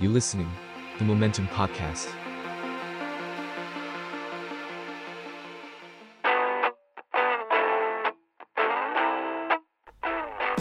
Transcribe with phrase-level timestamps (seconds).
[0.00, 0.50] You listening,
[0.98, 2.08] the Momentum Podcast.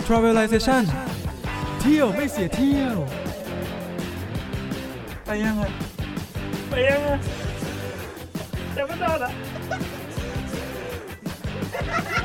[0.07, 0.83] Travelization
[1.81, 2.97] เที่ยวไม่เสียเที่ยว
[5.25, 5.61] ไปยังไง
[6.70, 7.07] ไปยังไง
[8.77, 9.25] ยังไม่ได้อ
[12.18, 12.18] ะ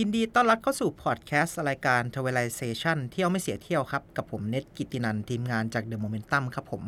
[0.00, 4.02] ยินดีต้อนรับเข้าสู่พอดแคสต์รายการ t r a v e l i z a t i o n เที่ยวไม่เสียเที่ยวครับ
[4.16, 6.82] กับผมเน็ตกิตินันทีมงานจาก The Momentum ครับผม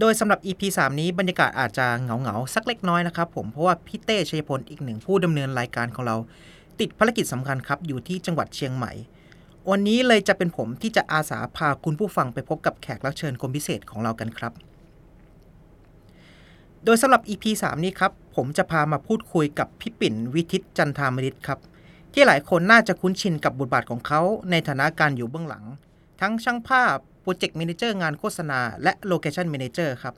[0.00, 6.16] โดยสำหรับ EP 3 นี้บรรยากาศอาจจะเหงาเหงาๆสักเล็กน้อยนะครับผมเพราะว่าพี่เต้ชัยพลอีกหนึ่งผู้ดำเนินรายการของเรา
[6.80, 8.92] ติดภารกิจสำคัญครับ อยู่ที่จังหวัดเชียงใหม่
[9.70, 14.52] วันนี้เลยจะเป็นผมที่จะอาสาพาคุณผู้ฟังไปพบกับแขกรับเชิญคนพิเศษของเรากันครับ
[16.84, 21.60] โดยสำหรับ EP 3 นี้ครับ ผมจะพามาพูดคุยกับพี่ปิ่นวิทิตจันทามริตครับ
[22.12, 25.64] ที่หลายคนน่าจะคุ้นชินกับบทบาทของเขาในฐานะการอยู่เบื้องหลัง
[26.20, 30.14] ทั้งช่างภาพโปรเจกต์ a ม a เจอร์งานโฆษณา และโลเคชัน a ม a เจอร์ครับ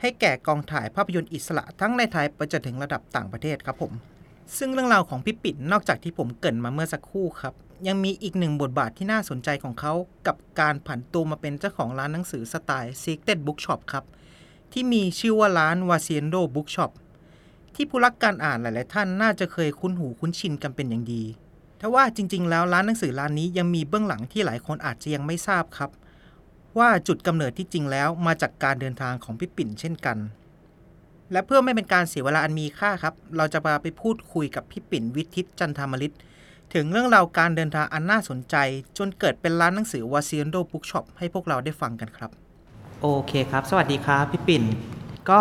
[0.00, 3.92] ให้แก่กองถ่ายภาพยนตร์อิสระทั้งในไทยไปจนถึงระดับต่างประเทศครับผม
[4.58, 7.54] ซึ่งเรื่องราวของพี่ปิ่นนอกจากที่ผมเกริ่นมาเมื่อสักครู่ครับ
[7.86, 9.92] ยังมีอีกหนึ่งบทบาทที่น่าสนใจของเขา
[10.26, 14.04] กับการผันตัวมาเป็นเจ้าของร้านหนังสือสไตล์ select bookshop ครับ
[14.72, 16.90] ที่มีชื่อว่าร้าน w a c i e n d o Bookshop
[17.74, 21.22] ที่ผู้รักการอ่านหลาย ๆ ท่านน่าจะเคยคุ้นหูคุ้นชินกันเป็นอย่างดี
[21.80, 25.90] ทว่าจริง ๆ แล้วร้านหนังสือร้านนี้ยังมีเบื้องหลังที่หลายคนอาจจะยังไม่ทราบครับ
[26.78, 30.18] ว่าจุดกำเนิดที่จริงแล้วมาจากการเดินทางของพี่ปิ่นเช่นกัน
[31.32, 36.14] และเพื่อไม่เป็นการเสียเวลาอันมีค่าครับ เราจะมาไปพูดคุยกับพี่ปิ่นวิทิตจันทามริต
[36.74, 38.56] ถึงเรื่องราวการเดินทางอันน่าสนใจ
[38.98, 42.30] จนเกิดเป็นร้านหนังสือวาซิโนโดบุ๊กช็อปให้พวกเราได้ฟังกันครับ
[43.02, 44.62] โอเคครับ สวัสดีครับพี่ปิ่น
[45.30, 45.40] ก็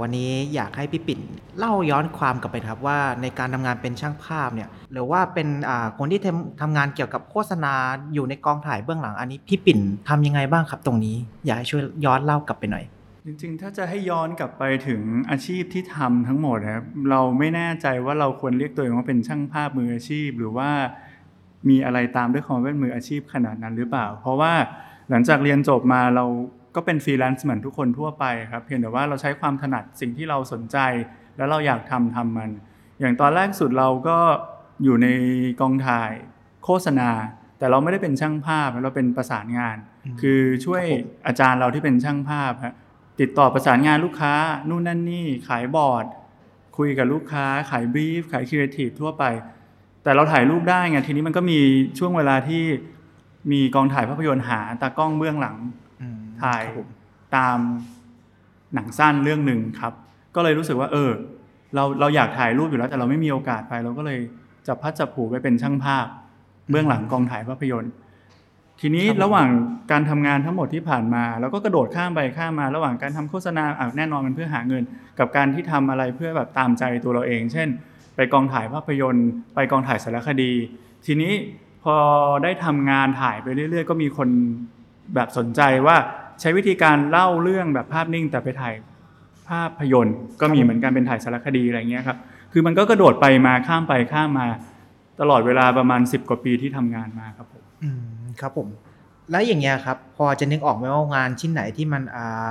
[0.00, 1.20] วันนี้อยากให้พี่ปิ่น
[1.58, 5.48] เล่าย้อนความกลับไปครับว่าในการทำงานเป็นช่างภาพเนี่ยหรือว่าเป็น
[5.98, 6.20] คนที่
[6.62, 7.74] ทำงานเกี่ยวกับโฆษณา
[8.14, 9.78] อยู่ในกองถ่ายเบื้องหลังอันนี้ พี่ปิ่น
[10.08, 12.84] ทำยังไงบ้างครับตรงนี้ อยากให้ช่วยย้อนเล่ากลับไปหน่อย
[13.26, 15.00] จริงๆ ถ้าจะให้ย้อนกลับไปถึง
[15.30, 20.70] อาชีพที่ทำทั้งหมดนะครับเราไม่แน่ใจว่าเราควรเรียกตัวเองว่าเป็นช่างภาพมืออาชีพ หรือว่า
[21.68, 24.52] มีอะไรตามด้วยความเป็นมืออาชีพขนาดนั้นหรือเปล่า เพราะว่า
[25.10, 26.24] หลังจากเรียนจบมาเรา
[26.74, 30.78] ก็เป็นฟรีแลนซ์เหมือนทุกคนทั่วไปครับ เพียงแต่ว่าเราใช้ความถนัดสิ่งที่เราสนใจ
[31.36, 32.50] แล้วเราอยากทำทำมัน
[33.00, 34.18] อย่างตอนแรกสุดเราก็
[34.84, 35.08] อยู่ใน
[35.60, 36.12] กองถ่าย
[36.64, 37.10] โฆษณา
[37.58, 42.74] แต่เราไม่ได้เป็นช่างภาพเราเป็นประสานงานอืมคือช่วยครับผมอาจารย์เราที่เป็นช่างภาพฮะ
[43.20, 44.34] ติดต่อประสานงานลูกค้า
[44.68, 46.04] นู่นนั่นนี่ขายบอร์ด
[46.76, 49.24] คุยกับลูกค้า ขาย brief ขายครีเอทีฟทั่วไป
[50.02, 51.58] แต่เราถ่ายรูปได้ไงทีนี้มันก็มี
[51.98, 52.62] ช่วงเวลาที่
[53.52, 55.83] มีกองถ่ายภาพยนตร์หาตากล้องเบื้องหลังอืม
[56.42, 56.88] ถ่ายครับผม
[57.36, 57.58] ตาม
[58.74, 59.92] หนังสั้นเรื่องหนึ่งครับ
[60.34, 61.10] ก็เลยรู้สึกว่า เออ
[61.74, 64.18] เราเราอยากถ่ายรูปอยู่แล้วแต่เราไม่มีโอกาสไป เราก็เลย
[64.66, 66.06] จับพัดจับผูไปเป็นช่างภาพ
[66.70, 67.92] เบื้องหลังกองถ่ายภาพยนตร์
[68.80, 69.48] ทีนี้ครับผมระหว่าง
[69.92, 74.82] การทำงานทั้งหมดที่ผ่านมาเราก็กระโดดข้ามไปข้ามมา ระหว่างการทำโฆษณาอะแน่นอนมันเพื่อหาเงิน
[75.18, 77.68] กับการที่ทำอะไรเพื่อแบบตามใจตัวเราเอง เช่น
[78.16, 80.52] ไปกองถ่ายภาพยนตร์ ไปกองถ่ายสารคดี
[81.06, 81.32] ทีนี้
[81.84, 81.96] พอ
[82.42, 84.28] ได้ทำงานถ่ายไปเรื่อย ๆ ก็มีคน
[85.14, 85.96] แบบสนใจว่า
[86.40, 88.74] ใช้วิธีการเล่าเรื่องแบบภาพนิ่ง แต่ไปถ่าย
[89.48, 92.18] ภาพยนตร์ก็มีเหมือนกันเป็นถ่ายสารคดีอะไรเงี้ยครับ
[92.52, 94.46] คือมันก็กระโดดไปมาข้ามไปข้ามมา
[95.20, 97.90] ตลอดเวลาประมาณ 10 กว่าปีที่ทำงานมาครับผมอื
[98.22, 98.68] มครับผม
[99.30, 102.48] แล้วอย่างเงี้ยครับ พอจะนึกออกไหมว่างานชิ้นไหนที่มันอ่า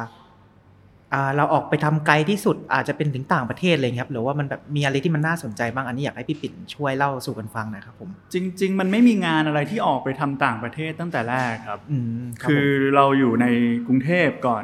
[1.37, 13.45] เราออกไปทำไกลที่สุดอาจจะเป็นถึงต่างประเทศเลยครับ หรือว่ามันแบบมีอะไรที่มันน่าสนใจบ้างอันนี้อยากให้พี่ปิ่นช่วยเล่าสู่กันฟังหน่อยครับผมจริง ๆ มันไม่มีงานอะไรที่ออกไปทำต่างประเทศตั้งแต่แรกครับอืมรับคือผมเราอยู่ใน
[13.87, 14.63] กรุงเทพก่อน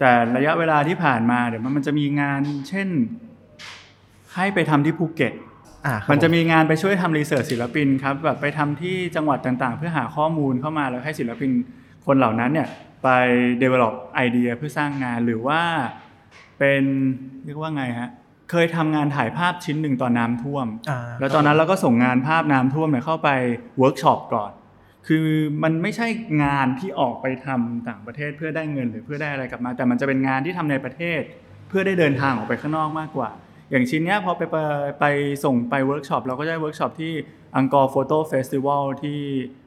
[0.00, 2.88] แต่ระยะเวลาที่ผ่านมาเดี๋ยวมันมันจะมีงาน เช่น
[4.34, 5.32] ให้ไปทำที่ภูเก็ต
[5.86, 11.50] อ่าครับมันจะผมีงานไปช่วยทำรีเสิร์ชศิลปินครับแบบไปทำที่จังหวัดต่างๆ เพื่อหาข้อมูลเข้ามาแล้วให้ศิลปิน
[12.06, 12.68] คนเหล่านั้นเนี่ย
[13.02, 13.08] ไป
[13.62, 15.60] develop ไอเดียเพื่อสร้างงานหรือว่า
[16.58, 16.82] เป็น
[17.44, 18.10] เรียกว่าไงฮะ
[18.50, 23.30] เคยทำงานถ่ายภาพชิ้นหนึ่งตอนน้ำท่วมอ่าแล้วตอนนั้นเราก็ส่งงานภาพน้ำท่วมเนี่ยเข้าไป
[23.78, 24.52] เวิร์กช็อปก่อน
[25.08, 25.28] คือ
[25.62, 26.06] มันไม่ใช่
[26.44, 31.20] งานที่ออกไปทำต่างประเทศเพื่อได้เงินหรือเพื่อได้อะไรกลับมา แต่มันจะเป็นงานที่ทำในประเทศ
[31.68, 33.30] เพื่อได้เดินทางออกไปข้างนอกมากกว่า
[33.70, 34.56] อย่างชิ้นเนี้ยพอไปไป
[35.00, 35.04] ไป
[35.44, 37.12] ส่งไปเวิร์กช็อปเราก็ได้เวิร์กช็อปที่
[37.56, 39.20] Angkor Photo Festival ที่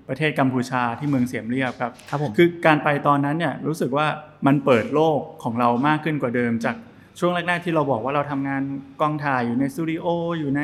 [0.09, 4.07] ประเทศกัมพูชาที่เมืองเสียมเรียบครับครับผมคือการไปตอนนั้นเนี่ยรู้สึกว่า
[4.45, 6.75] มันเปิดโลกของเรามากขึ้นกว่าเดิม จาก
[7.19, 8.61] ช่วงแรกๆที่เราบอกว่าเราทำงาน
[9.01, 10.05] กองถ่ายอยู่ในสตูดิโอ
[10.39, 10.61] อยู่ใน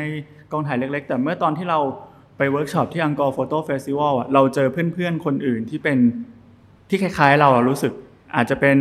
[0.52, 1.80] กองถ่ายเล็ก ๆ แต่เมื่อตอนที่เรา
[2.38, 5.98] ไปเวิร์กช็อปที่ Angkor Photo Festival อะเราเจอเพื่อนๆคนอื่นที่เป็น
[6.90, 7.94] ที่คล้ายๆ เราอะรู้สึก
[8.36, 8.78] อาจจะเป็น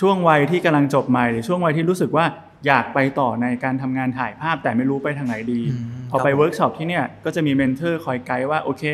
[0.00, 2.24] ช่วงวัยที่กำลังจบใหม่หรือช่วงวัยที่รู้สึกว่า
[2.66, 8.84] อยากไปต่อในการทำงานถ่ายภาพแต่ไม่รู้ไปทางไหนดีอืมพอไปครับผมเวิร์กช็อปที่เนี่ยก็จะมี mentor คอยไกด์ว่าโอเค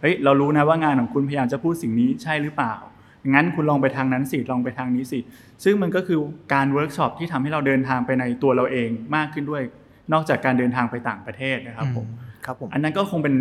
[0.00, 2.74] เฮ้ยเรารู้นะว่างานของคุณพยายามจะพูดสิ่งนี้ใช่หรือเปล่า
[3.34, 5.18] งั้นคุณลองไปทางนั้นสิลองไปทางนี้สิ
[5.64, 6.18] ซึ่งมันก็คือ
[6.54, 9.62] การเวิร์กช็อปที่ทำให้เราเดินทางไปในตัวเราเองมากขึ้นด้วย
[10.12, 13.34] นอกจากการเดินทางไปต่างประเทศนะครับผมอืครับผมอันนั้นก็คงเป็น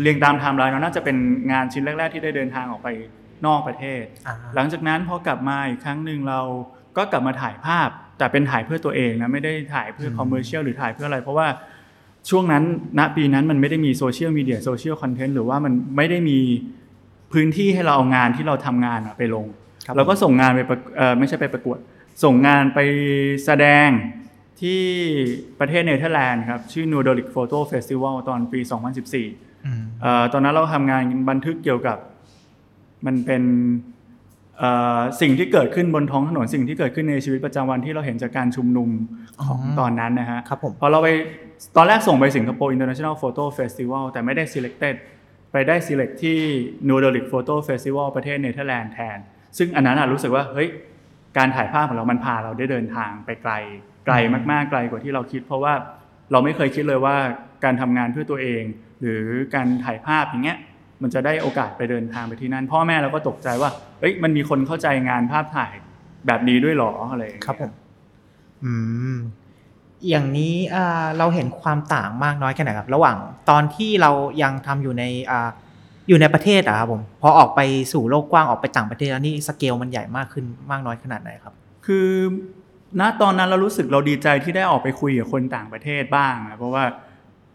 [0.00, 1.16] เรียงตามไทม์ไลน์เนาะน่าจะเป็น
[1.52, 2.88] งานชิ้นแรก ๆ ที่ได้เดินทางออกไป
[3.46, 6.40] นอกประเทศอ่าหลังจากนั้นพอกลับมาอีกครั้งหนึ่งเรา
[6.96, 7.88] ก็กลับมาถ่ายภาพ
[8.18, 11.46] แต่เป็นถ่ายเพื่อตัวเองนะไม่ได้ถ่ายเพื่อ commercial หรือถ่ายเพื่ออะไร เพราะว่า
[12.30, 12.64] ช่วงนั้น
[12.98, 16.38] ณปีนั้นมันไม่ได้มีโซเชียลมีเดีย social content หรือว่ามันไม่ได้มี
[17.32, 19.46] พื้นที่ให้เราเอางานที่เราทำงานอะไปลง
[19.86, 21.78] ครับเราก็ส่งงานไปประเอ่อไม่ใช่ไปประกวด
[22.24, 22.78] ส่งงานไป
[23.44, 23.88] แสดง
[24.60, 24.80] ที่
[25.60, 28.60] ประเทศเนเธอร์แลนด์ครับ ชื่อ Nordic Photo Festival ตอนปี
[29.12, 31.98] 2014อืมเอ่อตอนนั้นเราทำงานบันทึกเกี่ยวกับ
[33.06, 33.42] มันเป็น
[34.58, 38.90] เอ่อสิ่งที่เกิดขึ้นบนท้องถนนสิ่งที่เกิดขึ้นในชีวิตประจำวันที่เราเห็นจากการชุมนุม
[39.44, 41.08] ของอ๋อตอนนั้นนะฮะครับผมพอเราไป
[41.76, 44.94] ตอนแรกส่งไปสิงคโปร์ International Photo Festival แต่ไม่ได้ selected
[45.52, 46.38] ไปได้ select ที่
[46.88, 49.18] Nordic Photo Festival ประเทศเนเธอร์แลนด์แทน
[49.58, 50.68] ซึ่งอันนั้นรู้สึกว่าเฮ้ย
[51.38, 53.52] การถ่ายภาพของเรามันพาเราได้เดินทางไปไกล
[54.06, 54.14] ไกล
[54.50, 55.74] มากๆไกลกว่าที่เราคิด เพราะว่า
[56.32, 57.16] เราไม่เคยคิดเลยว่า
[57.64, 58.62] การทำงานเพื่อตัวเอง
[59.00, 59.22] หรือ
[59.54, 60.58] การถ่ายภาพอย่างเงี้ย
[61.02, 63.70] มันจะได้โอกาสไปเดินทางไปที่นั่น พ่อแม่เราก็ตกใจว่า
[64.00, 65.72] เอ้ยมันมีคนเข้าใจงานภาพถ่าย
[66.26, 67.72] แบบนี้ด้วยหรออะไรครับผม
[68.64, 68.72] อื
[69.14, 69.16] ม
[70.08, 70.54] อย่างนี้
[71.18, 73.16] เราเห็นความต่างมากน้อยแค่ไหนครับ ระหว่าง
[73.50, 74.10] ตอนที่เรา
[74.42, 75.32] ยังทำอยู่ในอ
[76.08, 77.60] อยู่ในประเทศอะครับผมพอออกไป
[77.92, 81.54] สู่โลกกว้างออกไปต่างประเทศแล้วนี่สเกลมันใหญ่มากขึ้นมากน้อยขนาดไหนครับ
[81.86, 82.08] คือ
[83.00, 86.84] ณตอนนั้นเรารู้สึกเราดีใจที่ได้ออกไปคุยกับคนต่างประเทศบ้างนะเพราะว่า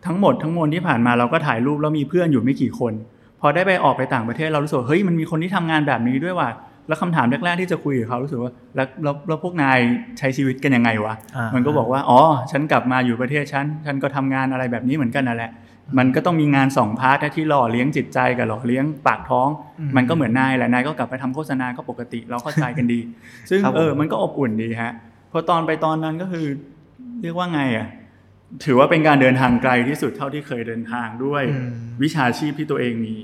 [0.06, 2.94] ทั้งหมดทั้งมวลที่ผ่านมาเราก็ถ่ายรูปแล้วมีเพื่อนอยู่ไม่กี่คน
[3.42, 6.50] พอได้ไปออกไปต่างประเทศเรารู้สึกเฮ้ยมันมีคนที่ทำงานแบบนี้ด้วยว่ะ
[6.88, 9.80] แล้วคำถามแรกๆที่จะคุยกับเขารู้สึกว่าแล้วแล้วแล้วพวกนาย
[10.20, 12.20] ใช้ชีวิตกันยังไงวะอ่ามัมันก็บอกว่าอ๋อ
[12.52, 15.52] ฉันกลับมาอยู่ประเทศฉันฉันก็ทำงานอะไรแบบนี้เหมือนกันนั่นแหละ
[15.98, 19.50] มันก็ต้องมีงานสองพาร์ทนะที่หล่อเลี้ยงจิตใจกับหล่อเลี้ยงปากท้อง
[19.80, 23.00] อืมมันก็เหมือนนายแหละนายก็กลับไปทำโฆษณาก็ปกติเราเข้าใจกันดี
[23.50, 24.92] ซึ่งครับผมเออมันก็อบอุ่นดีฮะ
[25.32, 26.46] พอตอนไปตอนนั้นก็คือ
[27.22, 27.88] เรียกว่าไงอะ
[28.66, 31.72] ถือว่าเป็นการเดินทางไกลที่สุดเท่าที่เคยเดินทางด้วยอืม
[32.04, 33.16] วิชาชีพที่ตัวเองมี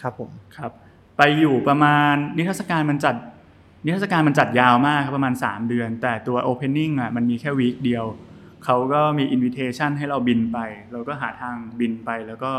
[0.00, 0.72] ครับผมครับ
[1.18, 3.14] ไปอยู่ประมาณนิทรรศการมันจัด
[3.84, 8.04] นิทรรศการมันจัดยาวมากครับประมาณ 3 เดือน แต่ตัว Opening อะมันมีแค่วีคเดียว
[8.64, 10.58] เขาก็มี Invitation ให้เราบินไป
[10.92, 12.52] เราก็หาทางบินไปแล้วก็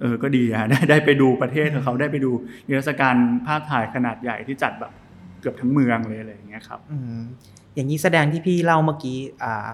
[0.00, 2.30] เออก็ดีอะได้ได้ไปดูประเทศของเขาได้ไปดู
[2.66, 3.16] นิทรรศการ
[3.46, 4.92] ภาพถ่ายขนาดใหญ่ที่จัดแบบ
[5.40, 7.20] เกือบทั้งเมืองเลยอะไรอย่างเงี้ยครับอืม
[7.74, 9.66] อย่างนี้แสดงที่พี่เล่าเมื่อกี้อ่า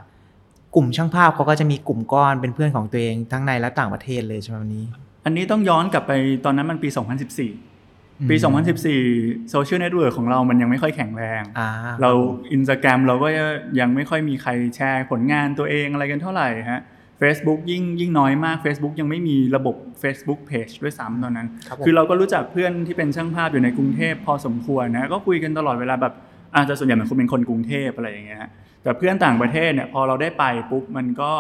[0.75, 4.85] กลุ่มช่างภาพเขาก็จะมีกลุ่มก้อนเป็นเพื่อนของตัวเองทั้งในและต่างประเทศเลยใช่ไหมวันนี้
[5.25, 6.13] อันนี้ต้องย้อนกลับไป
[6.45, 7.72] ตอนนั้นมันปี 2014
[8.31, 8.37] ปี
[8.93, 11.69] 2014 social network ของเรามันยังไม่ค่อยแข็งแรงอ่า
[12.03, 12.11] เรา
[12.53, 13.29] อินสตาแกรมเราก็
[13.81, 16.81] ยังไม่ค่อยมีใครแชร์ผลงานตัวเองอะไรกันเท่าไหร่ฮะ
[17.21, 26.15] Facebook ยิ่งยิ่งน้อยมาก Facebook ยังไม่มีระบบ Facebook Page ด้วยซ้ำตอนนั้นครับผมคือเราก็รู้จักเพื่อนที่เป็นช่างภาพอยู่ในกรุงเทพพอสมควรนะก็คุยกันตลอดเวลาแบบ
[26.57, 28.51] อาจจะส่วนใหญ่เหมือนคนเป็นคนกรุงเทพอะไรอย่างเงี้ยฮะ
[28.83, 31.33] แต่เพื่อนต่างประเทศเนี่ยพอเราได้ไปปุ๊บมันก็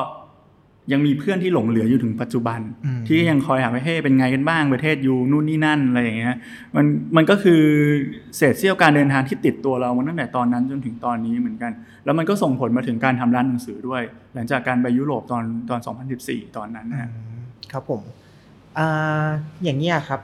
[0.93, 6.37] ยังมีเพื่อนที่หลงเหลืออยู่ถึงปัจจุบันอืมที่ยังคอยหาว่าเฮ้เป็นไงกันบ้างประเทศอยู่นู่นนี่นั่นอะไรอย่างเงี้ย
[6.76, 6.84] มัน
[7.17, 7.62] มันก็คือ
[8.37, 11.73] เศษเสี้ยวการเดินทางที่ติดตัวเรามาตั้งแต่ตอนนั้นจนถึงตอนนี้เหมือนกัน
[12.04, 14.02] แล้วมันก็ส่งผลมาถึงการทำร้านหนังสือด้วย
[14.35, 15.80] หลังจากการไปยุโรปตอนตอน
[16.18, 17.40] 2014 ตอนนั้นนะฮะอืม
[17.73, 18.00] ครับผม
[18.78, 19.28] อ่า
[19.64, 20.21] อย่างเนี้ยครับ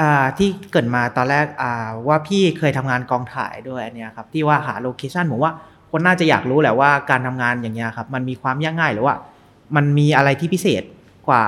[0.00, 1.72] อ่าที่เกริ่นมาตอนแรกอ่า
[2.08, 5.52] ว่าพี่เคยทำงานกองถ่ายด้วยอันเนี้ยครับที่ว่าหา location ผมว่า
[5.90, 9.16] คนน่าจะอยากรู้แหละว่าการทำงานอย่างเงี้ยครับมันมีความยากง่ายหรือว่า
[9.76, 10.82] มันมีอะไรที่พิเศษ
[11.28, 11.44] กว่า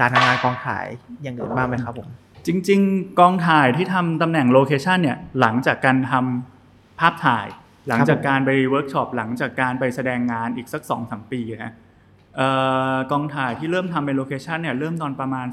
[0.00, 0.86] การทำงานกองถ่าย
[1.22, 2.08] อย่างอื่นบ้างไหมครับผม
[2.46, 7.46] จริง ๆ กองถ่ายที่ทำตำแหน่ง location เนี่ยหลังจากการทำภาพถ่าย
[7.88, 11.72] หลังจากการไปเวิร์กช็อปหลังจากการไปแสดงงานอีกสัก2อสปีนะ
[13.10, 15.46] กองถ่ายที่เริ่มทำเป็น location เนี่ยเริ่มตอนประมาณ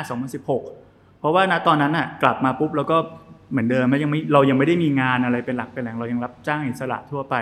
[0.00, 2.96] 2015-2016 เพราะว่าณตอนนั้นอะกลับมาปุ๊บแล้วก็
[3.50, 7.34] เหมือนเดิมไม่ยังไม่เรายังไม่ได้มีงานอะไรเป็นหลักเป็นแหล่งเรายังรับจ้างอิสระทั่วไป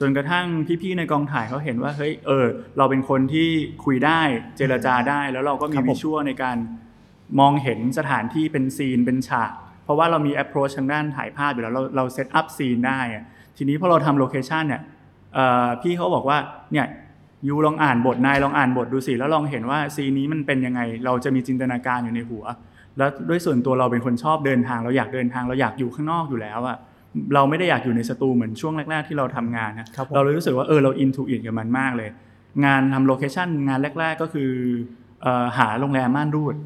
[0.00, 0.46] จนกระทั่ง
[0.82, 2.46] พี่ๆในกองถ่ายเขาเห็นว่าเฮ้ยเออ
[2.78, 3.48] เราเป็นคนที่
[3.84, 4.20] คุยได้
[4.56, 6.56] เจรจาได้ แล้วเราก็มีครับผม visual ในการ
[7.40, 9.52] มองเห็นสถานที่เป็นซีนเป็นฉาก
[9.84, 13.24] เพราะว่าเรามี approach ทางด้านถ่ายภาพอยู่แล้วเราเรา set up ซีนได้อะ
[13.56, 14.82] ทีนี้พอเราทำ location เนี่ย
[15.34, 16.38] เอ่อพี่เขาบอกว่า
[16.72, 16.86] เนี่ย
[17.48, 22.44] you ลองอ่านบทนายลองอ่านบทดูสิแล้วลองเห็นว่าซีนนี้มันเป็นยังไง เราจะมีจินตนาการอยู่ในหัว
[22.98, 26.76] แล้วด้วยส่วนตัวเราเป็นคนชอบเดินทางเราอยากเดินทางเราอยากอยู่ข้างนอกอยู่แล้วอะ
[27.34, 32.10] เราไม่ได้อยากอยู่ในสตูเหมือนช่วงแรก ๆ ที่เราทำงานนะครับผมเราเลยรู้สึกว่าเออเราอินทูอินกับมันมากเลย
[32.64, 34.50] งานทำ location งานแรก ๆ ก็คือ
[35.22, 36.56] เอ่อหาโรงแรมม่านรูด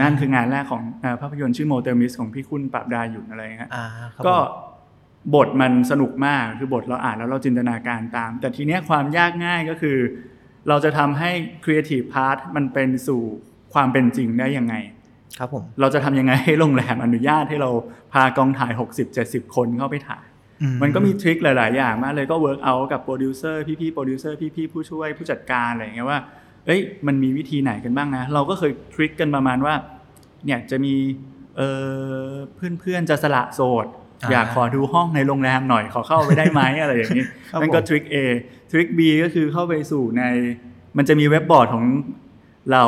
[0.00, 4.38] นั่นคืองานแรกของเอ่อภาพยนตร์ชื่อ Motel Mist ของพี่คุณปราบดาหยุ่นอะไรเงี้ยอ่าครับก็ผ
[5.30, 9.98] มบทมันสนุกมากคือบทเราอ่านแล้วเราจินตนาการตาม แต่ทีเนี้ยความยากง่ายก็คือ
[10.68, 11.30] เราจะทำให้
[11.64, 13.22] Creative Part มันเป็นสู่
[13.74, 14.74] ความเป็นจริงได้ยังไง
[15.38, 17.70] ครับผมเราจะทำยังไงให้โรงแรมอนุญาตให้เรา
[18.12, 18.72] พากองถ่าย
[19.14, 20.24] 60-70 คนเข้าไปถ่าย
[20.62, 26.20] อืมมันก็มี trick หลาย ๆ อย่างมากเลยก็ work เอากับโปรดิวเซอร์พี่ๆโปรดิวเซอร์พี่ๆผู้ช่วยผู้จัดการอะไรอย่างเงี้ยว่า
[26.66, 29.74] เอ้ยมันมีวิธีไหนกันบ้างนะ เราก็เคย trick กันประมาณว่า
[30.44, 30.94] เนี่ยจะมี
[31.56, 31.62] เอ
[32.28, 32.32] อ
[32.80, 33.86] เพื่อนๆจะสละโสด
[34.32, 38.16] อยากขอดูห้องในโรงแรมหน่อยขอเข้าไปได้ไหมอะไรอย่างนี้ครับนั่นก็ผมทริค A
[38.70, 40.22] ทริค B ก็คือเข้าไปสู่ใน
[40.96, 41.84] มันจะมีเว็บบอร์ดของ
[42.72, 42.84] เรา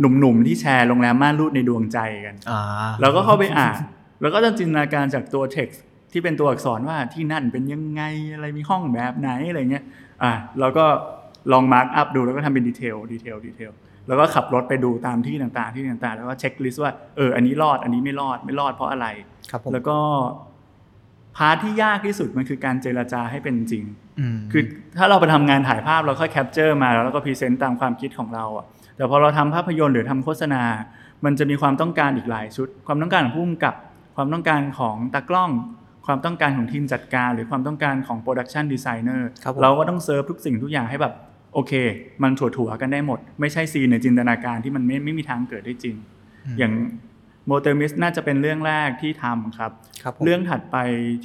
[0.00, 2.60] หนุ่มๆที่แชร์โรงแรมม่านรูดในดวงใจกันอ่า
[3.00, 3.80] เราก็เข้าไปอ่าน
[4.20, 5.78] แล้วก็จะจินตนาการจากตัว text
[6.12, 8.02] ที่เป็นตัวอักษรว่าที่นั่นเป็นยังไง
[8.34, 9.84] อะไรมีห้องแบบไหนอะไรเงี้ย
[10.22, 10.84] อะเราก็
[11.52, 13.72] ลอง mark up ดูแล้วก็ทำเป็น detail detail detail
[14.08, 19.06] แล้วก็ขับรถไปดูตามที่ต่างๆที่ต่างๆ แล้วก็ checklist ว่าเอออันนี้รอดอันนี้ไม่รอดไม่รอดเพราะอะไร
[19.50, 19.98] ครับผมแล้วก็
[21.36, 23.84] part ที่ยากที่สุดมันคือการเจรจาให้เป็นจริง
[24.36, 24.62] มคือ
[24.98, 28.66] ถ้าเราไปทำงานถ่ายภาพเราค่อย capture มาแล้วก็ present ตามความคิดของเราอะ
[28.98, 30.62] แต่พอเราทำภาพยนตร์หรือทำโฆษณา
[31.24, 33.74] มันจะมีความต้องการอีกหลายชุด ความต้องการของผู้กำกับ
[34.16, 35.50] ความต้องการของตากล้อง
[36.06, 41.14] ความต้องการของทีมจัดการ หรือความต้องการของ production designer ครับผมเราก็ต้องเซิร์ฟทุกสิ่งทุกอย่างให้แบบ
[41.54, 41.72] โอเค
[42.22, 45.96] มันถัวๆกันได้หมด ไม่ใช่ซีนในจินตนาการที่มันไม่ไม่มีทางเกิดได้จริง
[46.58, 46.72] อย่าง
[47.46, 50.76] Motel Mist น่าจะเป็นเรื่องแรกที่ทำครับครับผมเรื่องถัดไป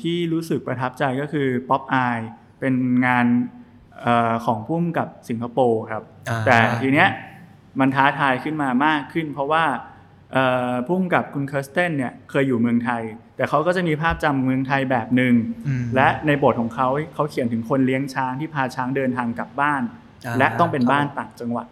[0.02, 2.24] ที่รู้สึกประทับใจก็คือ Pop Aye
[2.60, 2.74] เป็น
[3.06, 3.26] งาน
[4.02, 7.10] เออของพุ่มกับสิงคโปร์ครับอ่าแต่ทีเนี้ย
[7.80, 9.64] มันท้าทายขึ้นมามากขึ้น เพราะว่า
[10.34, 13.04] เอ่อพุ่มกับคุณเคิร์สเตนเนี่ยเคยอยู่เมืองไทย
[13.38, 15.34] แต่เขาก็จะมีภาพจำเมืองไทยแบบหนึ่ง
[15.68, 19.82] อืมและในบทของเขาเขาเขียนถึงคนเลี้ยงช้างที่พาช้างเดินทางกลับบ้าน
[20.26, 21.68] อ่าและต้องเป็นครับบ้านต่างจังหวัด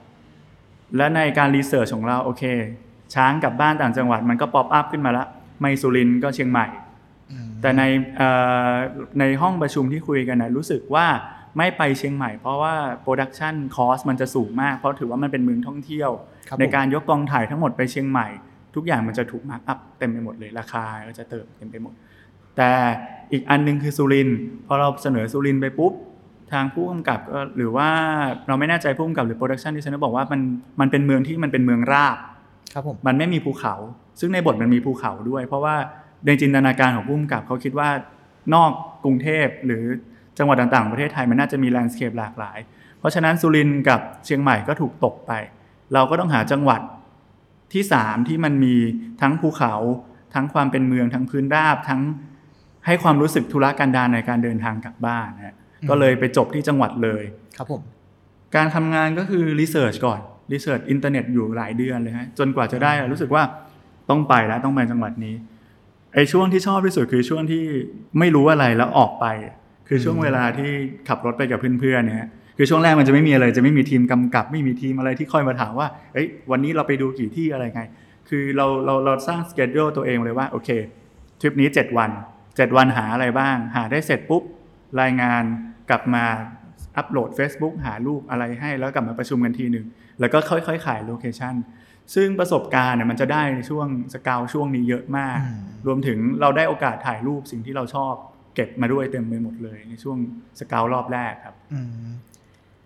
[0.97, 2.43] และในการ research ของเราโอเค
[3.15, 5.25] ช้างกลับบ้านต่างจังหวัด มันก็ pop up ขึ้นมาละ
[5.61, 6.67] ไม่สุรินทร์ก็เชียงใหม่
[7.31, 7.83] อืมแต่ใน
[8.17, 8.29] เอ่
[8.71, 8.73] อ
[9.19, 11.07] ในห้องประชุมที่คุยกันนะรู้สึกว่า
[11.57, 16.11] ไม่ไปเชียงใหม่ เพราะว่า production cost มันจะสูงมาก เพราะถือว่ามันเป็นเมืองท่องเที่ยว
[16.47, 18.27] ครับในผมการยกกองถ่ายทั้งหมดไปเชียงใหม่
[18.75, 21.93] ทุกอย่างมันจะถูก mark up เต็มไปหมดเลยราคาก็จะเติมเต็มไปหมด
[22.57, 22.71] แต่
[23.31, 25.93] อีกอันหนึงคือสุรินทร์พอเราเสนอสุรินทร์ไปปุ๊บ
[26.51, 27.89] ทางผู้กำกับก็หรือว่า
[28.47, 30.41] เราไม่แน่ใจผู้กำกับหรือ production designer บอกว่ามัน
[30.79, 32.17] มันเป็นเมืองที่มันเป็นเมืองราบ
[32.73, 33.75] ครับผมมันไม่มีภูเขา
[34.19, 35.75] ซึ่งในบทมันมีภูเขาด้วย เพราะว่า
[36.25, 37.89] ในจินตนาการของผู้กำกับเขาคิดว่า
[38.53, 38.71] นอก
[39.03, 39.83] กรุงเทพหรือ
[40.37, 42.57] จังหวัดต่างๆของประเทศไทยมันน่าจะมีแลนด์สเคปหลากหลาย
[42.99, 45.31] เพราะฉะนั้นสุรินทร์กับเชียงใหม่ก็ถูกตกไป
[45.93, 46.81] เราก็ต้องหาจังหวัด
[47.73, 48.75] ที่สามที่มันมี
[49.21, 49.73] ทั้งภูเขา
[50.33, 52.01] ทั้งความเป็นเมืองทั้งพื้นราบทั้ง
[52.85, 55.55] ให้ความรู้สึกธุรกันดารในการเดินทางกลับบ้านนะฮะ
[55.89, 57.23] ก็เลยไปจบที่จังหวัดเลย
[57.57, 57.81] ครับผม
[58.55, 60.19] การทำงานก็คือ research ก่อน
[60.51, 63.43] research อินเทอร์เน็ตอยู่หลายเดือนเลยฮะจนกว่าจะได้รู้สึกว่า
[64.09, 65.35] ต้องไปแล้วต้องไปจังหวัดนี้
[66.13, 67.63] ไอ้ช่วงที่ชอบที่สุดคือช่วงที่
[68.19, 69.25] ไม่รู้อะไรแล้วออกไป
[69.93, 70.71] คือช่วงเวลาที่
[71.07, 77.81] ขับรถไปกับเพื่อนๆเนี่ยฮะคือช่วงแรกมันจะไม่มีอะไรจะไม่มีทีมกำกับ ไม่มีทีมอะไรที่คอยมาถามว่าเอ้ยวันนี้เราไปดูกี่ที่อะไรไง
[78.29, 80.69] คือเราเราเราสร้างสเกจ u l e ตัวเองเลยว่าโอเค
[81.41, 82.11] ทริปนี้ 7 วัน
[82.43, 84.43] 7 วันหาอะไรบ้าง หาได้เสร็จปุ๊บ
[85.01, 85.43] รายงาน
[85.89, 86.23] กลับมา
[86.97, 89.85] อัปโหลด Facebook หารูปอะไรให้แล้วกลับมาประชุมกันทีหนึ่ง
[90.19, 91.55] แล้วก็ค่อยๆ ขายโลเคชัน
[92.15, 98.13] ซึ่งประสบการณ์เนี่ยมันจะได้ในช่วงสกาวช่วงนี้เยอะมากอืมรวมถึงเราได้โอกาสถ่ายรูปสิ่งที่เราชอบ
[98.55, 100.17] เก็บมาด้วยเต็มไปหมดเลย ในช่วง
[100.59, 102.09] สกาวรอบแรกครับอืม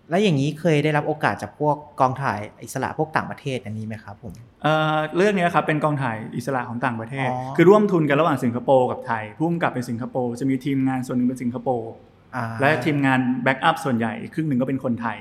[0.10, 11.92] แล้วอย่างนี้เคยได้รับโอกาสจากพวกกองถ่ายอิสระพวกต่างประเทศอันนี้ไหมครับผมเอ่อเรื่องนี้ครับเป็นกองถ่ายอิสระของต่างประเทศอ๋อคือร่วมทุนกันระหว่างสิงคโปร์กับไทยพุ่มกับเป็นสิงคโปร์จะมีทีมงานส่วนหนึ่งเป็นสิงคโปร์
[12.36, 15.18] อ่าและทีมงาน backupส่วนใหญ่อีกครึ่งหนึ่งก็เป็นคนไทย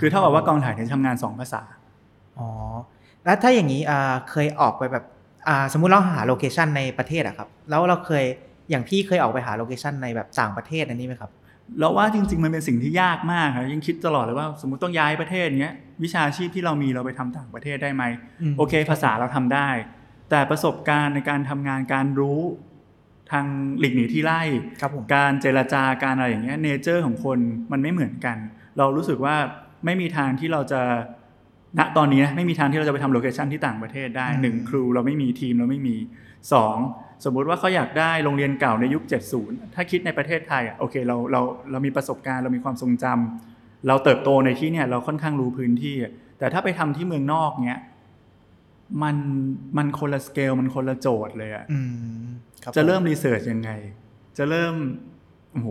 [0.00, 1.62] คือเท่ากับว่ากองถ่ายเนี่ยทำงานสองภาษา
[2.38, 2.48] อ๋อ
[3.24, 5.04] แล้วถ้าอย่างนี้อ่าเคยออกไปแบบ
[5.48, 8.24] อ่าสมมุติเราหา location ในประเทศอะครับแล้วเราเคย
[8.70, 11.30] อย่างพี่เคยออกไปหา location ในแบบต่างประเทศอันนี้ไหมครับ
[11.78, 18.04] เราว่าจริง ๆ มันเป็นสิ่งที่ยากมากครับยังคิดตลอดเลยว่าสมมติต้องย้ายประเทศเนี้ยวิชาชีพที่เรามีเราไปทำต่างประเทศได้ไหม
[18.42, 19.68] อืมโอเค ภาษาเราทำได้
[20.30, 22.40] แต่ประสบการณ์ในการทำงานการรู้
[23.32, 23.46] ทาง
[23.78, 24.42] หลีกหนีที่ไล่
[24.80, 27.38] ครับผมการเจรจาการอะไรอย่างเงี้ยเนเจอร์ของคน
[27.72, 28.36] มันไม่เหมือนกัน
[28.78, 29.36] เรารู้สึกว่า
[29.84, 30.80] ไม่มีทางที่เราจะ
[31.78, 35.96] ณตอนนี้นะไม่มีทางที่เราจะไปทำโลเคชันที่ต่างประเทศได้อืมหนึ่งครูเราไม่มีทีมเราไม่มี
[36.52, 36.76] สอง
[37.24, 39.02] สมมุติว่าเขาอยากได้โรงเรียนเก่าในยุค
[39.38, 47.80] 70 ถ้าคิดในประเทศไทยอะโอเคเราเราเรามีประสบการณ์เรามีความทรงจำเราเติบโตในที่เนี่ยเราค่อนข้างรู้พื้นที่อะแต่ถ้าไปทำที่เมืองนอกเนี้ย
[49.02, 49.16] มัน
[49.76, 51.78] มันคนละสเกลมันคนละโจทย์เลยอะอื
[52.22, 52.26] ม
[52.62, 53.70] คบจะเริ่มผรีเสิร์ชยังไง
[54.38, 54.74] จะเริ่ม
[55.52, 55.68] โอ้โห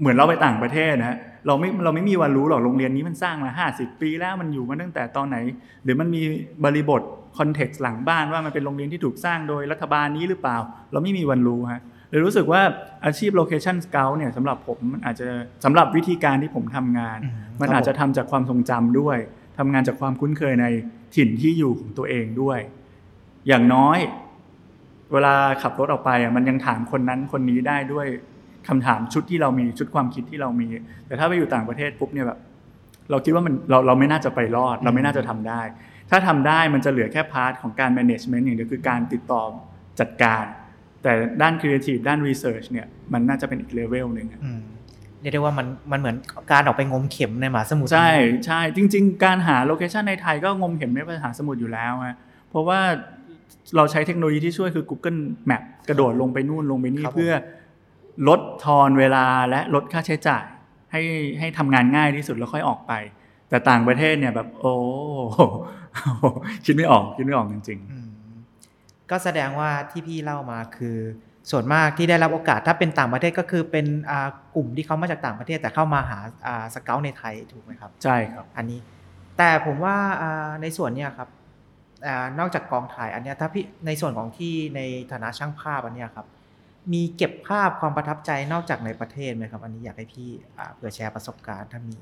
[0.00, 5.36] เหมือนเราไปต่างประเทศนะฮะเราไม่เราไม่มีวันรู้หรอกโรงเรียนนี้มันสร้างมา50ปีแล้วมันอยู่มาตั้งแต่ตอนไหน
[5.84, 6.22] หรือมันมี
[6.64, 7.02] บริบท
[7.38, 10.56] คอนเท็กซ์หลังบ้านว่ามันเป็นโรงเรียนที่ถูกสร้างโดยรัฐบาลนี้หรือเปล่า
[10.92, 12.60] เราไม่มีวันรู้ฮะเลยรู้สึกว่า
[13.04, 15.26] อาชีพ location scout เนี่ยสำหรับผมมันอาจจะ
[15.64, 19.18] สำหรับวิธีการที่ผมทำงานอืมมันครับอาจจะทำจากความทรงจำด้วย
[19.58, 20.66] ทำงานจากความคุ้นเคยใน
[21.14, 22.58] ถิ่นที่อยู่ของตัวเองด้วย
[23.48, 23.98] อย่างน้อย
[25.12, 28.06] เวลาขับรถออกไปอะมันยังถามคนนั้นคนนี้ได้ด้วย
[28.68, 30.68] คำถามชุดที่เรามีชุดความคิดที่เรามี
[31.06, 32.38] แต่ถ้าไปอยู่ต่างประเทศปุ๊บเนี่ยแบบ
[33.10, 35.60] เราคิดว่ามันเราเราไม่น่าจะไปรอด เราไม่น่าจะทำได้
[36.10, 39.42] ถ้าทำได้มันจะเหลือแค่ part ของการ management อย่างเดียวคือการติดต่อ
[40.00, 40.44] จัดการ
[41.02, 41.12] แต่
[41.42, 44.62] ด้าน creative ด้าน research เนี่ยมันน่าจะเป็นอีกเลเวลหนึ่งอะอืม
[45.20, 46.16] เรียกได้ว่ามันมันเหมือน
[46.52, 48.12] การออกไปงมเข็มในมหาสมุทรใช่
[48.46, 52.16] ใช่จริง ๆ การหาโลเคชันในไทยก็งมเห็นไม่ปัญหาสมุทรอยู่แล้วฮะ
[52.50, 52.80] เพราะว่า
[53.76, 57.32] เราใช้เทคโนโลยีที่ช่วยคือ Google Map กระโดดลงไปนู่นลงไปนี่เพื่อ
[58.28, 60.44] ลดทอนเวลาและลดค่าใช้จ่าย
[60.92, 61.02] ให้
[61.38, 62.92] ให้ทำงานง่ายที่สุดแล้วค่อยออกไป
[63.50, 64.74] แต่ต่างประเทศเนี่ยแบบ โอ้
[66.64, 68.10] คิดไม่ออกคิดไม่ออกจริงอืม
[69.10, 70.98] ก็แสดงว่าที่พี่เล่ามาคือ
[71.50, 78.80] ส่วนมากที่ได้รับโอกาสถ้าเป็นต่างประเทศก็คือเป็นอ่ากลุ่มที่เขามาจากต่างประเทศ แต่เข้ามาหาอ่าสเกลในไทยถูกไหมครับๆใช่ครับ อันนี้
[79.38, 81.28] แต่ผมว่าอ่าในส่วนเนี้ยครับ
[82.06, 84.80] อานอกจากกองถ่ายอันเนี้ยถ้าพี่ในส่วนของที่ใน
[85.12, 86.26] ฐานะช่างภาพอันเนี้ยครับ
[86.92, 91.96] มีเก็บภาพความประทับใจนอกจากในประเทศไหมครับ อันนี้อยากให้พี่อ่าเผื่อแชร์ประสบการณ์ถ้ามี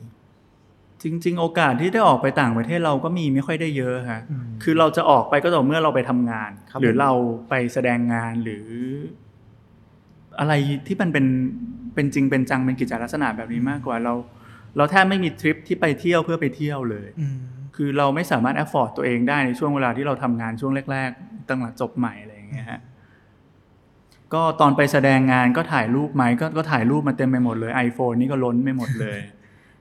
[1.03, 7.13] จริง ๆ โอกาสที่ได้ออกไปต่างประเทศเราก็มีไม่ค่อยได้เยอะฮะอืมคือเราจะออกไปก็ต่อเมื่อเราไปทำงานครับหรือผมเรา
[7.49, 8.67] ไปแสดงงานหรือ
[10.39, 10.53] อะไร
[10.87, 11.27] ที่มันเป็น
[11.95, 14.15] เป็นจริงเป็นจังเป็นกิจลักษณะแบบนี้มากกว่าเรา
[14.77, 17.39] เราแทบไม่มีทริปที่ไปเที่ยวเพื่อไปเที่ยวเลยอืม
[17.77, 22.81] คือเราไม่สามารถ afford ตัวเองได้ในช่วงเวลาที่เราทำงานช่วงแรก ๆ ตั้งแต่จบใหม่อะไรอย่างเงี้ยฮะ
[24.35, 29.19] ก็ตอนไปแสดงงานก็ถ่ายรูปไหมก็ก็ถ่ายรูปมาเต็มไปหมดเลย iPhone นี่ก็ล้นไม่หมดเลย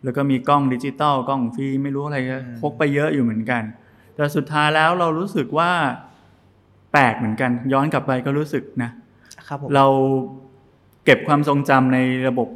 [0.04, 3.64] แล้วก็มีกล้องดิจิตอลกล้องฟิล์มไม่รู้อะไรก็อืมพกไปเยอะอยู่เหมือนกัน
[4.16, 5.72] แต่สุดท้ายแล้วเรารู้สึกว่า
[6.92, 8.92] แปลกเหมือนกัน ย้อนกลับไปก็รู้สึกนะ
[9.48, 9.86] ครับผมเรา
[11.06, 12.50] เก็บความทรงจำในระบบ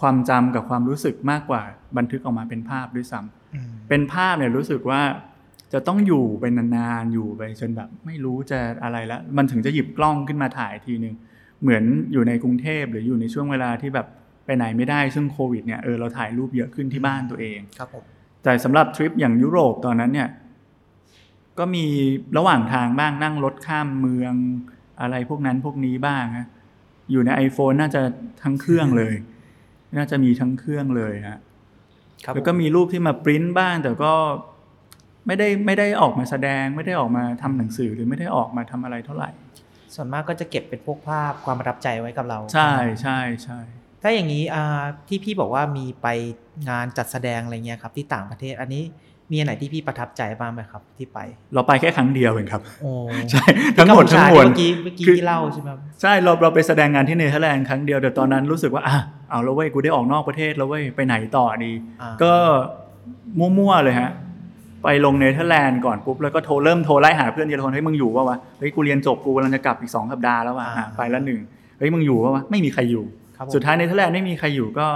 [0.00, 1.62] ความจำกับความรู้สึกมากกว่า
[1.96, 5.02] บันทึกออกมาเป็นภาพด้วยซ้ำอืมเป็นภาพเนี่ยรู้สึกว่า
[5.72, 11.14] จะต้องอยู่ไปนานๆอยู่ไปจนแบบไม่รู้จะอะไรแล้ว มันถึงจะหยิบกล้องขึ้นมาถ่ายทีนึง
[11.62, 14.06] เหมือนอยู่ในกรุงเทพหรืออยู่ในช่วงเวลาที่แบบ
[14.46, 18.04] ไปไหนไม่ได้ซึ่งโควิดเนี่ยเออเราถ่ายรูปเยอะขึ้นที่บ้านตัวเองครับผม
[18.42, 20.28] แต่สำหรับทริปอย่างยุโรปตอนนั้นเนี่ย
[21.58, 21.86] ก็มี
[22.38, 24.34] ระหว่างทางบ้างนั่งรถข้ามเมือง
[25.00, 26.46] อะไรพวกนั้นพวกนี้บ้างฮะ
[27.10, 28.00] อยู่ใน iPhone น่าจะ
[28.42, 29.14] ทั้งเครื่องเลย
[29.96, 31.38] น่าจะมีทั้งเครื่องเลยฮะ
[32.24, 34.14] ครับแล้วก็มีรูปที่มาปริ้นบ้าง แต่ก็
[35.26, 39.30] ไม่ได้ไม่ได้ออกมาแสดง ไม่ได้ออกมาทำหนังสือหรือไม่ได้ออกมาทำอะไรเท่าไหร่
[39.94, 43.60] ส่วนมากก็จะเก็บเป็นพวกภาพความประทับใจไว้กับเรา ใช่ใช่ใช่
[44.08, 46.08] ถ้าอย่างนี้อ่าที่พี่บอกว่ามีไป
[46.68, 48.82] งานจัดแสดงอะไรเงี้ยครับ ที่ต่างประเทศอันนี้
[49.30, 51.18] มีอันไหนที่พี่ประทับใจบ้างไหมครับ ที่ไป
[51.54, 52.92] เราไปแค่ครั้งเดียวเองครับโอ้
[53.30, 53.44] ใช่
[53.76, 58.98] ทั้งหมดกัทั้พูงชามวลเมื่อกี้เมื่อกี้คือที่เล่าใช่ไหมครับใช่เราเราไปแสดงงานที่เนเธอร์แลนด์ครั้งเดียวแต่ตอนนั้นรู้สึกว่าอะ
[59.30, 62.32] เอาแล้วเว้ยกูได้ออกนอกประเทศแล้วเว้ยไปไหนต่อดีอ่าก็
[63.38, 64.10] มั่วๆเลยฮะ
[64.82, 71.40] ไปลงเนเธอร์แลนด์ก่อนปุ๊บแล้วก็โทรเริ่มโทรไล่หาเพื่อนทีละคนเฮ้ยมึงอยู่ปะวะเฮ้ยกูเรียนจบกูกำลังจะกลับอีกสองสัปดาห์แล้วว่ะอะไปละหนึ่ง
[71.78, 74.86] เฮ้ยมึงอยู่ปะวะไม่มีใครอยู่ครับผม สุดท้ายเนเธอร์แลนด์ไม่มีใครอยู่ก็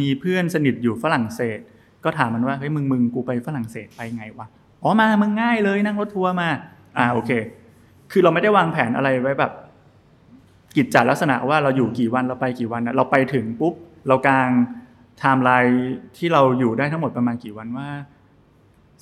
[0.00, 1.58] มีเพื่อนสนิทอยู่ฝรั่งเศส
[2.04, 4.46] ก็ถามมันว่าเฮ้ยมึงมึงกูไปฝรั่งเศสไปไงวะ
[4.82, 6.48] อ๋อมามึงง่ายเลยนั่งรถทัวร์มา
[6.98, 7.30] อ่าโอเค
[8.10, 9.52] คือเราไม่ได้วางแผนอะไรไว้แบบ
[10.76, 13.74] กิจจลักษณะว่าเราอยู่กี่วันเราไปกี่วันนะเราไปถึงปุ๊บ
[14.08, 17.88] เรากางไทม์ไลน์ที่เราอยู่ได้ทั้งหมดประมาณกี่วันว่า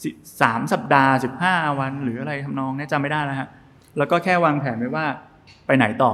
[0.02, 0.08] สิ
[0.40, 3.48] สามสัปดาห์สิบห้าวัน หรืออะไรทำนองเนี้ยจำไม่ได้แล้วฮะ
[3.98, 5.06] แล้วก็แค่วางแผนไว้ว่า
[5.66, 6.12] ไปไหนต่อ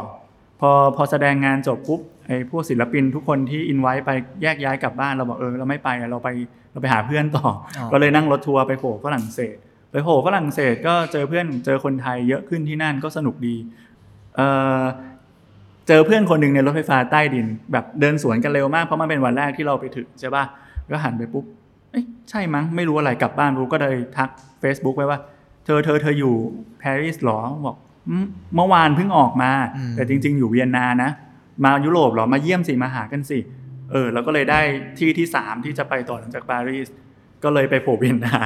[0.60, 4.10] พอพอแสดงงานจบปุ๊บไอ้พวกศิลปินทุกคนที่อินไว้ไป
[4.42, 6.28] แยกย้ายกลับบ้านเราบอกเออเราไม่ไปอะเราไป
[6.72, 9.56] เราไปหาเพื่อนต่อออก็เลยนั่งรถทัวร์ไปโผล่ฝรั่งเศส
[9.92, 13.56] ไปโผล่ฝรั่งเศสก็เจอเพื่อนเจอคนไทยเยอะขึ้นที่นั่นก็สนุกดี
[14.36, 14.40] เอ
[14.80, 14.82] อ
[15.88, 20.44] เจอเพื่อนคนหนึ่งในรถไฟฟ้าใต้ดิน แบบเดินสวนกันเร็วมากเพราะมันเป็นวันแรกที่เราไปถึงใช่ป่ะ
[20.90, 21.44] ก็หันไปปุ๊บ
[21.90, 24.28] เอ้ยใช่มั้งไม่รู้อะไรกลับบ้านรู้ก็เลยทัก
[24.62, 25.18] Facebook ไปว่า
[25.64, 26.34] เธอเธอเธออยู่
[26.82, 27.76] ปารีสหรอบอก
[28.08, 31.10] อืมเมื่อวานเพิ่งออกมาอืมแต่จริง ๆ อยู่เวียนนานะ
[31.64, 33.38] มายุโรปเหรอมาเยี่ยมสิมาหากันสิ
[33.90, 34.60] เออเราก็เลยได้
[34.98, 36.88] ที่ที่สามที่จะไปต่อหลังจากปารีส
[37.44, 38.38] ก็เลยไปโผล่เวียนนา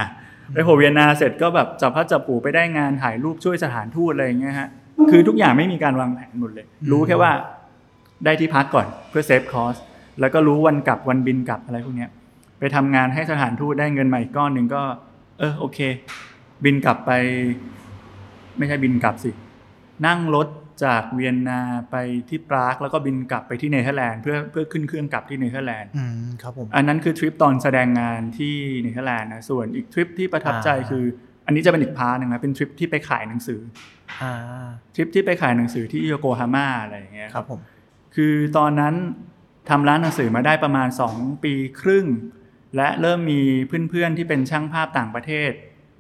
[0.54, 4.68] ไปโผล่เวียนนาเสร็จก็แบบจับพัดจับผูไปได้งานถ่ายรูปช่วยสถานทูตอะไรอย่างเงี้ยฮะ
[5.10, 7.32] คือทุกอย่างไม่มีการวางแผนหมดเลย รู้แค่ว่า
[8.24, 9.76] ได้ที่พักก่อนเพื่อ save cost
[10.20, 12.10] แล้วก็รู้วันกลับวันบินกลับอะไรพวกเนี้ย
[12.58, 14.82] ไปทำงานให้สถานทูตได้เงินใหม่ก้อนหนึ่งก็
[15.38, 15.78] เออโอเค
[16.64, 17.10] บินกลับไป
[18.58, 19.30] ไม่ใช่บินกลับสิ
[20.06, 20.48] นั่งรถ
[20.84, 21.60] จากเวียนนา
[21.90, 21.96] ไป
[22.28, 31.04] ที่ปรากแล้วก็บินกลับไปที่เนเธอร์แลนด์เพื่อเพื่อขึ้นเครื่องกลับที่เนเธอร์แลนด์อืมครับผมอันนั้นคือทริปตอนแสดงงานที่เนเธอร์แลนด์นะส่วนอีกทริปที่ประทับใจอ่าคือ
[31.46, 33.60] อันนี้จะเป็นอีก part หนึ่งนะเป็นทริปที่ไปขายหนังสือ
[34.22, 34.34] อ่า
[34.94, 37.60] ทริปที่ไปขายหนังสือที่โยโกฮาม่าอะไรอย่างเงี้ยครับผม
[38.14, 38.94] คือตอนนั้น
[39.68, 42.06] ทำร้านหนังสือมาได้ประมาณ 2 ปีครึ่ง
[42.76, 43.40] และเริ่มมี
[43.90, 45.50] เพื่อนๆที่เป็นช่างภาพต่างประเทศ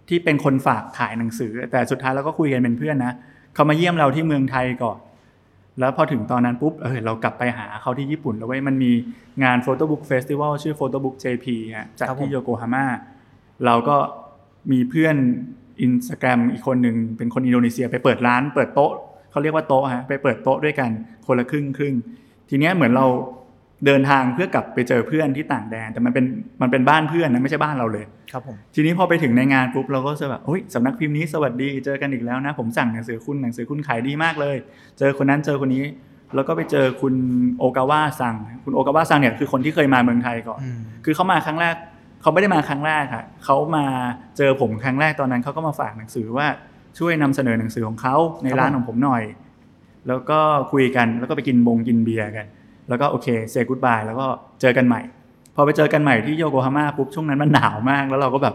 [0.08, 3.12] ที่เป็นคนฝากขายหนังสือ แต่สุดท้ายเราก็คุยกันเป็นเพื่อนนะ
[3.56, 4.98] เขามาเยี่ยมเราที่เมืองไทยก่อน
[5.80, 8.92] แล้วพอถึงตอนนั้นปุ๊บเออเรากลับไปหาเขาที่ญี่ปุ่นแล้วเว้ยมันมี
[9.44, 12.84] งานโฟโต้บุ๊กเฟสติวัลชื่อโฟโต้บุ๊ก JP ฮะจัดครับผมที่โยโกฮาม่า
[13.64, 13.96] เราก็
[14.72, 15.16] มีเพื่อน
[15.82, 18.92] อินสตาแกรมอีกคนหนึ่งเป็นคนอินโดนีเซียไปเปิดร้าน เปิดโต๊ะ
[19.30, 20.90] เขาเรียกว่าโต๊ะฮะไปเปิดโต๊ะด้วยกัน
[21.26, 21.94] คนละครึ่งครึ่ง
[22.48, 23.06] ทีเนี้ยเหมือนเรา
[23.86, 26.24] เดินทางเพื่อกลับไปเจอเพื่อนที่ต่างแดน แต่มันเป็น
[26.62, 34.56] มันเป็นบ้านเพื่อนนะไม่ใช่บ้านเราเลย ครับผม ทีนี้พอไปถึงในงานปุ๊บเราก็จะแบบเฮ้ยสำนักพิมพ์นี้สวัสดีเจอกันอีกแล้วนะ ผมสั่งหนังสือคุณหนังสือคุณขายดีมากเลย
[34.98, 35.84] เจอคนนั้นเจอคนนี้
[36.34, 37.14] แล้วก็ไปเจอคุณ
[37.58, 38.34] โอกาวะซัง
[38.64, 41.74] คุณโอกาวะซังเนี่ยคือคนที่เคยมาเมืองไทยก่อนอืมคือเขามาครั้งแรก
[42.22, 43.84] เขาไม่ได้มาครั้งแรกค่ะเขามา
[44.36, 46.46] เจอผมครั้งแรกตอนนั้นเขาก็มาฝากหนังสือว่า
[46.98, 49.22] ช่วยนำเสนอหนังสือของเขาในร้านของผมหน่อย
[50.08, 50.38] แล้วก็
[50.72, 52.46] คุยกันแล้วก็ไปกินบงกินเบียร์กัน
[52.88, 54.26] แล้วก็โอเคเซ y g กู d บายแล้วก็
[54.60, 55.00] เจอกันใหม่
[55.54, 58.54] พอไปเจอกันใหม่ที่โยโกฮาม่าปุ๊บช่วงนั้นมันหนาวมาก แล้วเราก็แบบ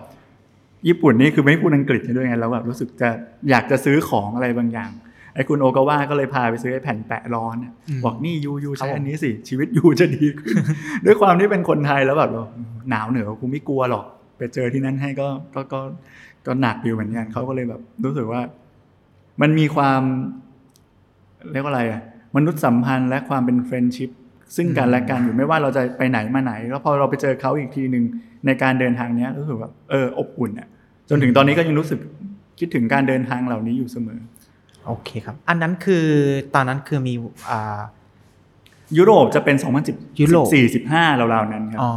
[0.87, 3.09] ญี่ปุ่นนี่คือไม่พูดอังกฤษด้วยไงเราแบบรู้สึกจะ
[3.49, 4.91] อยากจะซื้อของอะไรบางอย่าง
[5.35, 10.55] ไอ้คุณโอกาวะก็เลยพาไปซื้อไอ้แผ่นแปะร้อนอะอืมบอกนี่ยูยูครัใช้บผมอันนี้สิ ชีวิตยูจะดีขึ้น
[11.05, 12.43] ด้วยความที่เป็นคนไทยแล้วแบบเรา
[12.89, 14.05] หนาวเหนือกูไม่กลัวหรอก
[14.37, 15.79] ไปเจอที่นั่นให้ก็ก็ก็
[16.45, 18.41] ก็หนักอยู่เหมือนกันเขาก็เลยแบบรู้สึกว่า
[19.41, 20.01] มันมีความ
[21.51, 22.01] เรียกว่าอะไรอะ
[22.35, 24.09] มนุษยสัมพันธ์และความเป็นเฟรนชิพ
[24.55, 28.03] ซึ่งกันและกันอยู่ไม่ว่าเราจะไปไหนมาไหน แล้วพอเราไปเจอเขาอีกทีหนึ่ง
[28.45, 30.67] ในการเดินทางเนี้ยรู้สึกแบบเอออบอุ่นอะ
[31.09, 31.99] จนถึงตอนนี้ก็ยังรู้สึก
[32.59, 34.19] คิดถึงการเดินทางเหล่านี้อยู่เสมอ
[34.87, 36.05] โอเคครับ อันนั้นคือ
[36.55, 37.13] ตอนนั้นคือมี
[37.49, 37.79] อ่า
[38.97, 39.55] ยุโรปจะเป็น
[39.87, 41.91] 2010ยุโรป14 15ราวๆนั้นครับอ๋อ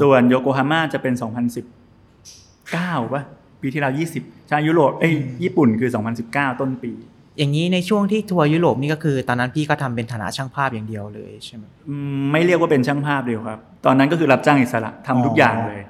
[0.00, 3.22] ส่วนโยโกฮาม่าจะเป็น 2019ป่ะ
[3.60, 5.90] ปีที่แล้ว20ใช่ยุโรปเอ้ยญี่ปุ่นคือ
[6.24, 6.92] 2019 ต้นปี
[7.38, 15.80] อย่างนี้ในช่วงที่ทัวร์ยุโรปนี่ก็คือ ตอนนั้นพี่ก็ทำเป็นฐานะช่างภาพอย่างเดียวเลยใช่ไหมอืมไม่เรียกว่าเป็นช่างภาพเดียวครับ ตอนนั้นก็คือรับจ้างอิสระทำทุกอ๋อออย่างเลย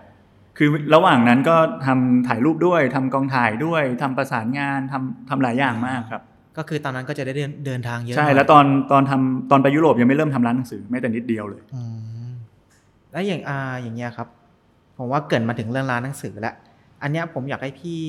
[0.58, 1.56] คือระหว่างนั้นก็
[1.86, 6.22] ทำถ่ายรูปด้วยทำกองถ่ายด้วยทำประสานงานทำทำหลายอย่างมากครับ
[6.58, 11.82] ก็คือตอนนั้นก็จะได้เดินเดินทางเยอะใช่หน่ยแล้วตอนตอนทำตอนไปยุโรปยังไม่เริ่มทำร้านหนังสือแม้แต่นิดเดียวเลยอื
[12.28, 12.30] ม
[13.12, 14.28] แล้วอย่างอ่าอย่างเงี้ยครับ
[14.98, 16.54] ผมว่าเกรินมาถึงเรื่องร้านหนังสือแล้ว
[17.02, 18.00] อันเนี้ยผมอยากให้พี่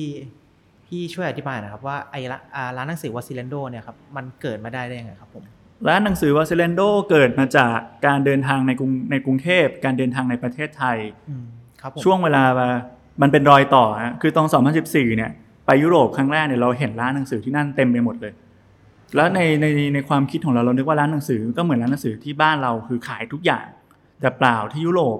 [0.90, 5.44] พี่ช่วยอธิบายหนะครับว่าไอ้ร้านอ่าร้านหนังสือวาซิเลนโดเนี่ยครับมันเกิดมาได้ได้ยังไงครับผม
[5.88, 7.76] ร้านหนังสือวาเซเลนโดเกิดมาจาก
[8.06, 10.98] การเดินทางในกรุงในกรุงเทพการเดินทางในประเทศไทย
[11.28, 11.44] อืม
[11.80, 12.42] ครับผมช่วงเวลา
[13.22, 14.46] มันเป็นรอยต่อฮะคือตอน
[14.82, 15.30] 2014 เนี่ย
[15.66, 18.32] ไปยุโรปครั้งแรกเนี่ยเราเห็นร้านหนังสือที่นั่นเต็มไปหมดเลย
[19.16, 23.66] แล้วในในในความคิดของเราเรานึกว่าร้านหนังสือก็เหมือนร้านหนังสือที่บ้านเราคือขายทุกอย่าง
[24.20, 25.18] แต่เปล่าที่ยุโรป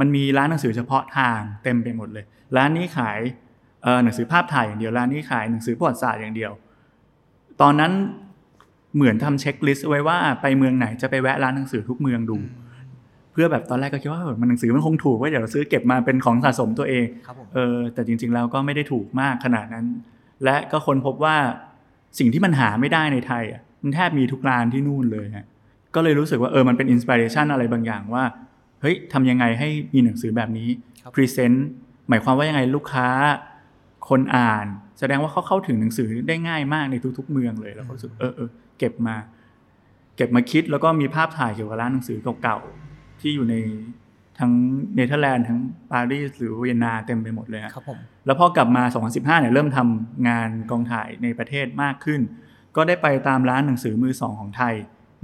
[0.00, 2.24] มันมีร้านหนังสือเฉพาะทางเต็มไปหมดเลย
[2.56, 3.41] ร้านนี้ขายเอ่อ
[4.04, 6.52] หนังสือภาพถ่ายอย่างเดียวร้านนี้ขายหนังสือประวัติศาสตร์อย่างเดียว
[7.60, 7.92] ตอนนั้น
[8.96, 12.38] เหมือนทำ checklist ไว้ว่าไปเมืองไหนจะไปแวะร้านหนังสือทุกเมืองดู
[13.32, 19.86] เพื่อแบบตอนแรกก็คิดว่าเออมันหนังสือมันคงถูกว่าเดี๋ยวเราซื้อเก็บมาเป็นของสะสมตัวเองครับผมเออแต่จริง ๆ แล้วก็ไม่ได้ถูกมากขนาดนั้น
[20.44, 21.36] และก็ค้นพบว่า
[22.18, 25.46] สิ่งที่มันหาไม่ได้ในไทยอะมันแทบมีทุกร้านที่นู่นเลยฮะ
[25.94, 28.24] ก็เลยรู้สึกว่าเออมันเป็น inspiration อะไรบางอย่างว่า
[28.80, 30.68] เฮ้ยทำยังไงให้มีหนังสือแบบนี้
[31.02, 31.66] ครับ present
[32.08, 33.08] หมายความว่ายังไงลูกค้า
[34.08, 34.66] คนอ่าน
[34.98, 39.16] แสดงว่าเขาเข้าถึงหนังสือได้ง่ายมากในทุก ๆ เมืองเลยแล้วก็รู้สึกเออเออเก็บมา
[40.16, 43.54] เก็บมาคิดแล้วก็มีภาพถ่ายเกี่ยวกับร้านหนังสือเก่าๆที่อยู่ใน
[44.38, 44.52] ทั้ง
[44.94, 45.58] เนเธอร์แลนด์ทั้ง
[45.90, 52.20] ปารีสหรือเวียนนาเต็มไปหมดเลยฮะครับผมแล้วพอกลับมา 2015เนี่ยเริ่มทำงานกองถ่ายในประเทศมากขึ้น
[52.76, 54.74] ก็ได้ไปตามร้านหนังสือมือสองของไทย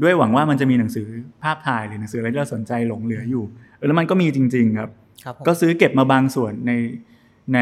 [0.03, 1.07] ด้วยหวังว่ามันจะมีหนังสือ
[1.43, 3.45] ภาพถ่ายหรือหนังสืออะไรที่เราสนใจหลงเหลืออยู่
[3.77, 4.91] เออแล้วมันก็มีจริง ๆ ครับ
[5.25, 6.73] ครับผมก็ซื้อเก็บมาบางส่วนใน
[7.54, 7.58] ใน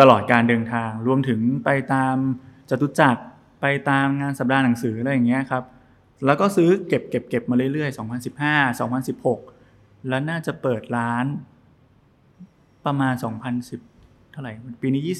[0.00, 2.16] ตลอดการเดินทาง รวมถึงไปตาม
[2.70, 3.22] จตุจักร
[3.60, 5.64] ไปตามงานสัปดาห์หนังสืออะไรอย่างเงี้ยครับ
[6.26, 7.98] แล้วก็ซื้อเก็บเก็บเก็บมาเรื่อยๆ
[9.18, 11.26] 2015 2016 แล้วน่าจะเปิดร้าน
[12.86, 13.14] ประมาณ
[13.72, 15.18] 2010 เท่าไหร่ ปีนี้ 21 21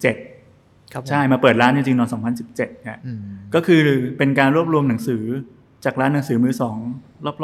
[0.00, 2.10] 2017 ครับผมใช่ มาเปิดร้านจริงๆตอน
[2.48, 3.20] 2017ฮะอืม
[3.54, 3.80] ก็คือ
[4.18, 5.22] เป็นการรวบรวมหนังสือ
[5.84, 6.76] จากร้านหนังสือมือสอง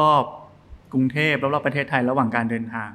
[0.01, 0.46] รอบๆ
[0.93, 2.91] กรุงเทพรอบๆประเทศไทยระหว่างการเดินทาง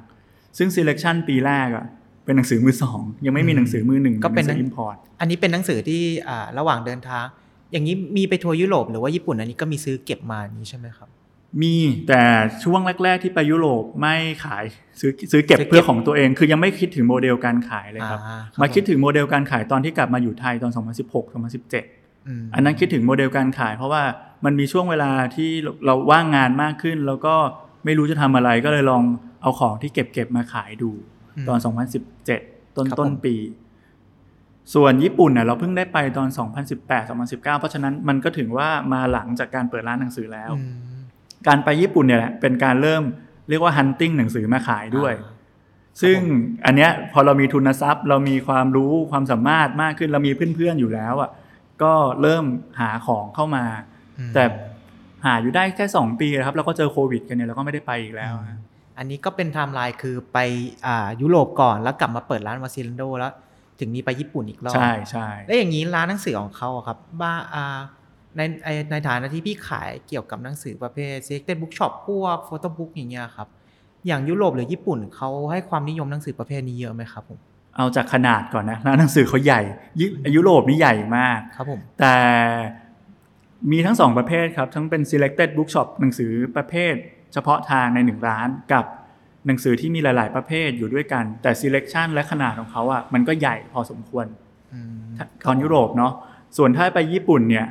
[0.58, 1.86] ซึ่ง selection ปีแรกอะ
[2.24, 7.24] เป็นหนังสือมือสองยังไม่มีหนังสือมือหนึ่งก็เป็นหหนันังงสือ import อันนี้เป็นหนังสือที่อ่าระหว่างเดินทาง
[7.72, 11.08] อย่างนี้มีไปทัวร์ยุโรปหรือว่าญี่ปุ่นอันนี้ก็มีซื้อเก็บมาอย่างนี้ใช่ไหมครับ
[11.62, 11.74] มี
[12.08, 12.22] แต่
[12.64, 14.64] ช่วงแรก ๆ ที่ไปยุโรปไม่ขาย
[15.00, 20.72] ซื้อซื้อเก็บซื้อเก็บเพื่อของตัวเอง คือยังไม่คิดถึงโมเดลการขายเลยครับอ่ามาคิดถึงโมเดลการขายตอนที่กลับมาอยู่ไทยตอน
[21.12, 21.32] 2016
[21.72, 21.72] 2017
[22.42, 24.02] มอันนั้นคิดถึงโมเดลการขาย เพราะว่า
[24.44, 25.50] มันมีช่วงเวลาที่
[25.84, 27.34] เราว่างงานมากขึ้น แล้วก็
[27.84, 29.02] ไม่รู้จะทำอะไรก็เลยลอง
[29.42, 30.90] เอาของที่เก็บเก็บมาขายดู
[31.48, 31.58] ตอน
[32.16, 33.36] 2017 ต้นครับต้นผมปี
[34.74, 36.28] ส่วนญี่ปุ่นเน่ยเราเพิ่งได้ไปตอน
[36.68, 40.62] 2018 2019 เพราะฉะนั้นมันก็ถึงว่ามาหลังจากการเปิดร้านหนังสือแล้วอื
[40.98, 41.02] ม
[41.46, 43.02] การไปญี่ปุ่นเนี่ยแหละเป็นการเริ่ม
[43.48, 45.32] เรียกว่า hunting หนังสือมาขายด้วยอ่า
[46.02, 46.18] ซึ่ง
[46.64, 51.30] อันเนี้ยพอเรามีทุนทรัพย์ เรามีความรู้ความสามารถมากขึ้นเรามีเพื่อนๆอยู่แล้วอะ
[51.82, 52.44] ก็เริ่ม
[52.80, 53.64] หาของเข้ามา
[54.18, 54.44] อืมแต่
[55.24, 58.58] หาอยู่ได้แค่ 2 ปีนะครับแล้วก็เจอโควิดกันเนี่ยเราก็ไม่ได้ไปอีกแล้วฮะ
[58.98, 60.38] อันนี้ก็เป็นไทม์ไลน์คือไป
[60.86, 63.32] อ่ายุโรปก่อนแล้วกลับมาเปิดร้าน Vacilando แล้ว
[63.80, 67.78] ถึงมีไปญี่ปุ่นอีกรอบใช่ใช่แล้วอย่างนี้ร้านหนังสือของเขาอะครับบ้าอ่า
[68.36, 73.48] ในในในฐานะที่พี่ขายเกี่ยวกับหนังสือประเภท selected bookshop พวก photo book อย่างเงี้ยครับ
[74.06, 77.38] อย่างยุโรปหรือญี่ปุ่นเขาให้ความนิยมหนังสือประเภทนี้เยอะไหมครับผม
[77.76, 79.60] เอาจากขนาดก่อนนะร้านหนังสือเขาใหญ่
[80.00, 80.06] ยุ
[80.36, 82.16] ยุโรปนี่ใหญ่มากครับผมแต่
[83.70, 86.94] มีทั้งสองประเภทครับ ทั้งเป็น selected bookshop หนังสือประเภท
[87.32, 88.84] เฉพาะทางในหนึ่งร้านกับ
[89.46, 94.26] หนังสือที่มีหลาย ๆ ประเภทอยู่ด้วยกัน แต่ selection และขนาดของเขาอะมันก็ใหญ่พอสมควร
[94.72, 95.04] อืม
[95.46, 96.12] ตอนยุโรปเนาะ
[96.56, 97.66] ส่วนถ้าไปญี่ปุ่นเนี่ย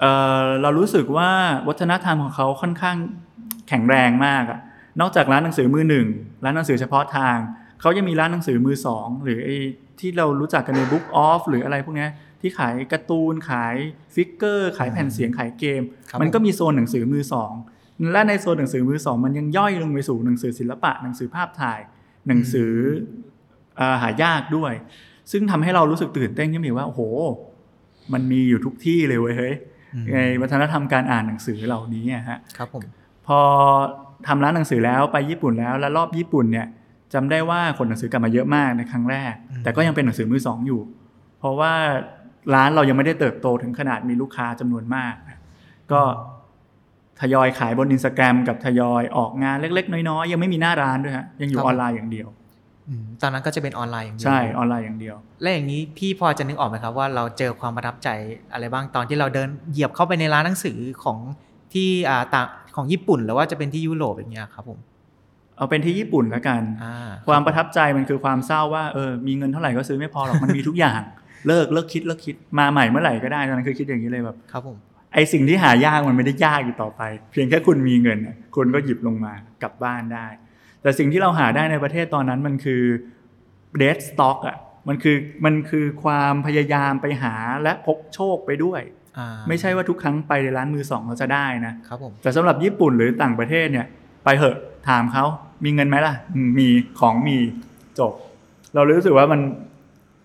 [0.00, 0.04] เอ
[0.42, 1.30] อเรารู้สึกว่า
[1.68, 2.96] วัฒนธรรมของเขาค่อนข้าง
[3.68, 4.60] แข็งแรงมากอะ
[5.00, 6.06] นอกจากร้านหนังสือมือหนึ่ง
[6.44, 7.36] ร้านหนังสือเฉพาะทาง
[7.80, 9.56] เขายังมีร้านหนังสือมือสองหรือไอ้
[10.00, 12.10] ที่เรารู้จักกันใน Book Off หรืออะไรพวกเนี้ย
[12.44, 13.74] ที่ขายการ์ตูนขาย
[14.14, 17.52] ฟิกเกอร์ ขายแผ่นเสียงขายเกมครับมันก็ผมมีโซนหนังสือมือสอง
[18.12, 21.80] และในโซนหนังสือมือสองมันยังย่อยลงไปสู่หนังสือศิลปะหนังสือภาพถ่าย
[22.28, 22.72] หนังสือ
[23.76, 24.72] เอ่อหายากด้วย
[25.30, 27.00] ซึ่งทำให้เรารู้สึกตื่นเต้นขึ้นมาอีกว่าโอ้โห
[28.12, 29.54] มันมีอยู่ทุกที่เลยเว้ยเฮ้ย
[29.94, 32.82] อืมในวัฒนธรรมการอ่านหนังสือเหล่านี้อะฮะครับผม
[33.26, 33.40] พอ
[34.26, 36.66] ทำร้านหนังสือแล้วไปญี่ปุ่นแล้ว แล้วรอบญี่ปุ่นเนี่ย
[37.14, 40.80] จำได้ว่าคนหนังสือกลับมาเยอะมากในครั้งแรกอืมแต่ก็ยังเป็นหนังสือมือสองอยู่
[41.38, 41.74] เพราะว่า
[42.54, 45.38] ร้านเรายังไม่ได้เติบโตถึงขนาดมีลูกค้าจำนวนมากนะ
[45.92, 46.00] ก็
[47.20, 52.28] ทยอยขายบนอินสตาแกรมกับทยอยออกงานเล็ก ๆ น้อยๆยังไม่มีหน้าร้านด้วยฮะยังอยู่ออนไลน์อย่างเดียว
[52.88, 58.08] อืมตอนนั้นก็จะเป็นออนไลน์อย่างเดียวใช่ออนไลน์อย่างเดียว และอย่างนี้พี่พอจะนึกออกไหมครับว่าเราเจอความประทับใจ
[58.52, 61.18] อะไรบ้างตอนที่เราเดินเหยียบเข้าไปในร้านหนังสือของ
[61.74, 64.78] ที่อ่าต่างของญี่ปุ่นหรือว่าจะเป็นที่ยุโรปอย่างเงี้ยครับผม
[65.56, 66.96] เอาเป็นที่ญี่ปุ่นแล้วกันอ่า
[67.28, 71.00] ความประทับใจมันคือความเศร้าว่าเออมีเงินเท่าไหร่ก็ซื้อไม่พอหรอกมันมีทุกอย่าง
[71.46, 74.76] เลิกเลิกคิดเลิกคิดมาใหม่เมื่อไหร่ก็ได้ตอนนั้นคือคิดอย่างนี้เลยแบบครับผม
[75.14, 77.02] ไอสิ่งที่หายากมันไม่ได้ยากอยู่ต่อไป
[77.32, 80.26] เพียงแค่คุณมีเงินน่ะคุณก็หยิบลงมากลับบ้านได้
[80.82, 82.82] แต่สิ่งที่เราหาได้ในประเทศตอนนั้นมันคือ
[83.80, 84.56] dead stock อะ
[84.88, 88.80] มันคือมันคือความพยายามไปหาและพกโชคไปด้วย
[89.18, 93.86] อ่าไม่ใช่ว่าทุกครั้งไปในร้านมือสองเราจะได้นะครับผมแต่สำหรับญี่ปุ่นหรือต่างประเทศเนี่ย
[94.24, 94.56] ไปเหอะ
[94.88, 95.24] ถามเขา
[95.64, 96.68] มีเงินไหมล่ะอืมมี
[97.00, 97.36] ของมี
[97.98, 98.12] จบ
[98.74, 99.40] เรารู้สึกว่ามัน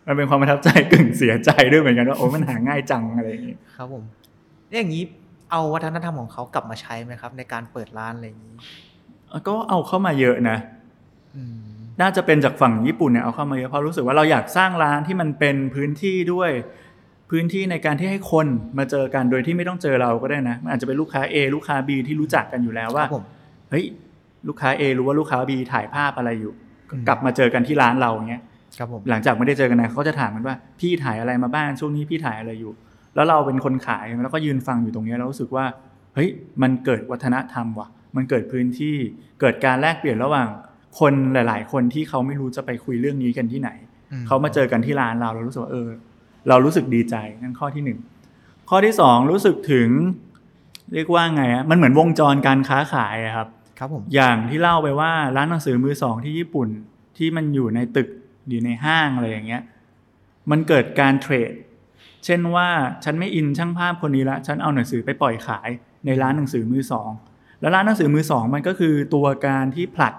[0.10, 4.04] มันเป็นความประทับใจกึ่งเสียใจด้วยเหมือนกันว่าโอ้มันหาง่ายจังอะไรอย่างนี้ครับผม
[4.68, 5.04] แล้วอย่างนี้
[5.52, 8.56] เอาวัฒนธรรมของเขากลับมาใช้ไหมครับ ในการเปิดร้านอะไรอย่างนี้
[9.48, 10.58] ก็เอาเข้ามาเยอะนะ
[11.36, 11.56] อืม
[12.02, 16.52] น่าจะเป็นจากฝั่งญี่ปุ่นเนี่ยเอาเข้ามาเยอะเพราะรู้สึกว่าเราอยากสร้างร้านที่มันเป็นพื้นที่ด้วย
[17.30, 23.26] พื้นที่ในการที่ให้คนมาเจอกันโดยที่ไม่ต้องเจอเราก็ได้นะมันอาจจะเป็นลูกค้า A ลูกค้า B ที่รู้จักกันอยู่แล้วคว่ารับผม
[23.70, 23.86] เฮ้ย
[24.48, 26.54] ลูกค้า A รู้ว่าลูกค้า B ถ่ายภาพอะไรอยู่
[26.92, 28.42] อืมกลับมาเจอกันที่ร้านเราเงี้ย
[28.78, 32.72] ครับผมหลังจากไม่ได้เจอกันนะเขาจะถามกันว่าพี่ถ่ายอะไรมาบ้างช่วงนี้พี่ถ่ายอะไรอยู่
[33.16, 35.66] แล้วเราเป็นคนขายแล้วก็ยืนฟังอยู่ตรงเนี้ยเรารู้สึกว่า
[36.16, 36.30] เฮ้ย
[36.62, 38.96] มันเกิดวัฒนธรรมว่ะ มันเกิดพื้นที่
[39.42, 40.48] เกิดการแลกเปลี่ยนระหว่าง
[41.00, 43.70] คนหลาย ๆ คนที่เขาไม่รู้จะไปคุยเรื่องนี้กันที่ไหน
[44.12, 45.90] อืเขามาเจอกันที่ร้านเราเรารู้สึกว่าเออ
[46.50, 48.00] เรารู้สึกดีใจนั่นข้อที่หนึ่ง
[48.70, 49.90] ข้อที่สองรู้สึกถึง
[50.94, 53.48] เรียกว่าไงอะมันเหมือนวงจรการค้าขายอะครับ
[53.80, 56.70] ครับผมอย่างที่เล่าไปว่าร้านหนังสือมือสองที่ญี่ปุ่น
[57.18, 58.08] ที่มันอยู่ในตึก
[58.50, 59.64] อยู่ในห้างอะไรอย่างเงี้ย
[60.52, 61.54] มันเกิดการเทรด
[62.26, 62.68] เช่นว่า
[63.04, 65.70] ฉันไม่อินช่างภาพคนนี้ละ ฉันเอาหนังสือไปปล่อยขาย
[66.06, 67.12] ในร้านหนังสือมือสอง
[67.62, 70.14] แล้วร้านหนังสือมือสองมันก็คือตัวการที่ผลัก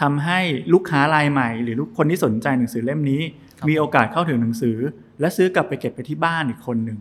[0.00, 0.40] ทำให้
[0.72, 3.22] ลูกค้ารายใหม่ หรือลูกคนที่สนใจหนังสือเล่มนี้
[3.68, 4.76] มีโอกาสเข้าถึงหนังสือ
[5.20, 6.98] และซื้อกลับไปเก็บไปที่บ้านอีกคนหนึ่ง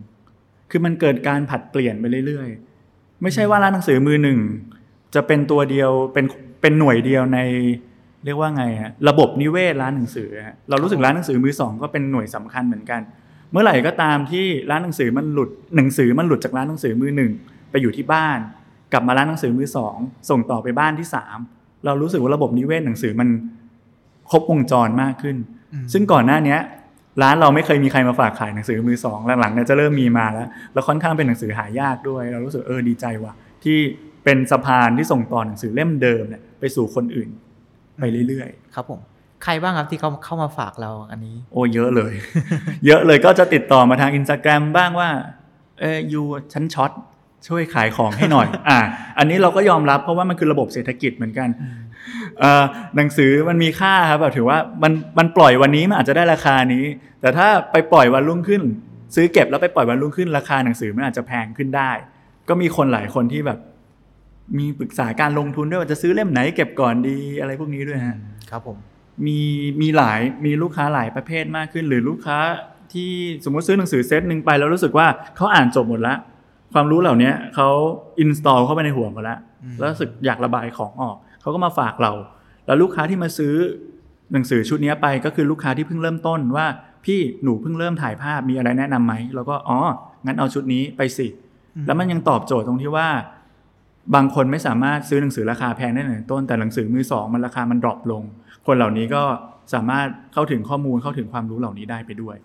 [0.69, 4.39] คือมันเกิดการผัดเปลี่ยนไปเรื่อยๆ ไม่ใช่ว่าร้านหนังสือมือหนึ่ง
[5.15, 6.25] จะเป็นตัวเดียวเป็น
[6.62, 7.39] เป็นหน่วยเดียวใน
[8.25, 13.01] เรียกว่าไงฮะระบบนิเวศร้านหนังสือฮะเรารู้สึกร้านหนังสือมือสองก็เป็นหน่วยสำคัญเหมือนกัน
[13.51, 17.31] เมื่อไหร่ก็ตามที่ร้านหนังสือมันหลุดหนังสือมันหลุดจากร้านหนังสือมือหนึ่ง
[17.71, 18.39] ไปอยู่ที่บ้าน
[18.93, 19.97] กลับมาร้านหนังสือมือสอง
[20.29, 21.38] ส่งต่อไปบ้านที่สาม
[21.86, 23.29] เรารู้สึกว่าระบบนิเวศหนังสือมัน
[24.31, 25.38] ครบวงจรมากขึ้น
[25.73, 26.59] อืมซึ่งก่อนหน้าเนี้ย
[27.21, 33.33] ร้านเราไม่เคยมีใครมาฝากขายหนังสือมือสองหลังๆเนี่ยจะเริ่มมีมาแล้ว แล้วค่อนข้างเป็นหนังสือหายากด้วย เรารู้สึกเออดีใจว่ะ
[33.63, 33.77] ที่
[34.23, 37.29] เป็นสะพานที่ส่งต่อหนังสือเล่มเดิมเนี่ยไปสู่คนอื่น
[37.99, 38.99] ไปเรื่อยครับผม
[39.43, 42.13] ใครบ้างครับที่เขาเข้ามาฝากเราอันนี้ๆโอ้เยอะเลย
[42.88, 45.10] เยอะเลยก็จะติดต่อมาทางอินสตาแกรมบ้างว่า
[45.79, 46.21] เออยู
[46.53, 46.91] ฉันช็อต
[47.47, 48.79] ช่วยขายของให้หน่อย อ่า
[49.17, 51.49] อันนี้เราก็ยอมรับเพราะว่ามันคือระบบเศรษฐกิจเหมือนกัน
[52.39, 52.63] เอ่อ
[52.95, 56.84] หนังสือมันมีค่าครับแบบถือว่ามันมันปล่อยวันนี้มันอาจจะได้ราคานี้
[57.21, 58.62] แต่ถ้าไปปล่อยวันรุ่งขึ้น
[59.15, 61.91] ซื้อเก็บแล้วไปปล่อยวันรุ่งขึ้นราคาหนังสือมันอาจจะแพงขึ้นได้
[62.49, 63.60] ก็มีคนหลายคนที่แบบ
[64.58, 68.15] มีปรึกษาการลงทุนด้วยว่าจะซื้อเล่มไหนเก็บก่อนดีอะไรพวกนี้ด้วยฮะ
[68.49, 68.77] ครับผม
[69.25, 69.39] มี
[69.82, 72.39] มีหลายมีลูกค้าหลายประเภทมากขึ้น หรือลูกค้า
[72.93, 73.12] ที่
[73.43, 76.17] สมมติซื้อหนังสือเซตหนึ่งไปแล้วรู้สึกว่าเขาอ่านจบหมดแล้ว
[76.73, 77.69] ความรู้เหล่านี้เขา
[78.19, 79.39] อินสตอลเข้าไปในหัวหมดแล้ว
[79.79, 82.12] แล้วรู้สึกอยากระบายของออกเขาก็มาฝากเรา
[82.65, 83.53] แล้วลูกค้าที่มาซื้อ
[84.34, 86.65] หนังสือชุดนี้ไปก็คือลูกค้าที่เพิ่งเริ่มต้นว่า
[87.06, 89.77] พี่หนูเพิ่งเริ่มถ่ายภาพมีอะไรแนะนำไหมแล้วก็อ๋อ
[90.25, 91.27] งั้นเอาชุดนี้ไปสิ
[91.86, 93.08] แล้วมันยังตอบโจทย์ตรงที่ว่า
[94.16, 98.24] บางคนไม่สามารถซื้อหนังสือราคาแพงได้ในต้นแต่หนังสือมือสองมันราคามันดรอปลง
[98.68, 99.24] คนเหล่านี้ก็
[99.74, 102.38] สามารถเข้าถึงข้อมูลเข้าถึงความรู้เหล่านี้ได้ไปด้วย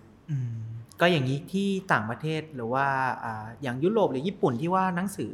[0.99, 2.85] ก็อย่างนี้ที่ต่างประเทศหรือว่า
[3.61, 5.31] อย่างยุโรปหรือญี่ปุ่นที่ว่าหนังสือ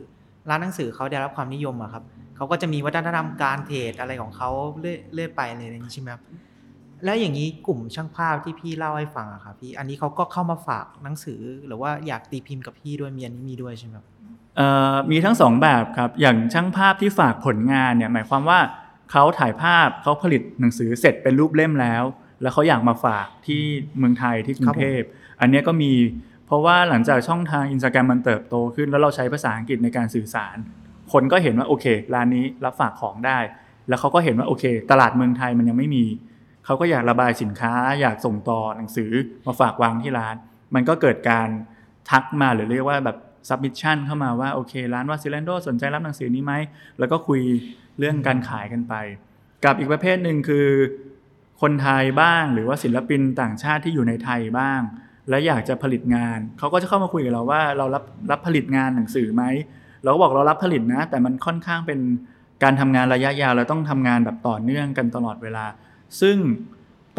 [0.49, 2.03] ร้านหนังสือเขาได้รับความนิยมอะครับ
[2.35, 6.23] เขาก็จะมีวัฒนธรรมการเทรดอะไรของเขาเรื่อยเรื่อยไปเลยอย่างนี้ใช่ไหมครับ
[7.03, 14.05] แล้วอย่างนี้กลุ่มช่างภาพที่พี่เล่าให้ฟังอะครับพี่อันนี้เขาก็เข้ามาฝากหนังสือหรือว่าอยากตีพิมพ์กับพี่ด้วยมีอันนี้มีด้วยใช่ไหมครับ
[15.11, 18.59] มีทั้งสองแบบครับ อย่างช่างภาพที่ฝากผลงานเนี่ยหมายความว่า
[19.11, 22.03] เขาถ่ายภาพเขาผลิตหนังสือเสร็จเป็นรูปเล่มแล้ว
[22.41, 23.61] แล้วเขาอยากมาฝากที่
[23.97, 25.01] เมืองไทยที่กรุงเทพ
[25.41, 25.93] อันเนี้ยก็มี
[26.45, 30.57] เพราะว่าหลังจากช่องทางอินสตาแกรมมันเติบโตขึ้น แล้วเราใช้ภาษาอังกฤษในการสื่อสาร
[31.11, 33.39] คนก็เห็นว่าโอเคร้านนี้รับฝากของได้
[33.87, 36.05] แล้วเขาก็เห็นว่าโอเค ตลาดเมืองไทยมันยังไม่มี
[36.65, 39.11] เขาก็อยากระบายสินค้า อยากส่งต่อหนังสือ
[39.45, 40.35] มาฝากวางที่ร้าน
[40.75, 41.47] มันก็เกิดการ
[42.09, 43.17] ทักมาหรือเรียกว่าแบบ
[43.49, 46.53] submission เข้ามาว่าโอเค ร้านวาซิเลนโดสนใจรับหนังสือนี้ไหม
[46.99, 47.41] แล้วก็คุย
[47.99, 48.93] เรื่องการขายกันไป
[49.65, 50.67] กับอีกประเภทหนึ่งคือ
[51.61, 54.81] คนไทยบ้างหรือว่าศิลปินต่างชาติที่อยู่ในไทยบ้าง
[55.29, 59.43] และอยากจะผลิตงาน เขาก็จะเข้ามาคุยกับเราว่าเรารับรับผลิตงานหนังสือไหม
[60.03, 61.99] เราก็บอกเรารับผลิตนะ แต่มันค่อนข้างเป็น
[62.63, 65.65] การทำงานระยะยาวเราต้องทำงานแบบต่อเนื่องกันตลอดเวลา
[66.21, 66.37] ซึ่ง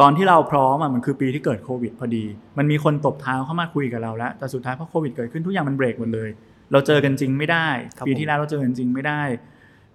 [0.01, 2.25] ตอนที่เราพร้อมอะมันคือปีที่เกิดโควิดพอดี
[2.57, 6.29] มันมีคนตบเท้าเข้ามาคุยกับเราแล้ว แต่สุดท้ายพอโควิดเกิดขึ้นทุกอย่างมันเบรกหมดเลย
[6.71, 9.21] เราเจอกันจริงไม่ได้ครับปีผมที่แล้วเราเจอกันจริงไม่ได้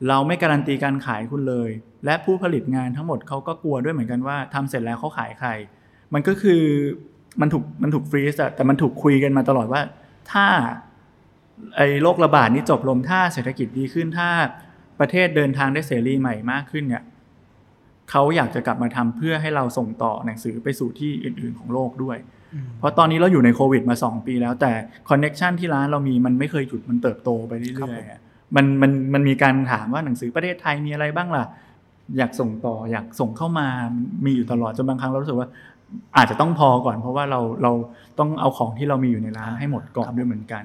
[0.09, 1.71] เราไม่การันตีการขายคุณเลย
[2.05, 5.49] และผู้ผลิตงานทั้งหมดเขาก็กลัวด้วยเหมือนกันว่าทำเสร็จแล้วเขาขายใคร
[6.15, 6.63] มันก็คือ
[7.41, 9.83] มันถูกมันถูกฟรีซอะแต่มันถูกคุยกันมาตลอดว่า
[10.33, 10.47] ถ้า
[11.77, 14.29] ไอ้โรคระบาดนี้จบลงถ้าเศรษฐกิจดีขึ้นถ้า
[15.01, 17.03] ประเทศเดินทางได้เสรีใหม่มากขึ้นเนี่ย
[18.11, 22.19] เขาอยากจะกลับมาทำเพื่อให้เราส่งต่อหนังสือไปสู่ที่อื่น ๆของโลกด้วย
[22.79, 24.73] เพราะตอนนี้เราอยู่ในโควิดมา 2 ปีแล้วแต่
[25.09, 28.21] คอนเน็ชันที่ร้านเรามีมันไม่เคยหยุดมันเติบโตไปเรื่ครับอผยมๆอะ
[28.57, 31.45] มันมันมันมีการถามว่าหนังสือประเทศไทยมีอะไรบ้างล่ะ
[32.19, 33.67] อยากส่งต่ออยากส่งเข้ามา
[34.25, 35.49] มีอยู่ตลอดจนบางครั้งเรารู้สึกว่า
[36.17, 37.73] อาจจะต้องพอก่อน เพราะว่าเราเรา
[38.19, 40.63] ต้องเอาของที่เรามีอยู่ในร้านให้หมดก่อนด้วยเหมือนกัน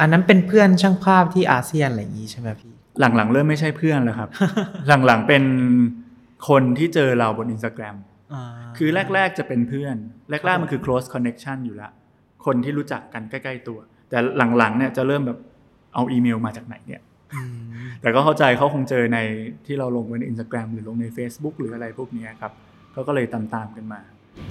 [0.00, 4.28] อันนั้นเป็นเพื่อนช่างภาพที่อาเซียนอะไรอย่างนี้ใช่ไหมพี่หลังๆเริ่มไม่ใช่เพื่อนแล้วครับ
[5.06, 5.42] หลังๆเป็น
[6.48, 7.96] คนที่เจอเราบนอินสตาแกรม
[8.78, 9.96] คือแรก ๆ จะเป็นเพื่อน
[10.30, 11.92] แรก ๆ มันคือ close connection อยู่แล้ว
[12.44, 13.78] คนที่รู้จักกันใกล้ ๆ ตัว
[14.10, 14.18] แต่
[14.58, 15.38] หลัง ๆ เนี่ยจะเริ่มแบบ
[15.94, 17.02] เอาอีเมลมาจากไหนเนี่ย
[18.00, 19.18] แต่ก็เข้าใจเขาคงเจอใน
[19.66, 22.52] ที่เราลงไว้ในอินสตาแกรมหรือลงใน Facebook หรืออะไรพวกเนี้ยครับ
[22.92, 24.00] เขาก็เลยตามๆกันมา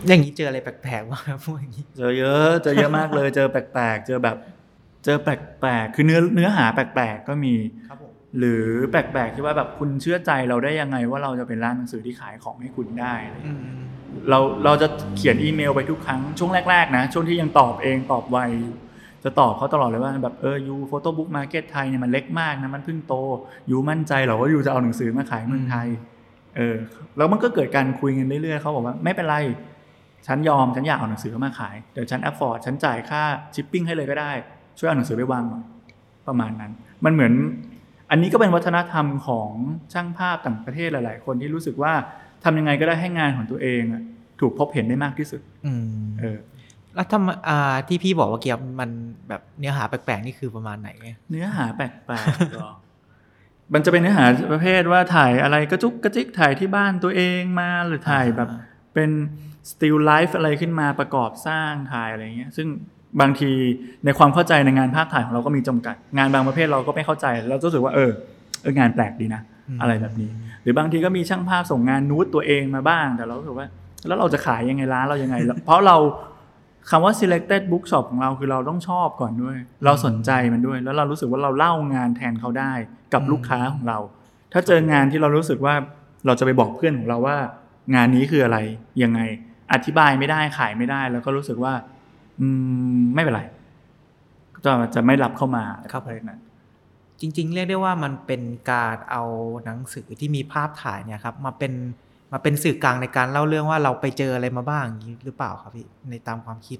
[0.07, 4.37] อย่างนี้เจออะไรแปลกๆบ้างครับพวกอย่างนี้ เจอเยอะเจอเยอะมากเลย เจอแปลกๆ เจอแบบ
[5.03, 7.55] เจอแปลกๆ คือเนื้อเนื้อหาแปลกๆ ก็มี
[7.87, 8.02] ครับผม
[8.39, 13.75] หรือแปลกๆที่ว่าแบบคุณเชื่อใจเราได้ยังไงว่าเราจะเป็นร้านหนังสือที่ขายของให้คุณได้อะไรอย่างเงี้ย
[14.29, 18.75] เราเราจะเขียนอีเมลไปทุกครั้งช่วงแรก ๆ นะ ช่วงที่ยังตอบเองตอบไวอยู่
[19.23, 23.15] จะตอบเขาตลอดเลยว่าแบบเออ you photo book market ไทยเนี่ยมันเล็กมากนะมันเพิ่งโต
[23.71, 25.87] you มั่นใจเหรอว่า you จะเอาหนังสือมาขายเมืองไทย
[26.57, 26.75] เออ
[27.17, 29.35] แล้วมันก็เกิดการคุยกันเรื่อยๆเขาบอกว่าไม่เป็นไร
[30.27, 33.21] ฉันยอมฉันอยากเอาหนังสือมาขายเดี๋ยวฉัน afford ฉันจ่ายค่า
[33.55, 34.31] ชิปปิ้งให้เลยก็ได้
[34.77, 35.63] ช่วยเอาหนังสือไปวางหน่อย
[36.27, 36.71] ประมาณนั้น
[37.05, 37.33] มันเหมือน
[38.09, 39.49] อันนี้ก็เป็นวัฒนธรรมของ
[39.93, 41.93] ช่างภาพต่างประเทศหลาย ๆ คนที่รู้สึกว่า
[42.43, 44.01] ทำยังไงก็ได้ให้งานของตัวเองอะ
[44.39, 46.37] ถูกพบเห็นได้มากที่สุดอืมเออ
[46.95, 48.89] แล้วทำอ่าที่พี่บอกว่าเกี่ยวกับมัน
[49.29, 50.89] แบบเนื้อหาแปลก ๆ นี่คือประมาณไหน
[51.31, 51.85] เนื้อหาแปล
[52.23, 52.71] กๆเหรอ
[53.73, 58.61] มันจะเป็นเนื้อหาประเภทว่าถ่ายอะไรกระจุกกระจิกถ่ายที่บ้านตัวเองมาหรือถ่ายแบบอ่า
[58.93, 59.11] เป็น
[59.71, 62.67] still life อะไรขึ้นมาประกอบสร้างถ่ายอะไรเงี้ย ซึ่ง
[63.21, 63.51] บางที
[64.05, 68.11] ในความเข้าใจในงานภาพถ่ายของเราก็มีจำกัด งานบางประเภทเราก็ไม่เข้าใจ เราก็รู้สึกว่าเออ
[68.61, 69.41] เอองานแปลกดีนะ
[69.81, 70.29] อะไรแบบนี้
[70.63, 73.67] หรือบางทีก็มีช่างภาพส่งงานนูดตัวเองมาบ้าง แต่เรารู้สึกว่า
[74.07, 75.35] แล้วเราจะขายยังไงร้านเรายังไง
[75.65, 75.97] เพราะเรา
[76.89, 82.73] คำว่า selected bookshop ของเราคือเราต้องชอบก่อนด้วย เราสนใจมันด้วย แล้วเรารู้สึกว่าเราเล่างานแทนเขาได้
[83.13, 83.99] กับลูกค้าของเรา
[84.53, 85.75] ถ้าเจองานที่เรารู้สึกว่า
[86.25, 87.37] เราจะไปบอกเพื่อนของเราว่า
[87.95, 88.57] งานนี้คืออะไร
[89.03, 89.19] ยังไง
[89.73, 91.73] อธิบายไม่ได้ขายไม่ได้ แล้วก็รู้สึกว่า
[92.41, 92.47] อื
[92.97, 93.41] มไม่เป็นไร
[94.65, 96.39] จะจะไม่รับเข้ามาครับประเภทนั้น
[97.19, 99.23] จริง ๆ เรียกได้ว่ามันเป็นการเอา
[99.65, 101.73] หนังสือที่มีภาพถ่ายเนี่ยครับ มาเป็น
[102.31, 106.79] มาเป็นสื่อกลางในการเล่าเรื่องว่าเราไปเจออะไรมาบ้างอย่างนี้หรือเปล่าครับพี่ในตามความคิด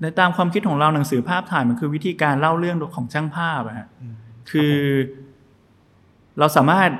[0.00, 4.14] ในตามความคิดของเราหนังสือภาพถ่ายมันคือวิธีการเล่าเรื่องของช่างภาพอะฮะอืม
[4.50, 4.74] คือ
[6.38, 6.90] เราสามารถ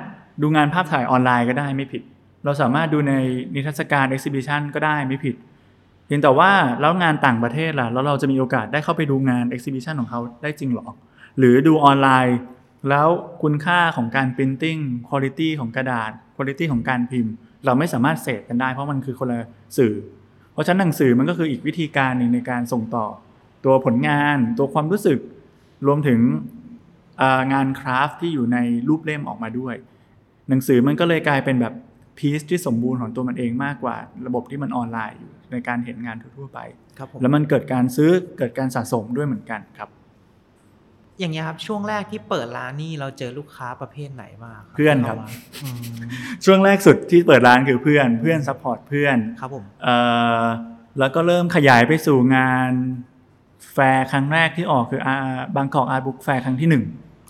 [0.41, 2.01] ดูงานภาพถ่ายออนไลน์ก็ได้ไม่ผิด
[2.45, 3.13] เราสามารถดูใน
[3.53, 5.35] นิทรรศการ exhibition ก็ได้ไม่ผิด
[6.07, 6.51] เพียงแต่ว่า
[6.81, 10.87] แล้วงานต่างประเทศล่ะแล้วเราจะมีโอกาสได้เข้าไปดูงาน exhibition ของเขาได้จริงหรอ
[11.39, 12.37] หรือดูออนไลน์
[12.89, 13.07] แล้ว
[13.43, 17.33] คุณค่าของการ printing quality ของกระดาษ quality ของการพิมพ์
[17.65, 19.39] เราไม่สามารถเสพกันได้เพราะมันคือคนละ
[19.77, 19.93] สื่อ
[20.53, 23.05] เพราะฉะนั้นหนังสือมันก็คืออีกวิธีการหนึ่งในการส่งต่อ
[23.65, 25.19] ตัวผลงานตัวความรู้สึก
[25.87, 26.19] รวมถึง
[27.53, 28.57] งานคราฟต์ที่อยู่ใน
[28.89, 29.75] รูปเล่มออกมาด้วย
[30.49, 31.73] หนังสือมันก็เลยกลายเป็นแบบ
[32.17, 33.95] พีซที่สมบูรณ์ของตัวมันเองมากกว่า
[34.27, 36.59] ระบบที่มันออนไลน์อยู่ในการเห็นงานทั่วๆไป
[36.97, 39.89] ครับผมแล้วมันเกิดการซื้อเกิดการสะสมด้วยเหมือนกันครับ
[41.19, 45.29] อย่างเงี้ยครับช่วงแรกที่เปิดร้านนี่เราเจอลูกค้าประเภทไหนมางครับเพื่อนครับข้ามา
[45.63, 45.77] อืม
[46.45, 49.97] ช่วงแรกสุดที่เปิดร้านคือเพื่อนเพื่อน support เพื่อนครับผมเอ่
[50.41, 50.43] อ
[50.99, 52.71] แล้วก็เริ่มขยายไปสู่งาน
[53.73, 55.01] แฟร์ครั้งแรกที่ออกคือ
[55.55, 56.83] Bangkok Art Book Fair ครั้งที่หนึ่ง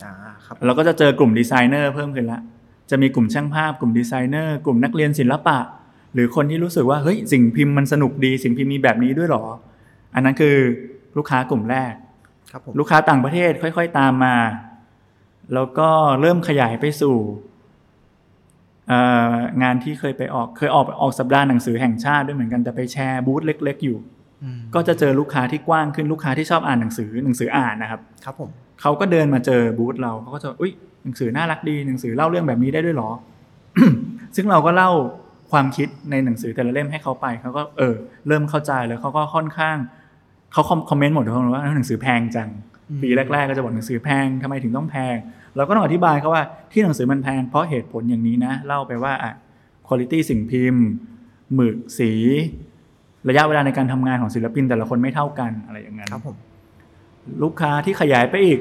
[0.03, 0.13] อ่า
[0.45, 2.41] ครับเราก็จะเจอกลุ่มดีไซเนอร์เพิ่มขึ้นละ
[2.89, 5.57] จะมีกลุ่มช่างภาพ กลุ่มดีไซเนอร์ กลุ่มนักเรียนศิลปะ
[6.13, 9.43] หรือคนที่รู้สึกว่าเฮ้ยสิ่งพิมพ์มันสนุกดี สิ่งพิมพ์มีแบบนี้ด้วยเหรอ
[10.13, 10.55] อันนั้นคือ
[11.17, 11.93] ลูกค้ากลุ่มแรก
[12.51, 14.35] ครับผมลูกค้าต่างประเทศค่อย ๆ ตามมา
[15.53, 15.89] แล้วก็
[16.21, 17.15] เริ่มขยายไปสู่
[18.87, 18.99] เอ่
[19.31, 23.97] องานที่เคยไปออกเคยออกออกสัปดาห์หนังสือแห่งชาติด้วยเหมือนกันแต่ไปแชร์บูธเล็ก ๆ อยู่
[24.43, 28.49] อืมก็จะเจอลูกค้าที่กว้างขึ้นลูกค้าที่ชอบอ่านหนังสือหนังสืออ่านนะครับ ครับผม
[28.81, 30.73] เขาก็เดินมาเจอบูธเราเขาก็จะอุ้ย
[31.03, 33.09] หนังสือน่ารักดีหนังสือเล่าเรื่องแบบนี้ได้ด้วยเหรอ
[34.35, 34.91] ซึ่งเราก็เล่า
[35.51, 37.95] ความคิดในหนังสือแต่ละเล่มให้เขาไปเขาก็เออ
[38.27, 39.77] เริ่มเข้าใจแล้วเขาก็ค่อนข้าง
[40.53, 42.49] เขาคอมคอมเมนต์หมดทุกคนว่าหนังสือแพงจัง
[43.01, 45.15] ปีแรก ๆ ก็จะบอกหนังสือแพงทำไมถึงต้องแพง
[45.55, 49.33] เราก็ต้องอธิบายเขาว่าที่หนังสือมันแพงเพราะเหตุผลอย่างนี้นะ เล่าไปว่าอะ
[49.87, 50.85] คุณภาพสิ่งพิมพ์
[51.55, 52.11] หมึกสี
[53.29, 56.35] ระยะเวลาในการทำงานของศิลปินแต่ละคนไม่เท่ากันอะไรอย่างนั้นครับผม
[57.43, 58.59] ลูกค้าที่ขยายไปอีก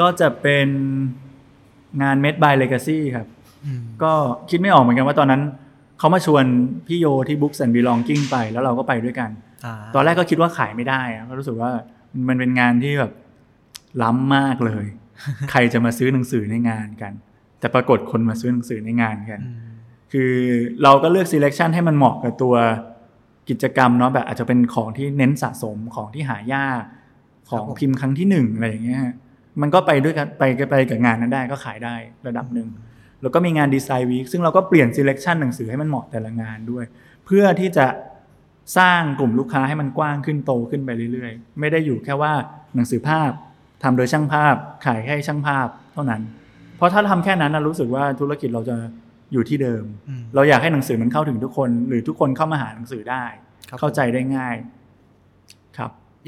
[0.00, 0.68] ก็จะเป็น
[2.02, 3.26] งาน Made by Legacy ครับ
[3.66, 4.12] อืมก็
[4.50, 5.42] คิดไม่ออกเหมือนกันว่าตอนนั้น
[5.98, 6.44] เขามาชวน
[6.86, 9.30] พี่โยที่ Books and Belonging ไป แล้วเราก็ไปด้วยกัน
[9.64, 11.70] อ่าตอนแรกก็คิดว่าขายไม่ได้อะก็รู้สึกว่า
[12.28, 13.12] มันเป็นงานที่แบบ
[14.02, 14.86] ล้ำมากเลย
[15.50, 17.12] ใครจะมาซื้อหนังสือในงานกัน
[17.60, 19.60] แต่ปรากฏคนมาซื้อหนังสือในงานกันอืม
[20.12, 20.32] คือ
[20.82, 22.54] เราก็เลือก selection ให้มันเหมาะกับตัว
[23.48, 26.82] กิจกรรมเนาะแบบอาจจะเป็นของที่เน้นสะสมของที่หายาก
[27.50, 29.14] ของพิมพ์ครั้งที่หนึ่งอะไรอย่างเงี้ยฮะ
[29.62, 31.94] มันก็ไปด้วยกันไปไปกับงานนั้นได้ก็ขายได้
[32.26, 32.68] ระดับหนึ่ง
[33.22, 36.84] แล้วก็มีงานดีไซน์วีคซึ่งเราก็เปลี่ยน selection หนังสือให้มันเหมาะแต่ละงานด้วย
[37.26, 37.86] เพื่อที่จะ
[38.78, 42.32] สร้างกลุ่มลูกค้าให้มันกว้างขึ้นโตขึ้นไปเรื่อยๆ ไม่ได้อยู่แค่ว่า
[42.74, 43.30] หนังสือภาพ
[43.82, 44.54] ทำโดยช่างภาพ
[44.86, 46.22] ขายให้ช่างภาพเท่านั้น
[46.76, 48.76] เพราะถ้าทำแค่นั้นนะรู้สึกว่าธุรกิจเราจะ
[49.32, 53.24] อยู่ที่เดิมอืมเราอยากให้หนังสือมันเข้าถึงทุกคน หรือทุกคนเข้ามาหาหนังสือได้
[53.68, 54.77] ครับเข้าใจได้ง่ายครับ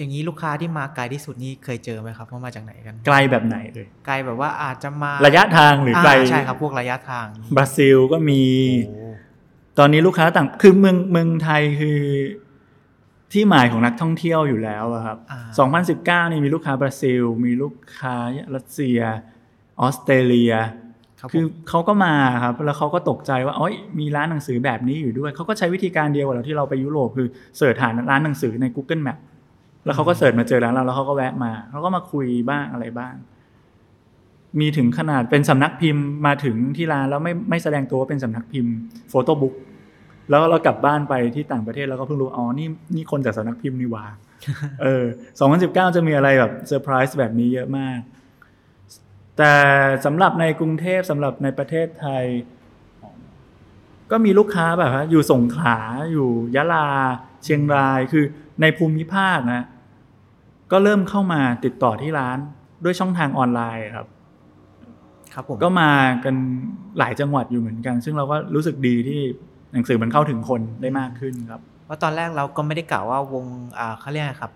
[0.00, 7.26] อย่างนี้ลูกค้าที่มาไกลที่สุดนี่เคยเจอไหมครับว่ามาจากไหนกัน ไกลแบบไหนเลยไกลแบบว่าอาจจะมาระยะทางหรือไกลาใช่ครับพวกระยะทาง
[7.56, 8.42] บราซิลก็มี
[8.88, 9.08] โอ้
[9.78, 12.00] ตอนนี้ลูกค้าต่างคือเมืองเมืองไทยคือ
[13.32, 15.40] ที่หมายของนักท่องเที่ยวอยู่แล้วอะครับอ่า
[16.26, 18.16] 2019 นี่มีลูกค้าบราซิล มีลูกค้า
[18.54, 19.00] รัสเซีย
[19.80, 20.54] ออสเตรเลีย
[21.20, 29.18] ครับผคือมเขาก็มาครับแล้วเขาก็ตกใจว่าโอ้ยมีร้านหนังสือแบบนี้อยู่ด้วย เขาก็ใช้วิธีการเดียวกับเราที่เราไปยุโรปคือเสิร์ชหาร้านหนังสือใน Google Map
[29.84, 33.14] แล้วเขาก็เสิร์ชมาเจอร้านเราแล้วเขาก็แวะมาเขาก็มาคุยบ้างอะไรบ้าง
[34.60, 38.74] มีถึงขนาดเป็นสำนักพิมพ์มาถึงที่ร้านแล้วไม่ไม่แสดงตัวว่าเป็นสำนักพิมพ์
[39.10, 39.54] โฟโต้บุ๊ก
[40.30, 44.04] แล้วเรากลับบ้านไปที่ต่างประเทศแล้วก็เพิ่งรู้อ๋อนี่นี่คนจากสำนักพิมพ์นี่หว่า
[44.82, 45.04] เออ
[45.50, 47.98] 2019 จะมีอะไรแบบเซอร์ไพรส์แบบนี้เยอะมาก
[49.38, 49.54] แต่
[50.04, 52.24] สำหรับในกรุงเทพสำหรับในประเทศไทย
[54.10, 55.78] ก็มีลูกค้าแบบว่าอยู่สงขลา
[56.12, 56.86] อยู่ยะลา
[57.44, 58.24] เชียงรายคือ
[58.60, 59.64] ในภูมิภาคนะ
[60.72, 62.38] ก็เริ่มเข้ามาติดต่อที่ร้าน
[62.84, 64.06] ด้วยช่องทางออนไลน์ครับ
[65.34, 65.92] ครับผมก็มา
[66.24, 66.36] กัน
[66.98, 69.20] หลายจังหวัดอยู่เหมือนกัน ซึ่งเราก็รู้สึกดีที่
[69.72, 73.44] หนังสือมันเข้าถึงคนได้มากขึ้นครับเพราะตอนแรกเราก็ไม่ได้กล่าวว่าวง
[73.78, 74.52] อ่าเขาเรียกอะไรครับ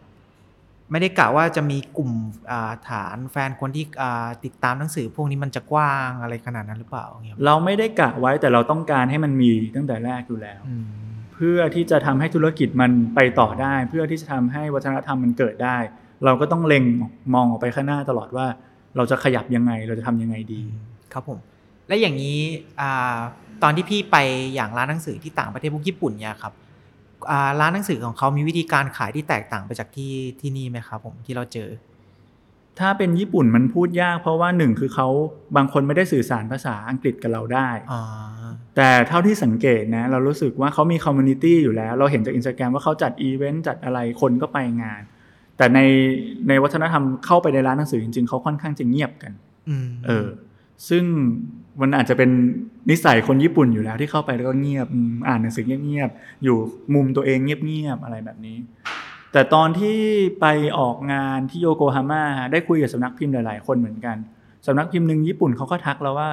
[0.90, 2.10] ไม่ได้กล่าวว่าจะมีกลุ่ม
[2.50, 10.86] อ่าฐานแฟนคนที่อ่าติดตามหนังสือพวกนี้มันจะกว้างอะไรขนาดนั้นหรือเปล่าเงี้ยเราไม่ได้กะไว้แต่เราต้องการให้มันมีตั้งแต่แรกอยู่แล้วอืม
[11.34, 15.76] เพื่อที่จะทำให้ธุรกิจมันไปต่อได้ เพื่อที่จะทำให้วัฒนธรรมมันเกิดได้
[16.24, 16.84] เราก็ต้องเล็ง
[17.34, 18.46] มองออกไปข้างหน้าตลอดว่า
[18.96, 20.62] เราจะขยับยังไงเราจะทำยังไงดี
[21.12, 21.38] ครับผม
[21.88, 22.38] และอย่างนี้
[22.80, 23.16] อ่า
[23.62, 24.16] ตอนที่พี่ไป
[24.54, 26.52] อย่างร้านหนังสือที่ต่างประเทศพวกญี่ปุ่นเนี่ยครับ
[27.30, 31.68] อ่าร้านหนังสือของเขามีวิธีการขายที่แตกต่างไปจากที่ที่นี่ไหมครับผมที่เราเจอ
[32.80, 35.08] ถ้าเป็นญี่ปุ่นมันพูดยาก เพราะว่าหนึ่งคือเขา
[35.56, 38.02] บางคนไม่ได้สื่อสารภาษาอังกฤษกับเราได้อ่า
[38.76, 45.02] แต่เท่าที่สังเกตนะ เรารู้สึกว่าเขามี community อยู่แล้ว เราเห็นจากอินสตาแกรมว่าเขาจัดอีเวนต์จัดอะไรคนก็ไปงาน
[45.56, 45.80] แต่ใน
[46.48, 49.32] ในวัฒนธรรมเข้าไปในร้านหนังสือจริง ๆ เขาค่อนข้างจะเงียบกัน
[49.68, 50.28] อืมเออ
[50.88, 51.04] ซึ่ง
[51.80, 52.30] มันอาจจะเป็น
[52.90, 56.56] นิสัยคนญี่ปุ่นอยู่แล้วที่เข้าไปแล้วก็เงียบอืมอ่านหนังสือเงียบๆอยู่
[56.94, 58.56] มุมตัวเองเงียบๆอะไรแบบนี้
[59.32, 59.98] แต่ตอนที่
[60.40, 60.46] ไป
[60.78, 64.16] ออกงานที่โยโกฮาม่าได้คุยกับสำนักพิมพ์หลายๆ คนเหมือนกัน
[64.66, 66.30] สำนักพิมพ์หนึ่งญี่ปุ่นเขาก็ทักเราว่า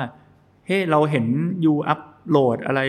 [0.66, 1.26] เฮ้เราเห็น
[1.66, 2.82] you upload อะไร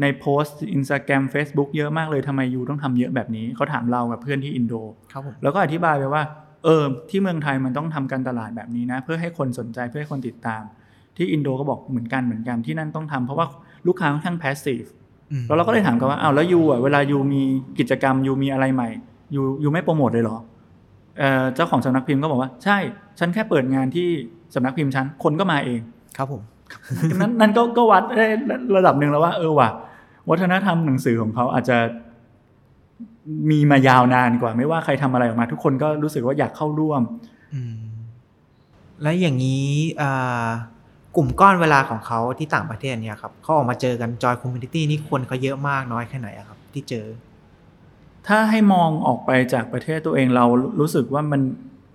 [0.00, 4.74] ในโพสต์อินสตาแกรม Facebook เยอะมากเลยทำไม you ต้องทำเยอะแบบนี้ เขาถามเรากับเพื่อนที่อินโด
[5.12, 6.22] ครับผมแล้วก็อธิบายไปว่า
[6.64, 10.62] เออ ที่เมืองไทยมันต้องทำการตลาดแบบนี้นะ เพื่อให้คนสนใจเพื่อให้คนติดตาม
[11.16, 13.46] ที่อินโดก็บอกเหมือนกันเหมือนกันที่นั่นต้องทำเพราะว่า
[13.86, 14.84] ลูกค้าค่อนข้าง passive
[15.32, 17.42] อืมแล้วเราก็เลยถามกันว่าอ้าวแล้ว you อะเวลา you มี
[17.78, 18.88] กิจกรรม you มีอะไรใหม่
[19.34, 20.36] you you ไม่โปรโมทเลยเหรอ
[21.18, 22.78] เอ่อเจ้าของสำนักพิมพ์ก็บอกว่าใช่
[23.18, 24.08] ฉันแค่เปิดงานที่
[24.54, 25.80] สำนักพิมพ์ฉันคนก็มาเอง
[26.16, 26.42] ครับผม
[27.20, 28.26] นั้นนั้นก็ก็วัดได้
[28.76, 29.70] ระดับหนึ่งแล้วว่า เออว่ะ
[30.30, 31.78] วัฒนธรรมหนังสือของเขาอาจจะ
[33.50, 37.02] มีมายาวนานกว่า ไม่ว่าใครทำอะไรออกมา ทุกคนก็รู้สึกว่าอยากเข้าร่วม
[37.54, 37.76] อืม
[39.02, 39.68] แล้วอย่างนี้
[40.00, 40.48] อ่า
[41.16, 47.06] กลุ่มก้อนเวลาของเขาที่ต่างประเทศเนี่ยครับเขาออกมาเจอกัน join community นี่คนเขาเยอะมากน้อยแค่ไหนอะครับ ที่เจอ
[48.26, 50.44] ถ้าให้มองออกไปจากประเทศตัวเองเรา
[50.80, 51.40] รู้สึกว่ามัน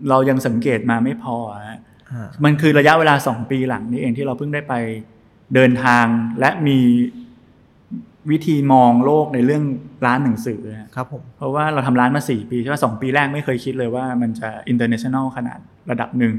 [0.09, 1.77] เรายังสังเกตมาไม่พอฮะอ่า
[2.43, 4.73] มันคือระยะเวลาสองปีหลังนี้เองที่เราเพิ่งได้ไป
[5.55, 6.05] เดินทาง
[6.39, 6.79] และมี
[8.31, 9.63] วิธีมองโลกในเรื่อง
[10.05, 15.59] ร้านหนังสือฮะครับผมเพราะว่าเราทำร้านมาสี่ปีใช่ไหมสองปีแรกไม่เคยคิดเลยว่ามันจะ international ขนาด
[15.91, 16.33] ระดับหนึ่ง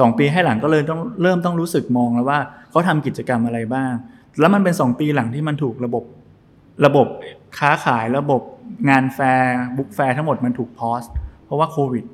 [0.00, 2.38] สองปีให้หลังก็เลยต้องเริ่มต้องรู้สึกมองแล้วว่า
[2.70, 3.92] เขาทำกิจกรรมอะไรบ้าง
[4.40, 6.04] แล้วมันเป็นสองปีหลังที่มันถูกระบบ
[6.86, 7.06] ระบบ
[7.58, 8.42] ค้าขายระบบ
[8.90, 11.02] งาน fair book fair ทั้งหมดมันถูก pause
[11.44, 12.04] เพราะว่าโควิด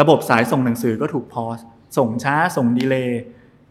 [0.00, 1.58] ระบบสายส่งหนังสือก็ถูก pause
[1.96, 3.20] ส่งช้าส่ง delay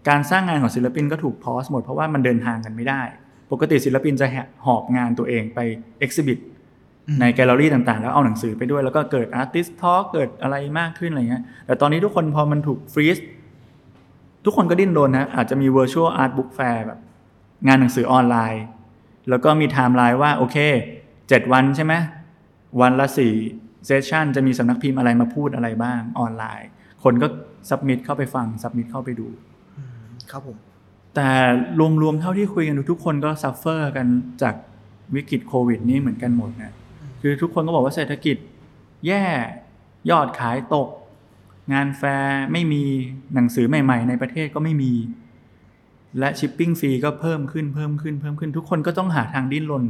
[0.10, 3.02] การสร้างงานของศิลปินก็ถูก pause หมดเพราะว่ามันเดินทางกันไม่ได้
[3.52, 4.28] ปกติศิลปินจะ
[4.66, 5.60] หอบงานตัวเองไป
[6.00, 6.40] exhibit
[7.08, 13.18] อืมในแกลเลอรี่ต่างๆ แล้วเอาหนังสือไปด้วย แล้วก็เกิด artist talk เกิดอะไรมากขึ้นอะไรเงี้ยแต่ตอนนี้ทุกคนพอมันถูก freeze
[14.46, 17.00] ทุกคนก็ดิ้นรนนะอาจจะมี Virtual Art Book Fair แบบ
[17.68, 18.64] งานหนังสือออนไลน์
[19.30, 20.58] แล้วก็มีไทม์ไลน์ว่าโอเค
[21.30, 21.94] เจ็ดวันใช่ไหม
[22.82, 23.34] วันละสี่
[23.86, 26.68] session จะมีสำนักพิมพ์อะไรมาพูดอะไรบ้างออนไลน์
[27.04, 27.28] คนก็
[27.70, 29.28] submit เข้าไปฟัง submit เข้าไปดู
[29.78, 30.58] อืมครับผม
[31.16, 31.30] แต่
[32.02, 34.08] รวมๆเท่าที่คุยกันดูทุกคนก็ suffer กัน
[34.42, 34.56] จาก
[35.16, 36.74] วิกฤตโควิด นี้เหมือนกันหมดนะ
[37.22, 38.38] คือทุกคนก็บอกว่าเศรษฐกิจ
[39.08, 39.24] แย่
[40.10, 40.88] ยอดขายตก
[41.74, 42.84] งานแฟร์ไม่มี
[43.34, 44.94] หนังสือใหม่ ๆ ในประเทศก็ไม่มี
[46.20, 49.86] และ shipping fee ก็เพิ่มขึ้นเพิ่มขึ้นเพิ่มขึ้น ทุกคนก็ต้องหาทางดิ้นรน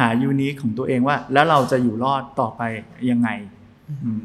[0.00, 2.62] หา unique ของตัวเองว่า แล้วเราจะอยู่รอดต่อไป
[3.10, 3.28] ยังไง
[4.04, 4.22] อืม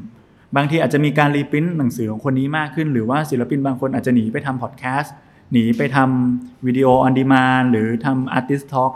[0.56, 5.14] บางทีอาจจะมีการ reprint หนังสือของคนนี้มากขึ้น หรือว่าศิลปินบางคนอาจจะหนีไปทำพอดแคสต์
[5.52, 8.94] หนีไปทำวิดีโอออนดีมานหรือทำอาร์ติสทอ k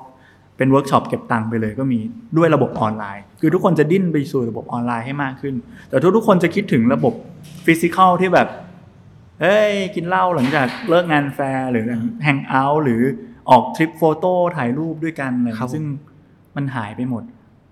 [0.58, 2.00] เป็นเวิร์กช็อปเก็บตังค์ไปเลยก็มี
[2.38, 5.56] ด้วยระบบออนไลน์ คือทุกคนจะดิ้นไปสู่ระบบออนไลน์ให้มากขึ้น
[5.90, 7.14] แต่ทุกๆคนจะคิดถึงระบบ
[7.66, 8.48] physical ที่แบบ
[9.42, 11.86] เฮ้ย กินเหล้าหลังจากเลิกงานแฟร์หรือ
[12.24, 13.02] hang out หรือ
[13.50, 15.84] ออก trip photo ถ่ายรูปด้วยกันอะไรครับผมซึ่ง
[16.56, 17.24] มันหายไปหมด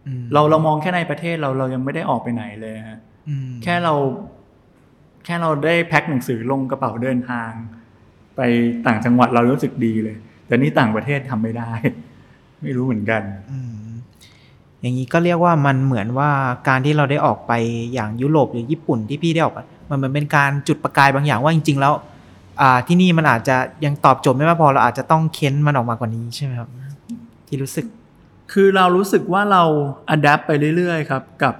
[0.08, 3.11] อืมเราเรามองแค่ในประเทศเราเรายังไม่ได้ออกไปไหนเลยฮะอืม
[3.64, 3.94] แค่เรา
[5.26, 7.52] แค่เราได้แพ็คหนังสือลงกระเป๋าเดินทาง
[8.36, 8.42] ไป
[8.86, 10.16] ต่างจังหวัดเรารู้สึกดีเลย
[10.48, 11.72] แต่นี่ต่างประเทศทำไม่ได้
[12.62, 13.22] ไม่รู้เหมือนกัน
[13.52, 13.76] อืม
[14.82, 16.30] อย่างนี้ก็เรียกว่ามันเหมือนว่า
[16.68, 17.52] การที่เราได้ออกไป
[17.94, 19.60] อย่างยุโรปหรือญี่ปุ่นที่พี่ได้ออกไป
[19.90, 21.94] มันเหมือนเป็นการจุดประกายบางอย่างว่าจริง ๆ แล้ว
[22.62, 23.56] อ่าที่นี่มันอาจจะ
[23.86, 26.70] ยังตอบโจทย์ไม่มากพอเราอาจจะต้องเค้นมันออกมากว่านี้ใช่ไหมครับ
[27.48, 27.86] ที่รู้สึก
[28.52, 29.64] คือเรารู้สึกว่าเรา
[30.10, 31.56] adapt ไปเรื่อย ๆ ครับ กับ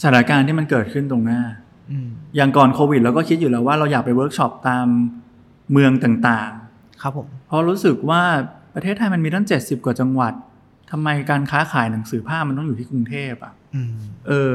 [0.00, 1.40] สถานการณ์ที่มันเกิดขึ้นตรงหน้า
[1.90, 4.86] อืมอย่างก่อนโควิดเราก็คิดอยู่แล้วว่าเราอยากไปเวิร์กช็อปตาม
[5.72, 6.50] เมืองต่าง
[7.02, 8.22] ครับผมๆเพราะรู้สึกว่า
[8.74, 10.32] ประเทศไทยมันมีตั้ง70กว่าจังหวัด
[10.90, 13.92] ทำไมการค้าขายหนังสือภาพมันต้องอยู่ที่กรุงเทพอะอืม
[14.28, 14.54] เออ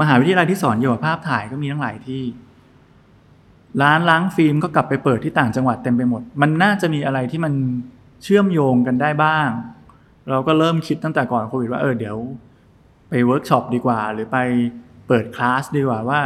[0.00, 2.22] มหาวิทยาลัยที่สอนเกี่ยวกับภาพถ่ายก็มีทั้งหลายที่
[3.82, 7.52] ร้านล้างฟิล์มก็กลับไปเปิดที่ต่างจังหวัดเต็มไปหมด มันน่าจะมีอะไรที่มัน
[8.22, 9.48] เชื่อมโยงกันได้บ้าง
[10.30, 12.16] เราก็เริ่มคิดตั้งแต่ก่อนโควิดว่าเออเดี๋ยว
[13.08, 14.38] ไปเวิร์กช็อปดีกว่า หรือไป
[15.08, 16.20] เปิดคลาสดีกว่าว่า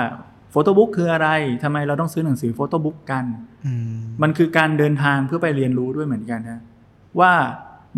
[0.51, 1.29] โฟโต้บุ๊กคืออะไร
[1.63, 3.25] ทำไมเราต้องซื้อหนังสือโฟโต้บุ๊กกัน
[3.67, 6.61] อืมมันคือการเดินทางเพื่อไปเรียนรู้ด้วยเหมือนกันนะ
[7.21, 7.33] ว่า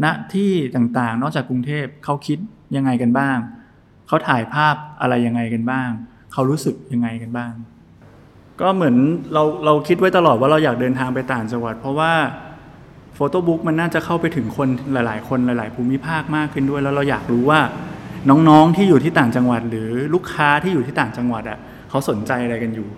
[0.04, 2.38] ณที่ต่างๆ นอกจากกรุงเทพเขาคิด
[2.76, 3.38] ยังไงกันบ้าง
[4.08, 5.88] เขาถ่ายภาพอะไรยังไงกันบ้าง
[6.32, 7.52] เขารู้สึกยังไงกันบ้าง
[8.60, 8.96] ก็เหมือน
[9.32, 12.12] เราเราคิดไว้ตลอดว่าเราอยากเดินทางไปต่างจังหวัด เพราะว่า
[13.14, 17.60] โฟโต้บุ๊กมันน่าจะเข้าไปถึงคนหลาย ๆ คนหลาย ๆ ภูมิภาคมากขึ้นด้วย แล้วเราอยากรู้ว่า
[18.30, 21.58] น้องๆที่อยู่ที่ต่างจังหวัด หรือลูกค้าที่อยู่ที่ต่างจังหวัดอะ
[21.90, 22.88] เขาสนใจอะไรกันอยู่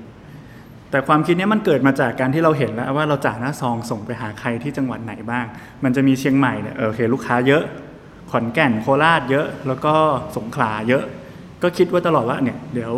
[0.91, 5.45] แต่ความคิดนี้มันเกิดมาจากการที่เราเห็นแล้วว่าเราจ่าหน้าซองส่งไปหาใครที่จังหวัดไหนบ้าง
[5.85, 7.62] มันจะมีเชียงใหม่เนี่ยโอเคลูกค้าเยอะ
[8.31, 9.95] ขอนแก่นโคราชเยอะ แล้วก็
[10.37, 11.05] สงขลาเยอะ
[11.62, 12.93] ก็คิดว่าตลอดว่าเนี่ยเดี๋ยว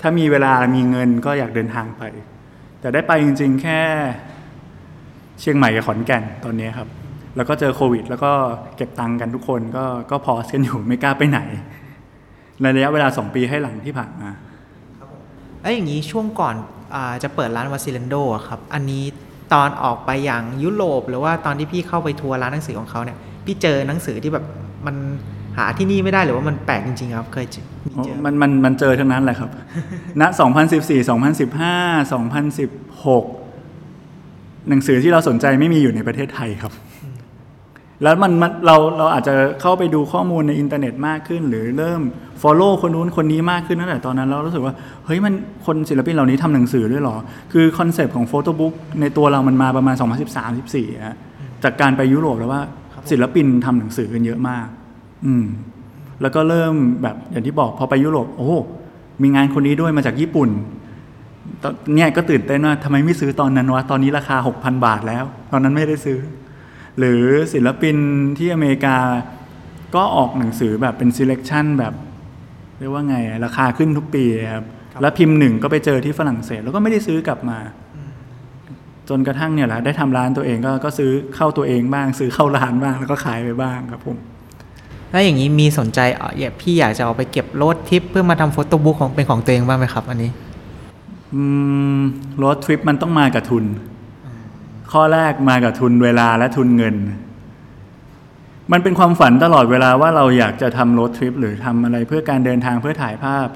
[0.00, 2.02] ถ้ามีเวลามีเงินก็อยากเดินทางไป
[2.80, 3.80] แต่ได้ไปจริง ๆ แค่
[5.40, 6.88] เชียงใหม่กับขอนแก่นตอนนี้ครับ
[7.36, 8.32] แล้วก็เจอโควิด แล้วก็
[8.76, 11.40] เก็บตังค์กันทุกคนก็ก็พอสกันอยู่ไม่กล้าไปไหน
[12.62, 14.30] ในระยะเวลาสองปีให้หลังที่ผ่านมา
[15.60, 16.54] แล้วอย่างนี้ช่วงก่อน
[16.94, 19.04] อาจะเปิดร้านวาซิเลนโดอะครับ อันนี้
[19.52, 24.44] ตอนออกไปอย่างยุโรปหรือว่าตอนที่พี่เข้าไปทัวร์ร้านหนังสือของเขาเนี่ยพี่เจอหนังสือที่แบบ
[24.86, 24.96] มัน
[25.58, 29.50] หาที่นี่ไม่ได้หรือว่ามันแปลกจริงๆครับเคยเจอมีเจอมันมันมันเจอทั้งนั้นแหละครับ
[30.20, 30.22] ณ
[30.68, 36.72] 2014 2015 2016 หนังสือที่เราสนใจไม่มีอยู่ในประเทศไทยครับ
[38.02, 42.00] แล้วมันมันเราเราอาจจะเข้าไปดูข้อมูลในอินเทอร์เน็ตมากขึ้น หรือเริ่ม
[42.42, 44.74] follow คนนู้นคนนี้มากขึ้นตั้งแต่ตอนนั้นเรารู้สึกว่า
[45.06, 45.34] เฮ้ยมัน
[45.66, 47.16] คนศิลปินเหล่านี้ทำหนังสือด้วยหรอ
[47.52, 49.94] คือคอนเซปต์ของ photo book ในตัวเรามันมาประมาณ
[50.50, 51.16] 2013-14ฮะ
[51.64, 52.62] จากการไปยุโรปแล้วว่า
[53.10, 54.66] ศิลปินทำหนังสือกันเยอะมาก
[55.26, 55.44] อืม
[56.22, 58.50] แล้วก็เริ่มแบบอย่างที่บอกพอไปยุโรปโอ้
[59.22, 60.48] มีงานคนนี้ด้วยมาจากญี่ปุ่น
[61.62, 66.18] ตอนเนี่ยก็ตื่นเต้นว่าทำไมไม่ซื้อตอนนั้นวะตอนนี้ราคา 6,000 บาทแล้ว ตอนนั้นไม่ได้ซื้อ
[66.98, 67.22] หรือ
[67.52, 67.96] ศิลปิน
[68.38, 68.96] ที่อเมริกา
[69.94, 71.94] ก็ออกหนังสือแบบเป็น selection แบบ
[72.78, 74.24] เรียกว่าไงอะราคาขึ้นทุกปี
[74.54, 77.58] ครับครับแล้วพิมพ์หนึ่งก็ไปเจอที่ฝรั่งเศส แล้วก็ไม่ได้ซื้อกลับมา
[79.08, 84.16] จนกระทั่งเนี่ยแหละได้ทำร้านตัวเองก็ก็ซื้อเข้าตัวเองบ้าง ซื้อเข้าร้านบ้างแล้วก็ขายไปบ้างครับผม
[85.10, 90.30] แล้วอย่างนี้มีสนใจเอ่ออยากพี่อยากจะเอาไปเก็บโรดทริปเพื่อมาทำโฟโต้บุ๊กของเป็นของตัวเองบ้างไหมครับ อันนี้
[91.34, 91.42] อื
[91.98, 92.00] ม
[92.42, 93.64] road trip มันต้องมากับทุน
[94.92, 96.96] ข้อแรกมากับทุนเวลาและทุนเงิน
[98.72, 103.46] มันเป็นความฝันตลอดเวลาว่าเราอยากจะทำ road trip หรือทำอะไรเพื่อการเดินทางเพื่อถ่ายภาพ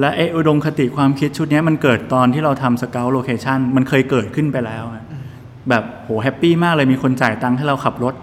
[0.00, 4.84] และไอ้อุดมคติความคิดชุดนี้มันเกิดตอนที่เราทำ scout location มันเคยเกิดขึ้นไปแล้ว
[5.68, 8.14] แบบโห happy มากเลยมีคนจ่ายตังค์ให้เราขับรถ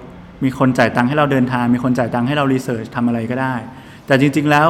[0.43, 3.55] มีคนจ่ายตังค์ให้เราเดินทาง มีคนจ่ายตังค์ให้เรา research ทำอะไรก็ได้
[4.07, 4.67] แต่จริง ๆแล้ว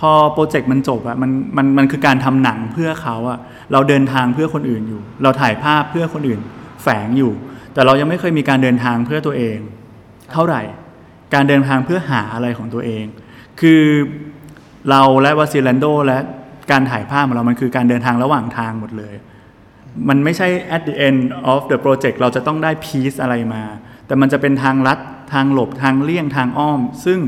[0.00, 3.38] พอโปรเจกต์มันจบอะมันมันมันคือการทำหนังเพื่อเขาอะ
[3.72, 6.40] เราเดินทางเพื่อคนอื่นอยู่ เราถ่ายภาพเพื่อคนอื่น
[6.82, 7.32] แฝงอยู่
[7.74, 9.58] แต่เรายังไม่เคยมีการเดินทางเพื่อตัวเอง
[10.32, 10.62] เท่าไหร่
[11.34, 13.04] การเดินทางเพื่อหาอะไรของตัวเอง
[13.60, 13.82] คือ
[14.90, 16.18] เราและวาซิลันโดและ
[16.70, 19.14] การถ่ายภาพของเรา มันคือการเดินทางระหว่างทางหมดเลย
[20.08, 21.20] มันไม่ใช่ at the end
[21.52, 23.62] of the project เราจะต้องได้ piece อะไรมา
[24.06, 24.98] แต่มันจะเป็นทางลัด
[25.32, 27.18] ทางหลบ ทางเลี่ยง ทางอ้อม ซึ่ง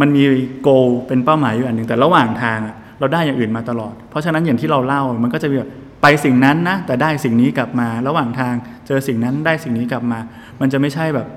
[0.00, 0.24] มันมี
[0.62, 0.68] โก
[1.06, 2.58] เป็นเป้าหมายอยู่อันหนึ่งแต่ระหว่างทาง
[2.98, 5.70] เราได้อย่างอื่นมาตลอด เพราะฉะนั้นอย่างที่เราเล่ามันก็จะมีแบบ
[6.08, 8.54] ไปสิ่งนั้นนะแต่ได้สิ่งนี้กลับมา ระหว่างทาง
[8.86, 10.18] เจอสิ่งนั้นได้สิ่งนี้กลับมา
[10.60, 11.28] มันจะไม่ใช่แบบ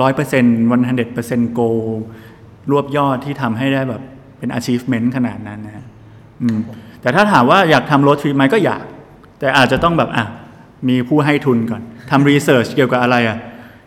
[0.00, 1.60] ร้อยเปอร์เซ็นต์วันฮันเดเปอร์เซ็นต์โก
[2.70, 4.02] รวบยอดที่ทำให้ได้แบบ
[4.38, 5.86] เป็น achievement ขนาดนั้นนะฮะ
[6.42, 6.58] อืม
[7.00, 8.84] แต่ถ้าถามว่าอยากทำรถทริปไหมก็อยาก
[9.40, 10.24] แต่อาจจะต้องแบบอะ
[10.88, 13.38] มีผู้ให้ทุนก่อนทำ research เกี่ยวกับอะไรอะ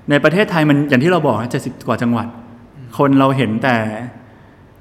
[0.10, 2.28] ในประเทศไทยมันอย่างที่เราบอกเจ็ดสิบกว่าจังหวัด
[2.98, 3.78] คนเราเห็นแต่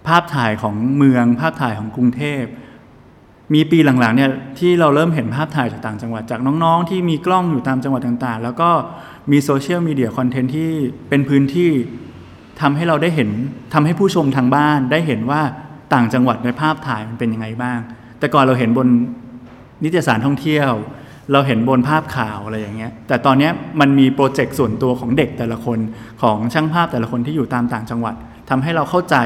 [0.06, 2.44] ภาพถ่ายของเมืองภาพถ่ายของกรุงเทพ
[3.54, 8.70] มีปีหลังๆเนี่ยที่เราเริ่มเห็นภาพถ่ายจากต่างจังหวัดจากน้องๆ ที่มีกล้องอยู่ตามจังหวัดต่างๆ แล้วก็
[9.30, 10.70] มีโซเชียลมีเดียคอนเทนต์ที่
[11.08, 11.70] เป็นพื้นที่
[12.60, 13.28] ทำให้เราได้เห็น
[13.74, 15.42] ทำให้ผู้ชมทางบ้านได้เห็นว่า
[15.94, 17.78] ต่างจังหวัดในภาพถ่ายมันเป็นยังไงบ้าง
[18.18, 18.88] แต่ก่อนเราเห็นบน
[19.82, 20.70] นิตยสารท่องเที่ยว
[21.32, 25.78] เราเห็นบนภาพข่าวอะไรอย่างเงี้ยแต่ตอนเนี้ยมันมีโปรเจกต์ส่วนตัวของเด็กแต่ละคน
[26.22, 28.14] ของช่างภาพแต่ละคนที่อยู่ตามต่างจังหวัด
[28.50, 29.16] ทำให้เราเข้าใจ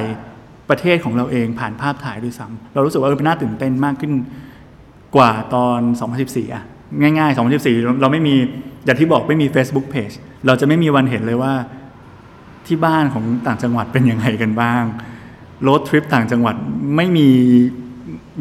[0.71, 4.13] ประเทศของเราเองผ่านภาพถ่ายด้วยซ้ำเรารู้สึกว่าเออเป็นน่าตื่นเต้นมากขึ้น
[5.17, 5.81] กว่าตอน
[6.19, 6.65] 2014อะ
[7.01, 8.35] ง่าย ๆ 2014 เราไม่มี
[8.85, 10.15] อย่างที่บอกไม่มี Facebook Page
[10.47, 11.53] เราจะไม่มีวันเห็นเลยว่า
[12.67, 14.83] ที่บ้านของต่างจังหวัดเป็นยังไงกันบ้าง
[15.69, 16.55] รถทริปต่างจังหวัด
[16.97, 17.29] ไม่มี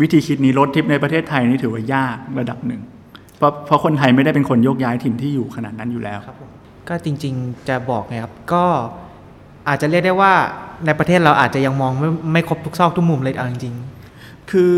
[0.01, 2.81] วิธีคิดนี้รถทริปในประเทศไทยนี่ถือว่ายากระดับหนึ่ง
[3.37, 6.49] เพราะเพราะคนไทยไม่ได้เป็นคนโยกย้ายถิ่นที่อยู่ขนาดนั้นอยู่แล้วครับผม
[6.89, 8.65] ก็จริงๆจะบอกไงครับก็
[9.67, 10.33] อาจจะเรียกได้ว่า
[10.85, 13.75] ในประเทศเราอาจจะยังมองไม่ไม่ครบทุกซอกทุกมุมเลยเอาจริง
[14.51, 14.73] คือ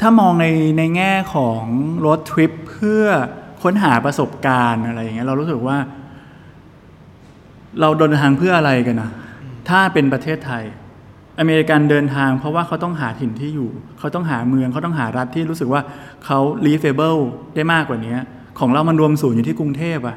[0.00, 0.46] ถ้ามองใน
[0.78, 1.62] ในแง่ของ
[2.06, 3.04] รถทริปเพื่อ
[3.62, 5.76] ค้นหาประสบการณ์อะไรอย่างเงี้ยเรารู้สึกว่า
[7.80, 9.10] เราเดินทางเพื่ออะไรกันนะ
[9.68, 10.64] ถ้าเป็นประเทศไทย
[11.38, 15.80] อเมริกันเดินทางเพราะว่าเขาต้องหาถิ่นที่อยู่ เขาต้องหาเมืองเขาต้องหารัฐที่รู้สึกว่า
[16.24, 17.20] เขา livable
[17.54, 18.16] ได้มากกว่านี้
[18.58, 20.16] ของเรามันรวมศูนย์อยู่ที่กรุงเทพอะ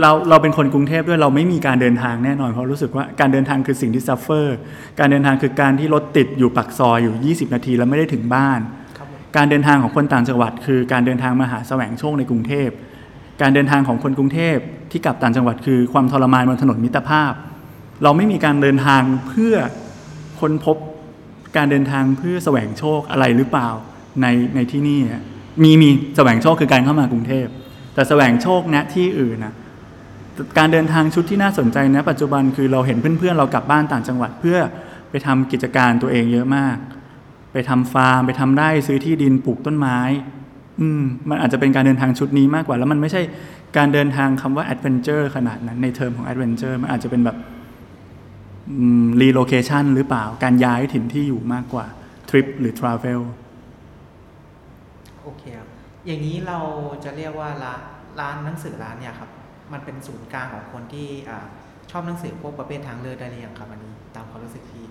[0.00, 4.56] เราเราเป็นคนกรุงเทพด้วยเราไม่มีการเดินทางแน่นอนเพราะรู้สึกว่าการเดินทางคือสิ่งที่ suffer
[4.98, 8.60] การเดินทางคือการที่รถติดอยู่ปากซอยอยู่ 20 นาทีแล้วไม่ได้ถึงบ้าน
[8.96, 12.68] ครับผมการเดินทางของคนต่างจังหวัด คือการเดินทางมาหาแสวงโชคในกรุงเทพ
[13.42, 14.56] การเดินทางของคนกรุงเทพ
[14.90, 17.32] ที่กลับต่างจังหวัดคือความทรมานบนถนนมิตรภาพ
[18.02, 19.54] เราไม่มีการเดินทางเพื่อ
[20.40, 20.76] ค้นพบ
[21.56, 23.68] การเดินทางเพื่อแสวงโชคอะไรหรือเปล่า
[24.22, 25.24] ในในที่นี่อะ
[25.62, 27.46] มีมีแสวงโชคคือการเข้ามากรุงเทพ
[27.94, 29.54] แต่แสวงโชคณที่อื่นนะ
[30.58, 34.58] การเดินทางชุดที่น่าสนใจนะปัจจุบันคือเราเห็นเพื่อนๆ เรากลับบ้านต่างจังหวัดเพื่อ
[35.10, 36.76] ไปทำกิจการตัวเองเยอะมาก
[37.52, 39.98] ไปทำฟาร์ม ไปทำไร่ซื้อที่ดินปลูกต้นไม้
[40.80, 43.22] อืมมันอาจจะเป็นการเดินทางชุดนี้มากกว่า แล้วมันไม่ใช่
[43.76, 47.36] การเดินทางคำว่า adventure ขนาดนั้นในเทอมของ adventure มันอาจจะเป็นแบบ
[49.22, 51.86] relocation หรือเปล่าการย้ายถิ่นที่อยู่มากกว่า
[52.28, 53.20] trip หรือ travel
[55.22, 55.68] โอเคครับ
[56.06, 56.58] อย่างนี้เรา
[57.04, 57.80] จะเรียกว่าร้าน
[58.20, 59.30] ร้านหนังสือร้านเนี่ยครับ
[59.74, 61.08] มันเป็นศูนย์กลางของคนที่
[61.90, 64.84] ชอบหนังสือพวกประเภททางเลือกได้หรือยังครับอันนี้ ตามความรู้สึกพี่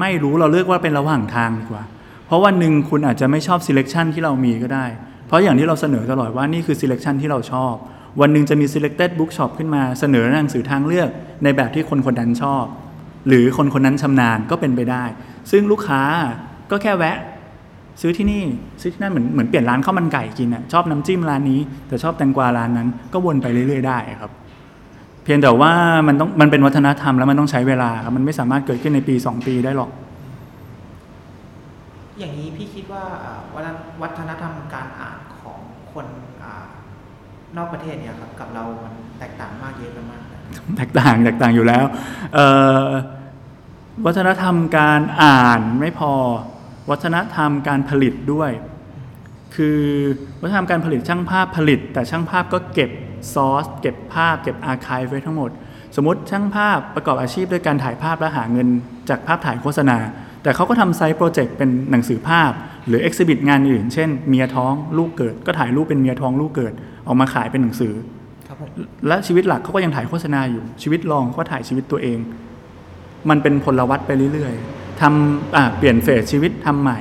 [0.00, 1.84] ไม่รู้เราเลือกว่าเป็นระหว่างทางดีกว่า
[2.26, 4.86] เพราะวันหนึ่งคุณอาจจะไม่ชอบ selection ที่เรามีก็ได้
[5.26, 7.74] เพราะอย่างที่เราเสนอตลอดว่านี่คือ selection ที่เราชอบ
[8.20, 11.08] วันหนึ่งจะมี selected bookshop ขึ้นมาเสนอหนังสือทางเลือก
[11.44, 12.64] ในแบบที่คนคนนั้นชอบ
[13.28, 15.04] หรือคนคนนั้นชำนาญก็เป็นไปได้
[15.50, 16.02] ซึ่งลูกค้า
[16.70, 17.18] ก็แค่แวะ
[18.00, 18.42] ซื้อที่นี่
[18.80, 24.30] ซื้อที่นั่นเหมือนเหมือนเปลี่ยนร้านข้าวมันไก่กินอะชอบน้ำจิ้มร้านนี้ แต่ชอบแตงกวาร้านนั้น ก็วนไปเรื่อยๆได้ครับ
[25.24, 25.72] เพียงแต่ว่า
[26.08, 29.90] มันต้องมันเป็นวัฒนธรรมแล้วมันต้องใช้เวลาครับมันไม่สามารถเกิดขึ้นในปี 2 ปีได้หรอก
[32.18, 35.58] อย่างนี้พี่คิดว่าอ่าวัฒนวัฒนธรรมการอ่านของ
[35.92, 36.06] คน
[36.42, 36.54] อา
[37.56, 40.38] นอกประเทศเนี่ยครับกับเรามันแตกต่างมากเยอะกันมากนะ
[40.76, 41.84] แตกต่างแตกต่างอยู่แล้ว
[42.34, 42.46] เอ่
[42.84, 42.88] อ
[44.06, 46.12] วัฒนธรรมการอ่านไม่พอ
[46.90, 48.50] วัฒนธรรมการผลิตด้วย
[49.56, 49.80] คือ
[50.40, 52.90] วัฒนธรรมการผลิตช่างภาพผลิต แต่ช่างภาพก็เก็บ
[53.34, 55.50] ซอสเก็บภาพ เก็บอาร์คายไว้ทั้งหมด
[55.96, 58.68] สมมติช่างภาพประกอบอาชีพด้วยการถ่ายภาพและหาเงิน
[59.08, 59.98] จากภาพถ่ายโฆษณา
[60.42, 62.50] แต่เขาก็ทำ side project เป็นหนังสือภาพ
[62.86, 66.72] หรือ exhibit งานอื่น เช่นเมียท้องลูกเกิด ก็ถ่ายรูปเป็นเมียท้องลูกเกิด
[67.06, 67.92] ออกมาขายเป็นหนังสือ
[68.46, 68.68] ครับผม
[69.08, 72.18] และชีวิตหลักเขาก็ยังถ่ายโฆษณาอยู่ชีวิตรองเขาก็ถ่ายชีวิตตัวเอง
[73.30, 77.00] มันเป็นพลวัตไปเรื่อยๆ ทำอ่าเปลี่ยน phase ชีวิตทำใหม่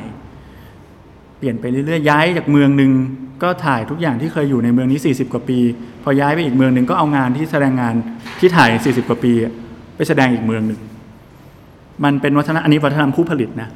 [1.37, 2.91] เปลี่ยนไปเรื่อยๆย้ายจากเมืองหนึ่ง
[3.43, 5.59] ก็ถ่ายทุกอย่างที่เคยอยู่ในเมืองนี้ 40 กว่าปี
[6.03, 7.95] พอย้ายไปอีกเมืองหนึ่งก็เอางานที่แสดงงาน
[8.39, 9.53] ที่ถ่าย 40 กว่าปีอะ
[9.95, 10.79] ไปแสดงอีกเมืองหนึ่ง
[12.03, 13.69] มันเป็นวัฒนธรรมอันนี้วัฒนธรรมผู้ผลิตนะ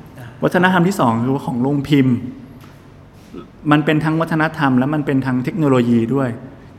[0.44, 2.16] วัฒนธรรมที่สองคือว่าของโรงพิมพ์
[3.72, 6.30] มันเป็นทั้งวัฒนธรรม และมันเป็นทั้งเทคโนโลยีด้วย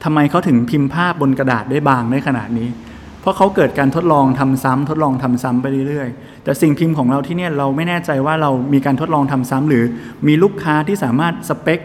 [0.04, 2.87] ทำไมเขาถึงพิมพ์ภาพบนกระดาษได้บางได้ขนาดนี้เพ
[3.28, 9.84] ราะเขาเกิดการทดลองทำซ้ำทดลองทำซ้ำไปเรื่อยๆ แต่สิ่งพิมพ์ของเราที่เนี่ยเราไม่แน่ใจว่าเรามีการทดลองทำซ้ำหรือ
[10.26, 11.80] มีลูกค้าที่สามารถสเปค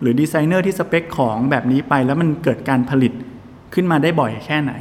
[0.00, 3.12] หรือดีไซเนอร์ที่สเปคของแบบนี้ไป แล้วมันเกิดการผลิต
[3.74, 4.72] ขึ้นมาได้บ่อยแค่ไหน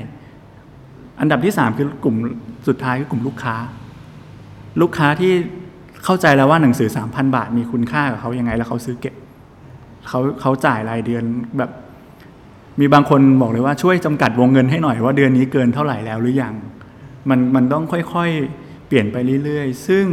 [1.22, 2.16] อันดับที่สามคือกลุ่ม
[2.68, 3.55] สุดท้ายคือกลุ่มลูกค้า
[4.82, 5.34] ลูกค้าที่
[6.03, 9.16] เข้าใจแล้วว่าหนังสือ 3,000 บาท มีคุณค่ากับเขายังไงแล้วเขาซื้อเก็บ
[10.08, 11.24] เขาเขาจ่ายรายเดือน
[11.58, 11.72] แบบ
[12.80, 16.53] มีบางคนบอกเลยว่าช่วยจำกัดวงเงินให้หน่อยว่าเดือนนี้เกินเท่าไหร่แล้วหรือยัง
[17.30, 20.05] มันมันต้องค่อยๆ เปลี่ยนไปเรื่อยๆ ซึ่ง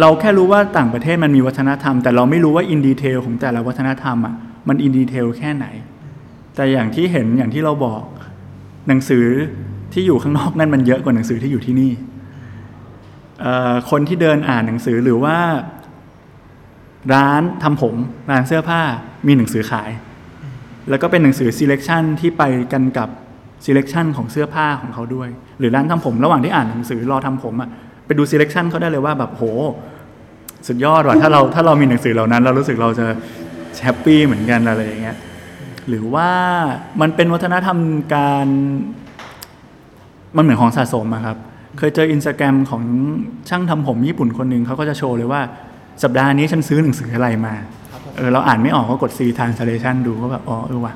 [0.00, 4.34] เราแค่รู้ว่าต่างประเทศมันมีวัฒนธรรม แต่เราไม่รู้ว่าอินดีเทลของแต่ละวัฒนธรรมอะ
[4.68, 5.66] มันอินดีเทลแค่ไหน
[6.56, 8.02] แต่อย่างที่เห็นอย่างที่เราบอก
[8.88, 9.26] หนังสือ
[9.92, 11.92] ที่อยู่ข้างนอกนั่นมันเยอะกว่าหนังสือที่อยู่ที่นี่
[13.90, 15.38] คนที่เดินอ่านหนังสือหรือว่า
[17.14, 17.94] ร้านทำผม
[18.30, 18.80] ร้านเสื้อผ้า
[19.26, 19.90] มีหนังสือขาย
[20.90, 23.08] แล้วก็เป็นหนังสือ selection ที่ไปกันกับ
[23.64, 25.28] selection ของเสื้อผ้าของเขาด้วย
[25.58, 27.70] หรือร้านทำผมระหว่างที่อ่านหนังสือรอทำผมอะ่ะ
[28.06, 29.44] ไปดู selection เขาได้เลยว่าแบบโห
[30.68, 33.06] สุดยอดว่ะถ้าเราถ้าเรามีหนังสือเหล่านั้น เรารู้สึกเราจะ
[33.82, 35.16] happy เหมือนกันอะไรอย่างเงี้ย
[35.88, 36.30] หรือว่า
[37.00, 37.78] มันเป็นวัฒนธรรม
[38.14, 38.46] การ
[40.36, 41.36] มันเหมือนของสะสมอะครับ
[41.78, 42.82] เคยเจออินสตาแกรมของ
[43.48, 45.40] ช่างทำผมญี่ปุ่นคนหนึ่งเขาก็จะโชว์เลยว่า
[46.02, 47.77] สัปดาห์นี้ฉันซื้อหนังสืออะไรมาครับผม
[48.18, 50.94] เออเราอ่านไม่ออกก็กด C translation ดูก็แบบอ๋อเออว่ะ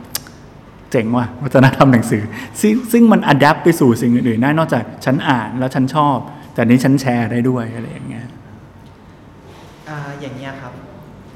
[0.90, 2.22] เจ๋งว่ะวัฒนธรรมหนังสือ
[2.60, 6.16] ซึ่งซึ่งมันอัดแอปไปสู่สิ่งอื่นๆได้นอกจากฉันอ่านแล้วฉันชอบ
[6.54, 8.26] แต่นี้ฉันแชร์ได้ด้วยอะไรอย่างเงี้ย
[9.88, 10.72] อ่าอย่างเงี้ยครับ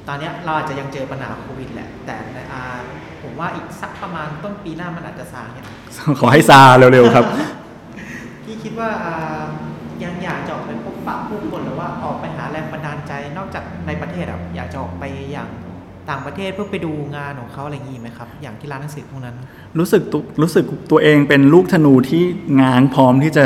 [0.09, 2.63] ตอนเนี้ยเราอาจจะยังเจอปัญหาโควิดแหละ แต่ในอ่า
[3.23, 5.67] ผมว่าอีกสักประมาณต้นปีหน้ามันอาจจะซาเนี่ย
[6.21, 7.25] ขอให้ซาเร็วๆครับ
[8.45, 9.43] พี่คิดว่าอ่า
[10.05, 15.49] ยังอยากจะออกไปพบปะผู้คนหรือว่าออกไปหาแรงบันดาลใจนอกจากในประเทศอะอยากจะออกไปอย่าง
[16.11, 19.37] ต่างประเทศเพื่อไปดูงานของเขาอะไรอย่างงี้ไหมครับ อย่างที่ร้านหนังสือพวกนั้น
[19.79, 22.23] รู้สึกตุรู้สึกตัวเองเป็นลูกธนูที่
[22.61, 23.45] ง้างพร้อมที่จะ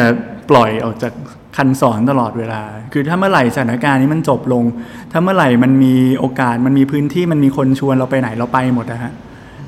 [0.51, 1.13] ปล่อยออกจาก
[1.57, 4.65] คันสอนตลอดเวลา คือถ้าเมื่อไหร่สถานการณ์นี้มันจบลง
[5.13, 9.13] ถ้าเมื่อไหร่มันมีโอกาสมันมีพื้นที่มันมีคนชวนเราไปไหนเราไปหมดนะฮะ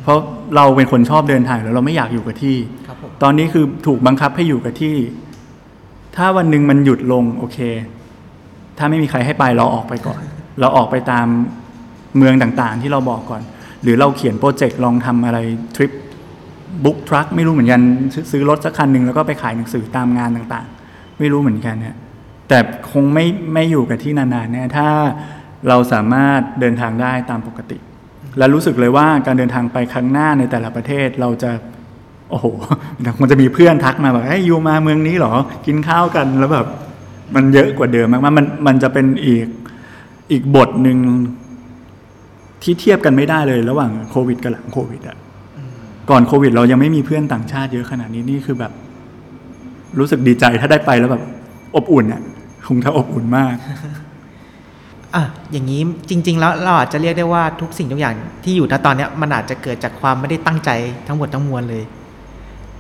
[0.03, 0.19] เพราะ
[0.57, 4.97] เราเป็นคนชอบเดินทางแล้วเราไม่อยากอยู่กับที่ครับผมตอนนี้คือถูกบังคับให้อยู่กับที่
[6.17, 7.59] ถ้าวันหนึ่งมันหยุดลงโอเค
[8.79, 10.21] ถ้าไม่มีใครให้ไปเราออกไปก่อน
[10.61, 11.27] เราออกไปตาม
[12.17, 13.43] เมืองต่างๆ ที่เราบอกก่อน
[13.83, 15.39] หรือเราเขียนโปรเจกต์ลองทำอะไร
[15.77, 15.93] ทริป
[16.85, 17.81] บุ๊กทรัคไม่รู้เหมือนกัน
[18.31, 21.97] ซื้อรถสักคันหนึ่งแล้วก็ไปขายหนังสือตามงานต่างๆ ไม่รู้เหมือนกันเนี่ย
[22.49, 22.59] แต่
[22.93, 24.89] คงไม่ไม่อยู่กับที่นานๆแน่ถ้า
[25.69, 27.79] เราสามารถเดินทางได้ตามปกติ
[28.39, 31.51] และรู้สึกเลยว่าการเดินทางไปครั้งหน้าในแต่ละประเทศเราจะ
[32.31, 32.47] โอ้โห
[33.21, 35.33] มันจะมีเพื่อนทักมาแบบเฮ้ยยูมาเมืองนี้เหรอ
[35.67, 36.67] กินข้าวกันแล้วแบบ
[37.35, 39.47] มันเยอะกว่าเดิมมากๆมันมันจะเป็นอีก
[40.33, 40.99] อีกบทหนึ่ง
[42.63, 45.17] ที่เทียบกันไม่ได้เลยระหว่างโควิดกับหลังโควิดอะ
[46.11, 48.73] ก่อนโควิด เรายังไม่มีเพื่อนต่างชาติเยอะขนาดนี้นี่คือแบบ
[49.99, 51.23] รู้สึกดีใจถ้าได้ไปแล้วแบบ
[51.77, 52.21] อบอุ่นอะ
[52.67, 53.55] คงจะอบอุ่นมาก
[55.15, 60.71] อะอย่างนี้จริง ๆ แล้วเราอาจจะเรียกได้ว่าทุกสิ่งทุกอย่างที่อยู่ณตอนเนี้ยมันอาจจะเกิดจากความไม่ได้ตั้งใจ
[61.07, 61.85] ทั้งหมดทั้งมวลเลย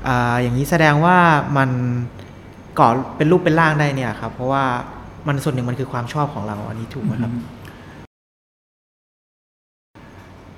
[0.07, 1.16] อ่าอย่างนี้แสดงว่า
[1.57, 1.70] มัน
[2.78, 4.64] ก่อเป็นรูปเป็นร่างได้เนี่ยครับ เพราะว่า
[5.28, 7.33] มันส่วนหนึ่งมันคือความชอบของเราอันนี้ถูกไหมครับ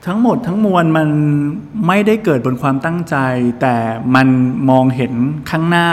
[0.06, 1.08] ทั้งหมดทั้งมวลมัน
[1.86, 3.16] ไม่ได้เกิดบนความตั้งใจ
[3.60, 3.76] แต่
[4.14, 4.28] มัน
[4.70, 5.12] มองเห็น
[5.50, 5.88] ข้างหน้า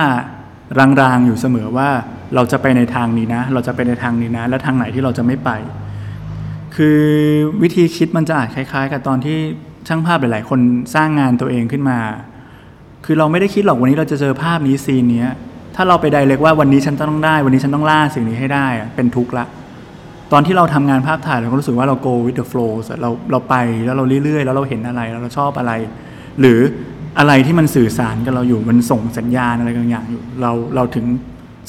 [1.02, 1.90] รางๆอยู่เสมอว่า
[2.36, 5.50] เราจะไปในทางนี้นะ เราจะไปในทางนี้นะ และทางไหนที่เราจะไม่ไป
[6.76, 7.00] คือ
[7.62, 9.38] วิธีคิดมันจะอาจคล้าย ๆ กับตอนที่
[9.88, 10.60] ช่างภาพหลายๆ คน
[10.96, 12.00] สร้างงานตัวเองขึ้นมา
[13.06, 15.26] คือเราไม่ได้คิดหรอกวันนี้เราจะเจอภาพนี้ซีนนี้
[15.76, 19.46] ถ้าเราไปไดเรกว่าวันนี้ฉันต้องได้ วันนี้ฉันต้องล่าสิ่งนี้ให้ได้เป็นทุกข์ละ
[20.32, 22.72] ตอนที่เราทำงานภาพถ่ายเราก็รู้สึกว่าเรา go with the flow
[23.02, 23.56] เราเราไป
[23.86, 25.72] แล้วเราเรื่อยๆ แล้วเราเห็นอะไรแล้วเราชอบอะไร
[26.40, 26.60] หรือ
[27.20, 31.06] อะไรที่มันสื่อสารกับเราอยู่มันส่งสัญญาณอะไรบางอย่างอยู่ เราเราถึง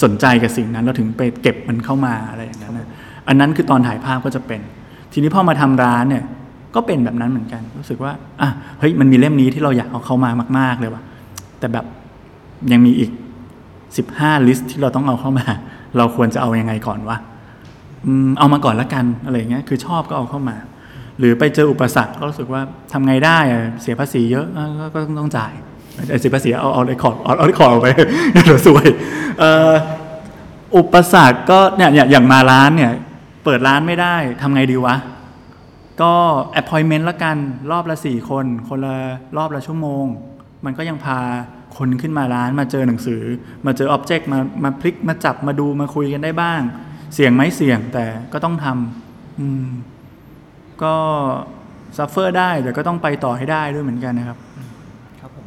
[0.02, 2.88] สนใจกับสิ่งนั้น เราถึงไปเก็บมันเข้ามาอะไรอย่างนั้นนะ
[3.28, 4.60] อันนั้นคือตอนถ่ายภาพก็จะเป็น
[5.12, 6.24] ทีนี้พอมาทำร้านเนี่ย
[6.74, 8.48] ก็เป็นแบบนั้นเหมือนกัน รู้สึกว่าอะ
[8.78, 11.02] เฮ้ยมันมีเล่มนี้ที่เราอยากเอาเข้ามามาก ๆเลยว่ะ
[11.58, 11.84] แต่แบบ
[12.72, 13.10] ยังมีอีก
[13.96, 15.46] สิบห้าลิสต์ที่เราต้องเอาเข้ามา
[15.96, 17.18] เราควรจะเอายังไงก่อนวะ
[18.38, 20.56] เอามาก่อนละกันอะไรเงี้ยคือชอบก็เอาเข้ามา
[21.18, 23.38] หรือไปเจออุปสรรคก็รู้สึกว่าทำไงได้
[23.82, 24.46] เสียภาษีเยอะ
[24.94, 25.52] ก็ต้องจ่าย
[26.20, 27.88] เสียภาษีเอาเอาเลยขอเอาเอาเลยขอออกไป
[28.32, 28.86] เดี๋ยวสวย
[30.76, 32.92] อุปสรรคก็เนี่ยอย่างอย่างมาร้านเนี่ย
[33.44, 34.96] เปิดร้านไม่ได้ทำไงดีวะ
[36.02, 36.14] ก็
[36.60, 37.36] appointment ละกัน
[37.70, 38.96] รอบละสี่คน คนละ
[39.36, 40.04] รอบละชั่วโมง
[40.64, 41.18] มันก็ยังพา
[41.76, 43.22] คนขึ้นมาร้านมาเจอหนังสือ
[43.66, 46.60] มาเจอ object มามาพลิกมาจับมาดูมาคุยกันได้บ้าง
[47.14, 49.66] เสี่ยงไหมเสี่ยงแต่ก็ต้องทำอืม
[50.82, 50.94] ก็
[51.96, 54.38] suffer ได้แต่ก็ต้องไปต่อให้ได้ด้วยเหมือนกันนะครับ
[55.20, 55.46] ครับผม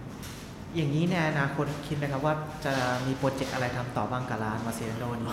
[0.75, 2.33] อย่างนี้ในอนาคตคิดไหมครับว่า
[2.65, 2.73] จะ
[3.05, 5.27] มีโปรเจกต์อะไรทำต่อบ้างกับร้าน Vacilando นี้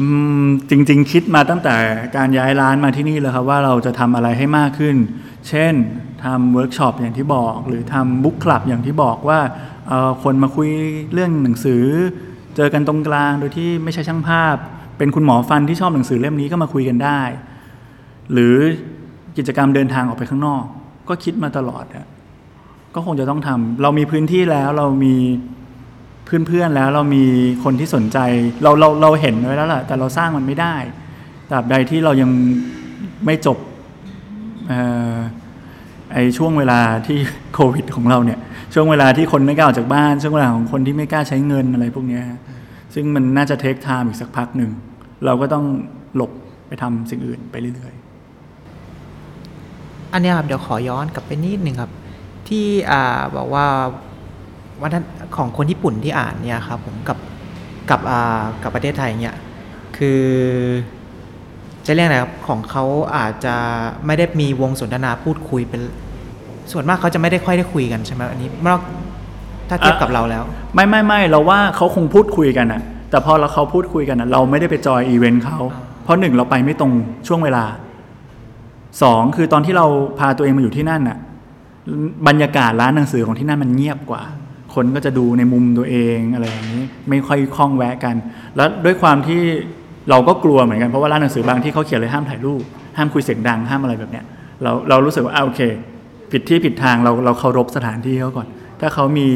[0.00, 0.06] อื
[0.42, 1.76] มจริง ๆ คิดมาตั้งแต่
[2.16, 4.96] การย้ายร้านมาที่นี่แล้วครับว่าเราจะทำอะไรให้มากขึ้น
[5.48, 5.74] เช่น
[6.24, 9.40] ทำเวิร์กช็อปอย่างที่บอก หรือทำ book club อย่างที่บอกว่า
[9.88, 10.68] เอ่อคนมาคุย
[11.12, 11.84] เรื่องหนังสือ
[12.56, 14.56] เจอกันตรงกลางโดยที่ไม่ใช่ช่างภาพ
[15.00, 17.20] เป็นคุณหมอฟันที่ชอบหนังสือเล่มนี้ก็มาคุยกันได้
[18.32, 18.56] หรือ
[19.36, 20.64] กิจกรรมเดินทางออกไปข้างนอก
[21.08, 22.06] ก็คิดมาตลอดอะ
[22.94, 25.14] ก็คงจะต้องทำเรามีพื้นที่แล้วเรามี
[26.24, 27.24] เพื่อนๆแล้วเรามี
[27.64, 28.18] คนที่สนใจ
[28.62, 30.74] เราเราเราเห็นไว้แล้วแหละแต่เราสร้างมันไม่ได้
[31.50, 32.30] ตราบใดที่เรายัง
[33.24, 33.58] ไม่จบ
[34.70, 34.72] อ
[35.14, 35.16] อ
[36.12, 37.18] ไอช่วงเวลาที่
[37.54, 38.38] โควิดของเราเนี่ย
[38.74, 42.20] ช่วงเวลาที่คนไม่กล้าออกจากบ้าน ช่วงเวลาของคนที่ไม่กล้าใช้เงินอะไรพวกนี้
[42.94, 44.72] ซึ่งมันน่าจะเทคไทม์อีกสักพักหนึ่ง
[45.24, 45.64] เราก็ต้อง
[46.16, 46.30] หลบ
[46.66, 51.90] ไปทำสิ่งอื่นไปเรื่อยๆ อันเนี้ยครับเดี๋ยวขอย้อนกลับไปนิดนึงครับ
[52.48, 53.66] ที่อ่าบอกว่า
[54.82, 55.02] วัฒน
[55.36, 57.18] ของคนญี่ปุ่นที่อ่านเนี่ยครับผมกับ
[57.90, 59.34] กับอ่ากับประเทศไทยเนี่ย
[59.96, 60.24] คือ
[61.86, 62.84] จะเรียกอะไรครับของเขา
[63.16, 63.56] อาจจะ
[64.06, 65.80] ไม่ได้มีวงสนทนาพูดคุยเป็น
[66.72, 68.80] ส่วนมากเขาจะไม่ได้ค่อยได้คุยกันใช่ไหมอันนี้นอก
[69.68, 70.44] ถ้าเทียบกับเราแล้ว
[70.74, 75.58] ไม่ไม่ไม่เราว่าเขาคงพูดคุยกันอะ แต่พอเราเขาพูดคุยกันอะเราไม่ได้ไปจอยอีเวนต์เขา
[76.04, 76.92] เพราะหนึ่งเราไปไม่ตรง
[77.28, 77.64] ช่วงเวลา
[79.02, 79.86] สองคือตอนที่เรา
[80.18, 81.18] พาตัวเองมาอยู่ที่นั่นอะ
[82.28, 84.22] บรรยากาศร้านหนังสือของที่นั่นมันเงียบกว่า
[84.74, 88.14] คนก็จะดูในมุมตัวเองอะไรอย่างนี้ ไม่ค่อยคล่องแวะกัน
[88.56, 89.42] แล้วด้วยความที่
[90.10, 92.62] เราก็กลัวเหมือนกันเพราะว่าร้านหนังสือบางที่เขาเขียนเลยห้ามถ่ายรูป
[92.96, 94.24] ห้ามคุยเสียงดังห้ามอะไรแบบเนี้ย
[94.62, 95.60] เราเรารู้สึกว่าอ่าโอเค
[96.32, 98.46] ผิดที่ผิดทางเราเราเคารพสถานที่เขาก่อน
[98.80, 99.26] ถ้าเขามี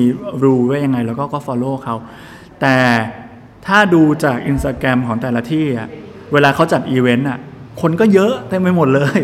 [0.42, 1.94] rule ไว้ยังไงเราก็ก็ follow เขา
[2.60, 2.74] แต่
[3.66, 5.88] ถ้าดูจากอินสตาแกรมของแต่ละที่อะ
[6.32, 7.38] เวลาเขาจัดอีเวนต์อะ
[7.80, 9.20] คนก็เยอะเต็มไปหมดเลย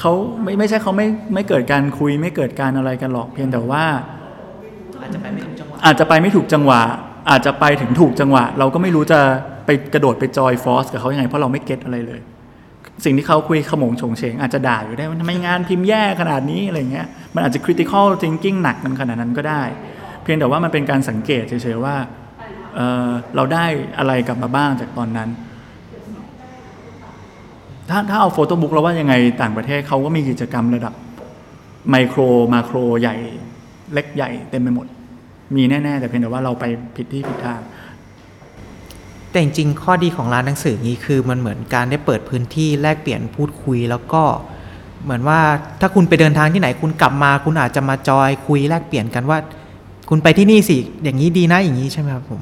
[0.00, 0.12] เขา
[0.42, 3.84] ไม่ไม่ใช่เขาไม่ไม่เกิดการคุยไม่เกิดการอะไรกันหรอกเพียงแต่ว่า
[5.02, 6.80] อาจจะไปไม่ถึงจังหวะอาจจะไปไม่ถูกจังหวะ
[7.30, 9.20] อาจจะไปถึงถูกจังหวะ เราก็ไม่รู้จะ
[9.66, 12.20] ไปกระโดดไป join force กับเขายังไงเพราะเราไม่ get อะไรเลย
[13.04, 19.62] สิ่งที่เขาคุยขโมงโฉงเฉงอาจจะด่าอยู่ได้ว่าทำไมงานพิมพ์แย่ขนาดนี้อะไรเงี้ยมันอาจจะ critical thinking หนักกันขนาดนั้นก็ได้
[20.22, 21.96] เพียงแต่ว่ามันเป็นการสังเกตเฉยๆว่า
[22.76, 23.66] เเราได้
[23.98, 25.30] อะไรกลับมาบ้างจากตอนนั้น
[27.90, 30.94] ถ้าถ้าเอาโฟโต้บุ๊กเราว่ายังไงต่างประเทศเขาก็มีกิจกรรมระดับ
[31.90, 32.20] ไมโคร
[32.52, 33.16] มาโครใหญ่
[33.92, 34.86] เล็กใหญ่เต็มไปหมด
[35.56, 36.64] มีแน่ ๆ แต่เพียงแต่ว่าเราไป
[36.96, 37.60] ผิดที่ผิดทาง
[39.30, 44.22] แต่จริงๆข้อดีของร้านหนังสือนี้คือมันเหมือนการได้เปิดพื้นที่แลกเปลี่ยนพูดคุยแล้วก็
[45.04, 45.40] เหมือนว่า
[45.80, 49.38] ถ้าคุณไปเดินทางที่ไหนคุณกลับมา คุณอาจจะมาจอยคุยแลกเปลี่ยนกันว่า
[50.08, 52.40] คุณไปที่นี่สิอย่างนี้ดีนะอย่างนี้ใช่ไหมครับผม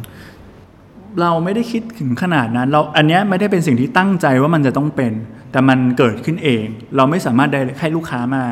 [1.20, 5.12] เราไม่ได้คิดถึงขนาดนั้น เราอันนี้ไม่ได้เป็นสิ่งที่ตั้งใจว่ามันจะต้องเป็น
[5.52, 6.64] แต่มันเกิดขึ้นเอง
[6.96, 8.42] เราไม่สามารถได้ให้ลูกค้ามา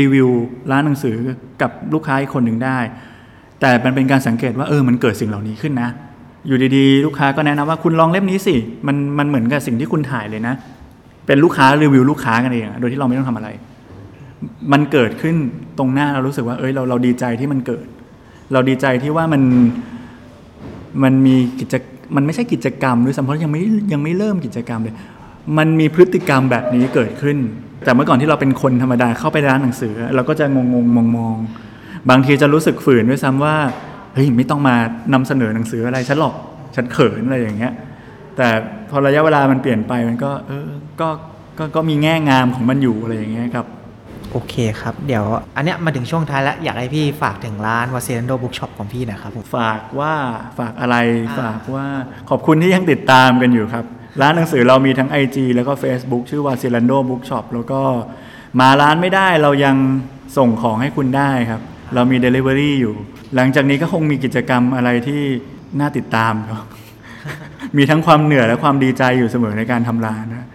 [0.00, 0.28] รีวิว
[0.70, 1.16] ร้านหนังสือ
[1.62, 2.78] กับลูกค้าอีกคนหนึ่งได้
[3.60, 5.90] แต่มันเป็นการสังเกตว่าเออมันเกิดสิ่งเหล่านี้ขึ้นนะ
[6.46, 8.54] อยู่ดีๆ ลูกค้าก็แนะนำว่าคุณลองเล่มนี้สิ
[8.86, 10.54] มันมันเหมือนกับสิ่งที่คุณถ่ายเลยนะ
[11.26, 13.48] เป็นลูกค้ารีวิวลูกค้ากันเองโดยที่เราไม่ต้องทำอะไร
[14.72, 15.36] มันเกิดขึ้น
[15.78, 17.84] ตรงหน้าเรารู้สึกว่าเอ้ยเราเราดีใจที่มันเกิด
[18.52, 19.42] เราดีใจที่ว่ามัน
[21.02, 21.74] มันมีกิจ
[22.16, 23.60] มันไม่ใช่กิจกรรมด้วยซ้ำเพราะยังไม่
[23.92, 24.94] ยังไม่เริ่มกิจกรรมเลย
[25.58, 27.36] มันมีพฤติกรรมแบบนี้เกิดขึ้น
[27.84, 31.36] แต่เมื่อก่อนที่เราเป็นคนธรรมดาเข้าไปร้านหนังสือ เราก็จะงงงมองมอง
[32.10, 33.56] บางทีจะรู้สึกฝืนด้วยซ้ำว่า
[34.14, 34.76] เฮ้ยไม่ต้องมา
[35.12, 36.34] นำเสนอหนังสืออะไรฉันหรอก
[36.76, 37.72] ฉันเขินอะไรอย่างเงี้ย
[38.36, 38.48] แต่
[38.90, 40.68] พอระยะเวลามันเปลี่ยนไปมันก็เออ
[41.00, 41.08] ก็
[41.58, 43.66] ก็ก็มีแง่งามของมันอยู่อะไรอย่างเงี้ยครับ
[44.38, 45.24] โอเคครับ เดี๋ยว
[45.56, 50.14] อันเนี้ยมาถึงช่วงท้ายแล้ว อยากให้พี่ฝากถึงร้านวาเซนโดบุ๊กช็อปของพี่หนะครับผม ฝากว่า
[50.58, 50.96] ฝากอะไร
[51.30, 51.86] อ่า ฝากว่า
[52.30, 53.84] ขอบคุณที่ยังติดตามกันอยู่ครับ
[54.20, 57.80] ร้านหนังสือเรามีทั้ง IG แล้วก็ Facebook ชื่อว่า s i l a n d o Bookshop แล้วก็
[58.60, 59.76] มาร้านไม่ได้เรายัง
[60.36, 61.60] ส่งของให้คุณได้ครับ
[61.94, 62.94] เรามี Delivery อยู่
[63.34, 65.22] หลังจากนี้ก็คงมีกิจกรรมอะไรที่
[65.80, 66.66] น่าติดตามครับ
[67.76, 70.46] มีทั้งความเหนื่อยและความดีใจอยู่เสมอในการทำร้านนะ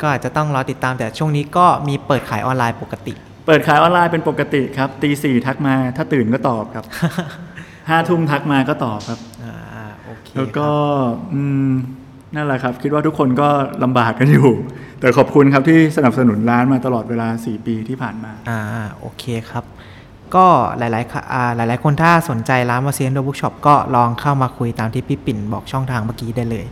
[0.00, 3.14] ก็อาจจะต้องรอติดตามแต่ช่วงนี้ก็มีเปิดขายออนไลน์ปกติ
[3.46, 6.84] เปิดขายออนไลน์เป็นปกติครับตีสี่ทักมาถ้าตื่นก็ตอบครับ
[7.88, 9.54] ห้าทุ่มทักมาก็ตอบครับอ่า
[10.04, 11.70] โอเคแล้วก็ครับอืม
[12.34, 13.48] นั่นแหละครับ คิดว่าทุกคนก็
[13.84, 14.50] ลำบากกันอยู่
[15.00, 18.60] แต่ขอบคุณครับที่สนับสนุนร้านมาตลอดเวลา 4 ปีที่ผ่านมาอ่า
[18.98, 19.64] โอเคครับ
[20.34, 20.46] ก็
[20.78, 26.66] หลายๆค่ะอ่าหลาย ๆ คนถ้าสนใจร้านวาเซนโดบุ๊กช็อปก็ลองเข้ามาคุยตามที่พี่ปิ่นบอกช่องทางเมื่อกี้ได้เลย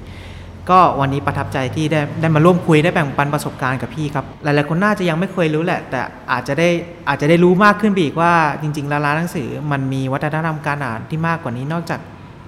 [0.70, 6.00] ก็วันนี้ประทับใจที่ได้ได้มาร่วมคุยได้แบ่งปันประสบการณ์กับพี่ครับ หลายๆคนน่าจะยังไม่เคยรู้แหละ แต่
[6.32, 6.68] อาจจะได้
[7.08, 12.00] อาจจะได้รู้มากขึ้นไปอีกว่าจริงๆล้วร้านหนังสือมันมีวัฒนธรรมการอ่านที่มากกว่านี้นอกจาก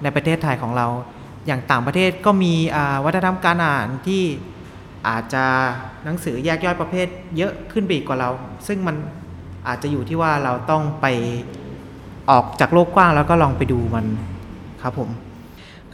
[0.03, 0.87] ในประเทศไทยของเรา
[1.47, 2.53] อย่างต่างประเทศก็มี
[3.05, 4.23] วัฒนธรรมการอ่านที่
[5.07, 5.45] อาจจะ
[6.05, 7.07] หนังสือแยกย่อยประเภท
[7.37, 8.29] เยอะขึ้นไปอีกกว่าเรา
[8.67, 8.95] ซึ่งมัน
[9.67, 11.05] อาจจะอยู่ที่ว่าเราต้องไป
[12.29, 14.05] ออกจากโลกกว้างแล้วก็ลองไปดูมัน
[14.81, 15.09] ครับผม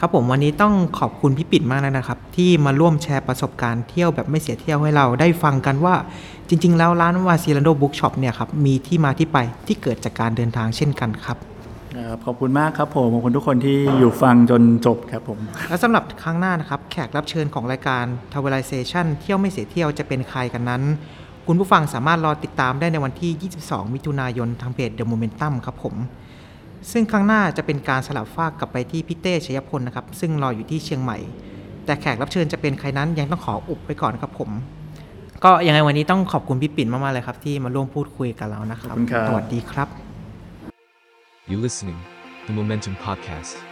[0.01, 5.95] ครับผมวันนี้ต้องขอบคุณพี่ปิ่นมากเลยนะครับ ที่มาร่วมแชร์ประสบการณ์เที่ยวแบบไม่เสียเที่ยวให้เราได้ฟังกันว่า
[6.49, 9.37] จริง ๆ แล้วร้าน Vacilando Bookshop เนี่ยครับมีที่มาที่ไป
[9.67, 11.37] ที่เกิดจากการเดินทางเช่นกันครับ
[11.95, 15.39] ครับขอบคุณมากครับผมขอบคุณทุกคนที่อยู่ฟังจนจบครับผม
[15.69, 20.83] และสำหรับครั้งหน้านะครับแขกรับเชิญของรายการ t r a v e l i z a t i o n เที่ยวไม่เสียเที่ยวจะเป็นใครกันนั้น
[21.47, 25.95] คุณผู้ฟังสามารถรอติดตามได้ในวันที่ 22 มิถุนายนทางเพจ The Momentum ครับผม
[26.91, 31.17] ซึ่งครั้งหน้าจะเป็นการสลับฟากกลับไปที่พี่เต้ชยพลนะครับ ซึ่งรออยู่ที่เชียงใหม่
[31.85, 34.49] แต่แขกรับเชิญจะเป็นใครนั้นยังต้องขออุบไปก่อนครับผม
[35.43, 39.87] ก็ยังไงวันนี้ต้องขอบคุณพี่ปิ่นมากๆเลยครับ ที่มาร่วมพูดคุยกับเรานะครับขอบคุณครับสวัสดีครับ
[41.51, 41.99] You listening,
[42.45, 43.68] the Momentum Podcast.